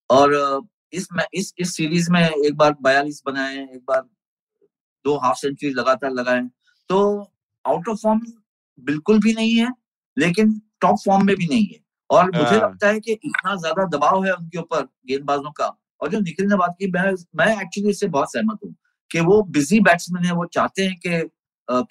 और 0.10 0.34
इस 0.94 1.08
मै- 1.14 1.28
इस 1.34 1.54
इस 1.60 1.76
सीरीज़ 1.76 2.12
में 2.12 2.22
एक 2.22 2.56
बार 2.58 2.76
बयालीस 2.84 3.22
बनाए 3.26 3.58
एक 3.64 3.84
बार 3.88 4.02
दो 5.06 5.18
हाफ़ 5.18 5.38
सेंचुरी 5.38 5.74
लगातार 5.74 6.12
लगाए। 6.12 6.42
तो 6.90 7.00
आउट 7.66 7.90
ऑफ़ 7.90 7.98
फॉर्म 7.98 8.22
बिल्कुल 8.80 9.20
भी 9.20 9.34
नहीं 9.34 9.56
है 9.56 9.70
लेकिन 10.18 10.60
टॉप 10.82 10.98
फॉर्म 11.06 11.26
में 11.26 11.36
भी 11.36 11.48
नहीं 11.48 11.66
है। 11.66 11.80
और 12.10 12.32
मुझे 12.32 12.56
हाँ। 12.56 12.60
लगता 12.60 12.88
है 12.88 13.00
कि 13.00 13.12
इतना 13.14 13.56
ज़्यादा 13.56 13.86
दबाव 13.88 14.26
है 14.26 14.34
उनके 14.34 14.60
ऊपर 14.60 14.82
गेंदबाजों 15.08 15.52
का। 15.52 15.66
और 16.02 16.10
जो 16.10 16.20
निखिल 16.20 16.48
ने 16.48 16.56
बात 16.56 16.76
की 16.80 16.88
मैं 16.92 17.12
मैं 17.36 17.48
एक्चुअली 17.62 17.90
इससे 17.90 18.08
बहुत 18.08 18.32
सहमत 18.34 18.58
हूँ 18.66 18.76
कि 19.12 19.20
वो 19.20 19.42
बिज़ी 19.52 19.80
बैट्समैन 19.80 20.26
है 20.26 20.34
वो 20.34 20.46
चाहते 20.46 20.86
हैं 20.86 20.96
कि 20.98 21.30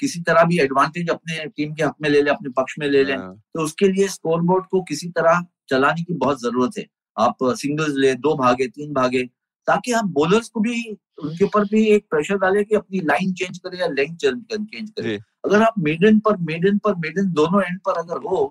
किसी 0.00 0.20
तरह 0.20 0.44
भी 0.44 0.58
एडवांटेज 0.60 1.10
अपने 1.10 1.44
टीम 1.46 1.74
के 1.74 1.84
हक 1.84 1.94
में 2.02 2.08
ले 2.10 2.22
लें 2.22 2.30
अपने 2.32 2.50
पक्ष 2.50 2.74
में 2.78 2.86
ले 2.88 3.04
लें। 3.04 3.16
हाँ, 3.16 3.34
तो 3.54 3.62
उसके 3.62 3.88
लिए 3.88 4.08
स्कोरबोर्ड 4.08 4.64
को 4.66 4.82
किसी 4.82 5.08
तरह 5.08 5.40
चलाने 5.68 6.02
की 6.02 6.14
बहुत 6.14 6.40
ज़रूरत 6.42 6.78
है। 6.78 6.86
आप 7.16 7.44
सिंगल्स 7.56 7.94
ले 7.96 8.14
दो 8.16 8.34
भागे 8.36 8.66
तीन 8.68 8.92
भागे 8.94 9.22
ताकि 9.68 9.92
आप 9.92 10.04
बॉलर्स 10.10 10.48
को 10.48 10.60
भी 10.60 10.82
उनके 11.18 11.44
ऊपर 11.44 11.64
भी 11.64 11.84
एक 11.86 12.06
प्रेशर 12.10 12.38
डाले 12.38 12.64
कि 12.64 12.74
अपनी 12.74 13.00
लाइन 13.02 13.32
चेंज 13.34 13.58
करे 13.58 13.78
या 13.78 13.86
लेंथ 13.88 14.16
चेंज 14.16 14.90
करे। 14.90 15.18
अगर 15.44 15.62
आप 15.62 15.74
मेडन 15.78 16.18
पर 16.18 16.36
मेडन 16.42 16.78
पर 16.78 16.94
मेडन 16.98 17.30
दोनों 17.32 17.62
एंड 17.62 17.78
पर 17.80 17.98
अगर 17.98 18.22
हो 18.26 18.42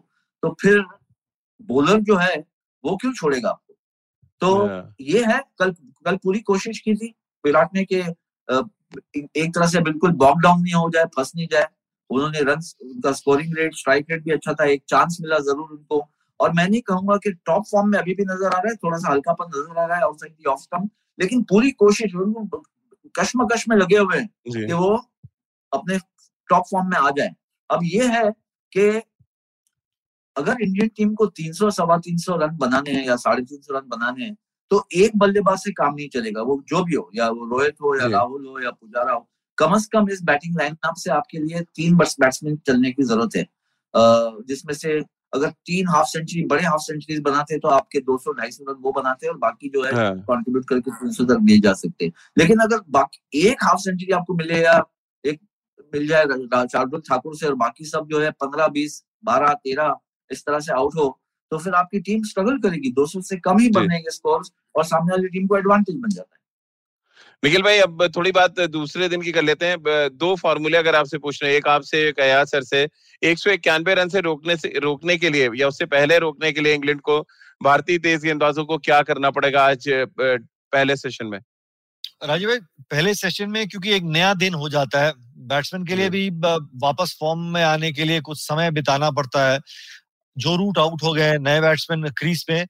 तो 0.43 0.55
फिर 0.61 0.83
बॉलर 1.61 1.99
जो 2.01 2.15
है 2.17 2.35
वो 2.83 2.95
क्यों 2.97 3.13
छोड़ेगा 3.13 3.49
आपको? 3.49 3.73
तो। 4.41 4.93
ये 5.03 5.23
है 5.25 5.39
कल 5.59 5.71
कल 6.05 6.15
पूरी 6.17 6.39
कोशिश 6.41 6.79
की 6.79 6.95
थी 6.95 7.13
विराट 7.43 7.75
ने 7.75 7.83
कि 7.85 7.97
एक 9.37 9.53
तरह 9.55 9.67
से 9.67 9.81
बिल्कुल 9.81 10.11
बॉक 10.13 10.37
डाउन 10.37 10.61
नहीं 10.61 10.73
हो 10.73 10.89
जाए 10.89 11.05
फंस 11.15 11.31
नहीं 11.35 11.47
जाए। 11.51 11.67
उन्होंने 12.09 12.39
रन 12.41 12.61
उनका 12.83 13.11
स्कोरिंग 13.13 13.57
रेट 13.57 13.75
स्ट्राइक 13.75 14.05
रेट 14.11 14.23
भी 14.23 14.31
अच्छा 14.31 14.53
था 14.53 14.65
एक 14.65 14.83
चांस 14.89 15.17
मिला 15.21 15.39
ज़रूर 15.41 15.71
उनको। 15.71 15.99
और 16.39 16.53
मैं 16.53 16.67
नहीं 16.69 16.81
कहूँगा 16.81 17.15
कि 17.17 17.31
टॉप 17.45 17.63
फॉर्म 17.71 17.89
में 17.89 17.97
अभी 17.99 18.13
भी 18.15 18.23
नज़र 18.23 18.45
आ 18.47 18.59
रहा 18.59 18.69
है 18.69 18.75
थोड़ा 18.75 18.97
सा 18.97 19.11
हल्कापन 19.11 19.49
नज़र 19.49 19.79
आ 19.79 19.85
रहा 19.85 19.97
है 19.97 20.03
आउटसाइड 20.03 20.33
दी 20.33 20.49
ऑफ़ 20.49 20.61
स्टंप 20.61 20.89
लेकिन 21.19 21.41
पूरी 21.43 21.71
कोशिश 21.79 22.11
कश्मकश 23.15 23.65
में 23.69 23.75
लगे 23.77 23.97
हुए 23.97 24.17
हैं 24.17 24.27
कि 24.47 24.73
वो 24.73 24.95
अपने 25.71 25.97
टॉप 26.49 26.63
फॉर्म 26.71 26.89
में 26.89 26.97
आ 26.97 27.09
जाए। 27.09 27.33
अब 27.69 27.79
ये 27.83 28.07
है 28.07 28.29
कि 28.73 28.89
अगर 30.35 30.61
इंडियन 30.61 30.87
टीम 30.97 31.13
को 31.15 31.25
300 31.37 31.69
सवा 31.71 31.97
तीन 31.97 32.17
सौ 32.17 32.35
रन 32.35 32.55
बनाने 32.57 32.91
हैं 32.91 33.05
या 33.05 33.15
साढ़े 33.17 33.41
तीन 33.43 33.61
सौ 33.61 33.77
रन 33.77 33.87
बनाने 33.89 34.25
हैं 34.25 34.35
तो 34.71 34.83
एक 34.95 35.17
बल्लेबाज 35.17 35.57
से 35.59 35.71
काम 35.71 35.93
नहीं 35.93 36.07
चलेगा 36.09 36.41
वो 36.41 36.61
जो 36.69 36.83
भी 36.83 36.95
हो 36.95 37.09
या 37.15 37.29
वो 37.29 37.45
रोहित 37.49 37.75
हो 37.81 37.95
या 37.99 38.07
राहुल 38.07 38.45
हो 38.47 38.59
या 38.59 38.71
पुजारा 38.71 39.13
हो 39.13 39.27
कम 39.57 39.73
अज 39.75 39.85
कम 39.93 40.09
इस 40.11 40.21
बैटिंग 40.23 40.55
लाइनअप 40.57 40.95
से 40.97 41.11
आपके 41.11 41.37
लिए 41.37 41.61
तीन 41.75 41.97
बैट्समैन 41.97 42.57
चलने 42.67 42.91
की 42.91 43.03
ज़रूरत 43.03 43.35
है। 43.35 43.45
जिसमें 44.47 44.73
से 44.73 44.99
अगर 45.33 45.49
तीन 45.49 45.87
हाफ़ 45.87 46.07
सेंचुरी 46.07 46.43
बड़े 46.45 46.63
हाफ़ 46.63 46.81
सेंचुरीज 46.81 47.21
बनाते 47.21 47.57
तो 47.59 47.67
आपके 47.67 47.99
दो 47.99 48.17
200 48.17 48.33
250 48.33 48.65
रन 48.69 48.75
वो 48.81 48.91
बनाते 48.91 49.27
और 49.27 49.37
बाकी 49.37 49.69
जो 49.69 49.83
है 49.83 49.93
हाँ, 49.95 50.15
कंट्रीब्यूट 50.21 50.65
करके 50.65 50.91
तीन 50.91 51.11
सौ 51.11 51.25
तक 51.25 51.39
दिए 51.41 51.59
जा 51.59 51.73
सकते 51.73 52.05
हैं। 52.05 52.11
लेकिन 52.37 52.59
अगर 52.59 52.79
बाकी 52.89 53.47
एक 53.47 53.63
हाफ़ 53.63 53.79
सेंचुरी 53.79 54.11
आपको 54.11 54.33
मिले 54.33 54.61
या 54.63 54.73
एक 55.23 55.39
मिल 55.93 56.07
जाए 56.07 56.25
शार्दुल 56.67 57.01
ठाकुर 57.01 57.35
से 57.35 57.47
और 57.47 57.55
बाकी 57.55 57.85
सब 57.85 58.07
जो 58.07 58.19
है 58.19 58.31
पंद्रह 58.31 58.67
बीस 58.67 59.03
बारह 59.25 59.53
तेरह 59.53 59.95
इस 60.31 60.45
तरह 60.45 60.59
से 60.59 60.73
आउट 60.73 60.95
हो 60.95 61.19
तो 61.51 61.57
फिर 61.57 61.73
आपकी 61.73 61.99
टीम 61.99 62.23
स्ट्रगल 62.23 62.57
करेगी। 62.59 62.91
200 62.91 63.21
से 63.21 63.37
कम 63.37 63.57
ही 63.59 63.69
बनेंगे 63.69 64.11
स्कोर 64.11 64.41
और 64.75 64.83
सामने 64.85 65.11
वाली 65.11 65.27
टीम 65.27 65.47
को 65.47 65.57
एडवांटेज 65.57 65.95
बन 65.95 66.09
जाता 66.09 66.35
है। 66.35 66.38
निखिल 67.43 67.61
भाई 67.61 67.77
अब 67.79 68.03
थोड़ी 68.15 68.31
बात 68.31 68.59
दूसरे 68.61 69.09
दिन 69.09 69.21
की 69.21 69.31
कर 69.31 69.43
लेते 69.43 69.65
हैं। 69.65 69.77
दो 70.13 70.35
फॉर्मूले 70.35 70.77
अगर 70.77 70.95
आपसे 70.95 71.17
पूछ 71.17 71.41
रहे 71.43 71.51
हैं 71.51 71.57
एक 71.57 71.67
आपसे 71.67 72.07
एक 72.07 72.19
अयाज 72.19 72.47
सर 72.47 72.63
से। 72.63 72.87
एक 73.21 73.39
सौ 73.39 73.51
इक्यानवे 73.51 73.93
रन 73.95 74.09
से 74.09 74.19
रोकने 74.21 74.55
से 74.57 74.73
रोकने 74.79 75.17
के 75.17 75.29
लिए 75.29 75.49
या 75.55 75.67
उससे 75.67 75.85
पहले 75.87 76.17
रोकने 76.19 76.51
के 76.51 76.61
लिए 76.61 76.73
इंग्लैंड 76.73 77.01
को 77.01 77.19
भारतीय 77.61 77.97
तेज 77.99 78.23
गेंदबाजों 78.23 78.65
को 78.65 78.77
क्या 78.79 79.01
करना 79.01 79.29
पड़ेगा 79.31 79.63
आज 79.63 79.85
पहले 80.19 80.95
सेशन 80.95 81.25
में? 81.25 81.39
राजीव 82.23 82.49
भाई 82.49 82.59
पहले 82.81 83.13
सेशन 83.13 83.49
में 83.49 83.67
क्योंकि 83.67 83.93
एक 83.93 84.03
नया 84.05 84.33
दिन 84.33 84.53
हो 84.53 84.69
जाता 84.69 85.01
है 85.01 85.13
बैट्समैन 85.47 85.85
के 85.85 85.95
लिए 85.95 86.09
भी 86.09 86.29
वापस 86.29 87.15
फॉर्म 87.19 87.39
में 87.53 87.63
आने 87.63 87.91
के 87.91 88.05
लिए 88.05 88.21
कुछ 88.21 88.39
समय 88.39 88.71
बिताना 88.71 89.11
पड़ता 89.11 89.51
है। 89.51 89.59
जो 90.37 90.55
रूट 90.55 90.77
आउट 90.77 91.03
हो 91.03 91.13
गए 91.13 91.37
नए 91.37 91.61
बैट्समैन 91.61 92.09
क्रीज 92.09 92.43
पे 92.47 92.65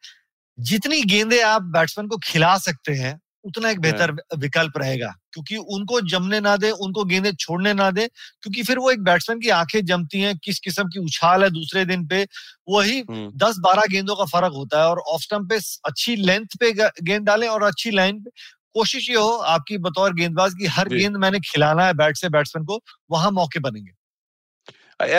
जितनी 0.57 1.01
गेंदे 1.03 1.39
आप 1.41 1.61
बैट्समैन 1.73 2.07
को 2.07 2.17
खिला 2.17 2.57
सकते 2.57 2.93
हैं 2.93 3.19
उतना 3.45 3.69
एक 3.69 3.79
बेहतर 3.79 4.11
विकल्प 4.37 4.77
रहेगा। 4.77 5.13
क्योंकि 5.33 5.57
उनको 5.57 6.01
जमने 6.01 6.39
ना 6.39 6.55
दे 6.57 6.71
उनको 6.71 7.03
गेंदे 7.05 7.31
छोड़ने 7.31 7.73
ना 7.73 7.91
दे 7.91 8.07
क्योंकि 8.07 8.63
फिर 8.63 8.79
वो 8.79 8.91
एक 8.91 9.03
बैट्समैन 9.03 9.39
की 9.39 9.49
आँखें 9.49 9.85
जमती 9.85 10.21
हैं 10.21 10.37
किस 10.37 10.59
किस्म 10.59 10.83
की 10.83 10.99
उछाल 10.99 11.43
है 11.43 11.49
दूसरे 11.49 11.85
दिन 11.85 12.07
पे 12.07 12.27
वही 12.69 13.03
दस 13.11 13.55
बारह 13.59 13.83
गेंदों 13.91 14.15
का 14.15 14.25
फ़र्क 14.25 14.53
होता 14.53 14.81
है 14.81 14.87
और 14.87 14.99
ऑफ़ 14.99 15.21
स्टंप 15.21 15.49
पे 15.49 15.59
अच्छी 15.85 16.15
लेंथ 16.15 16.57
पे 16.59 16.71
गेंद 17.03 17.25
डालें 17.25 17.47
और 17.47 17.63
अच्छी 17.63 17.91
लाइन 17.91 18.19
पे 18.19 18.31
कोशिश 18.73 19.09
ये 19.09 19.15
हो 19.15 19.29
आपकी 19.29 19.77
बतौर 19.77 20.13
गेंदबाज 20.13 20.53
की 20.53 20.65
हर 20.65 20.89
गेंद 20.89 21.17
मैंने 21.17 21.39
खिलाना 21.39 21.85
है 21.85 21.93
बैट 21.93 22.17
से 22.17 22.29
बैट्समैन 22.29 22.65
को 22.65 22.81
वहाँ 23.11 23.31
मौके 23.31 23.59
बनेंगे। 23.59 23.91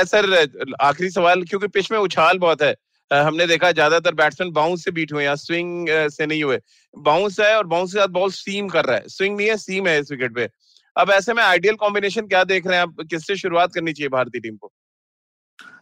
सर 0.04 0.48
आखिरी 0.80 1.10
सवाल 1.10 1.42
क्योंकि 1.42 1.68
पिच 1.68 1.92
में 1.92 1.98
उछाल 1.98 2.38
बहुत 2.38 2.62
है 2.62 2.76
हमने 3.10 3.46
देखा 3.46 3.70
ज़्यादातर 3.72 4.14
बैट्समैन 4.14 4.50
बाउंस 4.52 4.84
से 4.84 4.90
बीट 4.90 5.12
हुए 5.12 5.24
या 5.24 5.34
स्विंग 5.34 5.86
से 6.10 6.26
नहीं 6.26 6.42
हुए। 6.42 6.60
बाउंस 6.96 7.38
है 7.40 7.56
और 7.56 7.66
बाउंस 7.66 7.92
के 7.92 7.98
साथ 7.98 8.08
बॉल 8.08 8.30
सीम 8.32 8.68
कर 8.68 8.84
रहा 8.84 8.96
है। 8.96 9.08
स्विंग 9.08 9.36
नहीं 9.36 9.48
है 9.48 9.56
सीम 9.56 9.88
है 9.88 9.98
इस 10.00 10.10
विकेट 10.10 10.34
पे। 10.34 10.48
अब 10.96 11.10
ऐसे 11.10 11.34
में 11.34 11.42
आइडियल 11.42 11.74
कॉम्बिनेशन 11.76 12.26
क्या 12.26 12.42
देख 12.44 12.66
रहे 12.66 12.76
हैं 12.76 12.82
आप? 12.82 12.94
किससे 13.00 13.36
शुरुआत 13.36 13.72
करनी 13.74 13.92
चाहिए 13.92 14.08
भारतीय 14.08 14.40
टीम 14.40 14.56
को? 14.56 14.72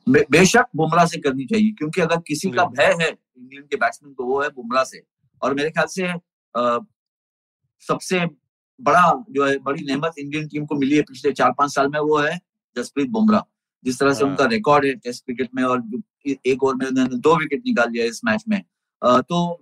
बे, 0.08 0.24
बेशक 0.30 0.66
बुमराह 0.76 1.06
से 1.06 1.18
करनी 1.20 1.46
चाहिए 1.46 1.70
क्योंकि 1.78 2.00
अगर 2.00 2.20
किसी 2.26 2.50
का 2.50 2.64
भय 2.66 2.96
है 3.00 3.08
इंग्लैंड 3.08 3.68
के 3.68 3.76
बैट्समैन 3.76 4.14
को 4.14 4.24
वो 4.24 4.42
है 4.42 4.48
बुमराह 4.50 4.84
से। 4.84 5.02
और 5.42 5.54
मेरे 5.54 5.70
ख्याल 5.70 5.86
से 5.86 6.08
आ, 6.54 6.78
सबसे 7.82 8.24
बड़ा 8.80 9.02
जो 9.30 9.46
है 9.46 9.58
बड़ी 9.58 9.84
नेमत 9.84 10.18
इंडियन 10.18 10.46
टीम 10.48 10.64
को 10.66 10.74
मिली 10.74 10.96
है 10.96 11.02
पिछले 11.02 11.32
चार 11.32 11.52
पाँच 11.52 11.74
साल 11.74 11.88
में 11.88 11.98
वो 12.00 12.18
है 12.18 12.38
जसप्रीत 12.76 13.08
बुमराह। 13.08 13.40
जिस 13.84 13.98
तरह 13.98 14.14
से 14.14 14.24
उनका 14.24 14.44
रिकॉर्ड 14.46 14.84
हाँ। 14.84 14.90
है 14.90 14.98
टेस्ट 14.98 15.24
क्रिकेट 15.24 15.50
में 15.54 15.62
और 15.64 15.82
एक 16.26 16.62
ओवर 16.62 16.74
में 16.74 16.86
उन्होंने 16.86 17.16
दो 17.18 17.36
विकेट 17.38 17.62
निकाल 17.66 17.90
दिया 17.90 18.04
इस 18.06 18.20
मैच 18.24 18.44
में। 18.48 18.62
तो 19.02 19.58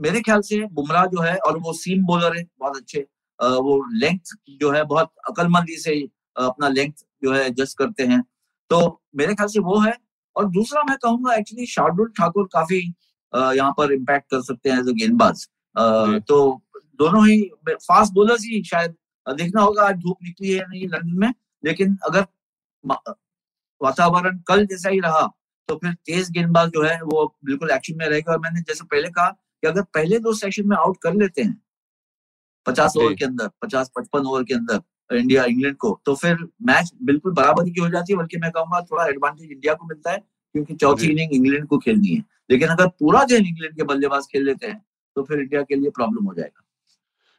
मेरे 0.00 0.20
ख्याल 0.20 0.40
से 0.42 0.64
बुमराह 0.72 1.06
जो 1.06 1.20
है 1.22 1.36
और 1.38 1.58
वो 1.58 1.72
सीम 1.74 2.04
बॉलर 2.06 2.36
है 2.36 2.44
बहुत 2.60 2.76
अच्छे। 2.76 3.00
वो 3.40 3.82
लेंथ 3.98 4.34
जो 4.60 4.70
है 4.72 4.82
बहुत 4.86 5.10
अकलमंदी 5.30 5.76
से 5.78 6.00
अपना 6.36 6.68
लेंथ 6.68 7.04
जो 7.24 7.32
है 7.32 7.44
एडजस्ट 7.46 7.78
करते 7.78 8.06
हैं। 8.06 8.22
तो 8.70 8.78
मेरे 9.16 9.34
ख्याल 9.34 9.48
से 9.48 9.60
वो 9.62 9.78
है। 9.80 9.94
और 10.36 10.48
दूसरा 10.50 10.82
मैं 10.84 10.96
कहूँगा 11.02 11.34
एक्चुअली 11.34 11.66
शार्दुल 11.66 12.08
ठाकुर 12.18 12.48
काफ़ी 12.52 12.80
यहाँ 13.32 13.72
पर 13.78 13.92
इम्पैक्ट 13.92 14.30
कर 14.30 14.42
सकते 14.42 14.70
हैं 14.70 14.78
एज 14.78 14.88
अ 14.88 14.92
गेंदबाज 14.98 15.46
तो 16.28 16.36
दोनों 16.98 17.26
ही 17.26 17.40
फास्ट 17.68 18.12
बॉलर्स 18.12 18.44
ही 18.44 18.62
शायद 18.64 18.94
देखना 19.26 19.62
होगा 19.62 19.82
आज 19.82 19.96
धूप 19.96 20.16
निकली 20.22 20.50
है 20.50 20.64
नहीं 20.68 20.86
लंदन 20.88 21.18
में 21.18 21.32
लेकिन 21.64 21.96
अगर 22.06 22.26
वातावरण 23.80 24.38
कल 24.48 24.64
जैसा 24.66 24.88
ही 24.88 25.00
रहा 25.00 25.26
तो 25.68 25.76
फिर 25.76 25.92
तेज 26.06 26.30
गेंदबाज 26.30 26.68
जो 26.68 26.82
है 26.82 27.00
वो 27.02 27.26
बिल्कुल 27.44 27.70
एक्शन 27.70 27.96
में 27.96 28.06
रहेगा 28.06 28.32
और 28.32 28.38
मैंने 28.38 28.60
जैसे 28.60 28.84
पहले 28.84 29.08
कहा 29.10 29.28
कि 29.28 29.66
अगर 29.66 29.82
पहले 29.94 30.18
दो 30.18 30.32
सेशन 30.34 30.68
में 30.68 30.76
आउट 30.76 30.96
कर 31.02 31.14
लेते 31.14 31.42
हैं 31.42 31.60
पचास 32.66 32.96
ओवर 32.96 33.14
के 33.14 33.24
अंदर 33.24 33.48
पचास 33.62 33.90
पचपन 33.96 34.26
ओवर 34.26 34.44
के 34.44 34.54
अंदर 34.54 35.16
इंडिया 35.16 35.44
इंग्लैंड 35.44 35.76
को 35.76 35.90
तो 36.06 36.14
फिर 36.14 36.36
मैच 36.62 36.90
बिल्कुल 37.02 37.32
बराबरी 37.32 37.70
की 37.70 37.80
हो 37.80 37.88
जाती 37.88 38.12
है। 38.12 38.18
बल्कि 38.18 38.36
मैं 38.36 38.50
कहूँगा 38.50 38.80
थोड़ा 38.90 39.06
एडवांटेज 39.06 39.50
इंडिया 39.50 39.74
को 39.74 39.86
मिलता 39.86 40.12
है 40.12 40.18
क्योंकि 40.18 40.74
चौथी 40.74 41.06
इनिंग 41.06 41.32
इंग्लैंड 41.32 41.66
को 41.66 41.78
खेलनी 41.78 42.08
है। 42.08 42.22
लेकिन 42.50 42.68
अगर 42.68 42.86
पूरा 43.00 43.24
दिन 43.24 43.46
इंग्लैंड 43.46 43.76
के 43.76 43.82
बल्लेबाज 43.84 44.26
खेल 44.32 44.44
लेते 44.46 44.66
हैं 44.66 44.82
तो 45.16 45.22
फिर 45.22 45.40
इंडिया 45.40 45.62
के 45.62 45.74
लिए 45.74 45.90
प्रॉब्लम 45.90 46.24
हो 46.24 46.34
जाएगा। 46.34 46.65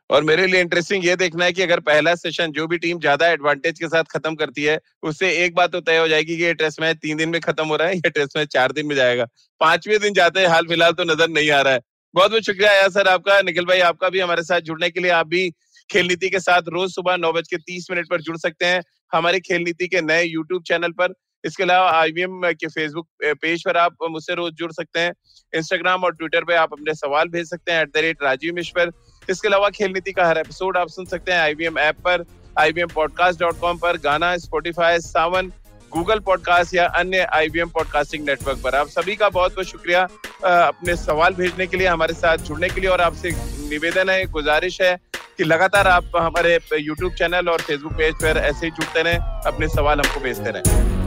और 0.10 0.24
मेरे 0.24 0.46
लिए 0.48 0.62
इंटरेस्टिंग 0.62 1.06
ये 1.06 1.16
देखना 1.16 1.46
है 1.46 1.54
कि 1.54 1.62
अगर 1.62 1.80
पहला 1.82 2.14
सेशन 2.16 2.52
जो 2.52 2.68
भी 2.68 2.78
टीम 2.78 3.00
ज़्यादा 3.00 3.28
एडवांटेज 3.28 3.80
के 3.80 3.88
साथ 3.88 4.04
खत्म 4.12 4.36
करती 4.36 4.64
है, 4.64 4.80
उससे 5.04 5.32
एक 5.46 5.56
बात 5.56 5.72
तो 5.72 5.82
तय 5.82 5.98
हो 5.98 6.08
जाएगी 6.08 6.38
कि 6.38 6.44
ये 6.44 6.54
टेस्ट 6.56 6.82
मैच 6.82 6.98
तीन 6.98 7.18
दिन 7.18 7.30
में 7.30 7.40
खत्म 7.42 7.66
हो 7.68 7.76
रहा 7.76 7.88
है, 7.88 7.96
या 7.96 8.10
टेस्ट 8.10 8.38
मैच 8.38 8.48
चार 8.50 8.72
दिन 8.72 8.86
में 8.88 8.96
जाएगा। 8.96 9.26
पाँचवें 9.62 10.00
दिन 10.00 10.14
जाते 10.14 10.40
हैं 10.40 10.48
हाल 10.48 10.68
फ़िलहाल 10.68 10.92
तो 10.94 11.04
नज़र 11.06 11.30
नहीं 11.30 11.52
आ 11.52 11.62
रहा 11.62 11.74
है। 11.74 11.82
बहुत 12.14 12.32
बहुत 12.32 12.46
शुक्रिया 12.46 12.72
आया 12.72 12.88
सर 12.90 13.08
आपका, 13.08 13.42
निखिल 13.42 13.66
भाई 13.66 13.80
आपका 13.82 14.10
भी 14.10 14.20
हमारे 14.20 14.44
साथ 14.44 14.62
जुड़ने 14.62 14.90
के 14.90 15.00
लिए। 15.00 15.12
आप 15.12 15.28
भी 15.28 15.50
खेल 15.90 16.08
नीति 16.08 16.30
के 16.30 16.40
साथ 16.40 16.62
रोज 16.70 16.92
सुबह 16.92 17.18
नौ 17.18 17.32
बज 17.34 17.48
के 17.48 17.58
तीस 17.58 17.88
मिनट 17.92 18.10
पर 18.10 18.22
जुड़ 18.22 18.38
सकते 18.38 18.66
हैं 18.66 18.82
हमारे 19.12 19.40
खेल 19.42 19.62
नीति 19.64 19.88
के 19.88 20.02
नए 20.04 20.24
यूट्यूब 20.24 20.64
चैनल 20.64 20.92
पर। 20.94 21.14
इसके 21.44 21.64
अलावा 21.64 21.92
आईवीएम 21.92 22.42
के 22.54 22.68
फेसबुक 22.68 23.08
पेज 23.42 23.64
पर 23.66 23.78
आप 23.78 23.96
मुझसे 24.10 24.36
रोज 24.36 24.54
जुड़ 24.54 24.72
सकते 24.72 25.00
हैं। 25.00 25.14
इंस्टाग्राम 25.54 26.04
और 26.04 26.14
ट्विटर 26.14 26.44
पर 26.44 26.54
आप 26.56 26.74
अपने 26.74 26.94
सवाल 26.96 27.28
भेज 27.30 27.50
सकते 27.50 27.72
हैं 27.72 27.82
एट 27.82 27.90
द 27.90 27.98
रेट 28.00 28.24
राजीव 28.24 28.56
मिश्वर 28.56 28.92
इसके 29.30 29.48
अलावा 29.48 29.70
खेल 29.70 29.92
नीति 29.92 30.12
का 30.12 30.28
हर 30.28 30.38
एपिसोड 30.38 30.78
आप 30.78 30.88
सुन 30.90 31.06
सकते 31.06 31.32
हैं 31.32 31.40
आईवीएम 31.40 31.78
ऐप 31.80 31.96
पर 32.06 32.24
आईवीएम 32.60 32.88
पॉडकास्ट 32.88 33.40
डॉट 33.40 33.60
कॉम 33.60 33.78
पर, 33.78 33.98
Gaana 33.98 34.36
Spotify 34.38 35.00
Saavn 35.00 35.52
Google 35.92 36.20
podcast 36.20 36.74
या 36.76 36.86
अन्य 37.00 37.28
आईवीएम 37.34 37.70
पॉडकास्टिंग 37.70 38.26
नेटवर्क 38.26 38.62
पर। 38.64 38.76
आप 38.76 38.88
सभी 38.90 39.16
का 39.16 39.30
बहुत 39.30 39.56
बहुत 39.56 39.68
शुक्रिया 39.68 40.02
अपने 40.44 40.96
सवाल 40.96 41.34
भेजने 41.34 41.68
के 41.68 41.78
लिए, 41.78 41.88
हमारे 41.88 42.14
साथ 42.14 42.38
जुड़ने 42.38 42.70
के 42.70 42.82
लिए 42.82 42.90
और 42.90 43.02
आपसे 43.02 43.32
निवेदन 43.70 44.10
है, 44.10 44.26
गुजारिश 44.26 44.82
है 44.82 44.96
कि 45.38 45.44
लगातार 45.44 45.88
आप 45.88 46.12
हमारे 46.18 46.60
यूट्यूब 46.80 47.14
चैनल 47.14 47.50
और 47.50 47.62
फेसबुक 47.62 47.94
पेज 47.94 48.16
पर 48.16 48.38
ऐसे 48.38 48.66
ही 48.66 48.72
जुड़ते 48.72 49.02
रहें, 49.02 49.18
अपने 49.46 49.68
सवाल 49.68 50.00
हमको 50.00 50.20
भेजते 50.20 50.52
रहें। 50.52 51.07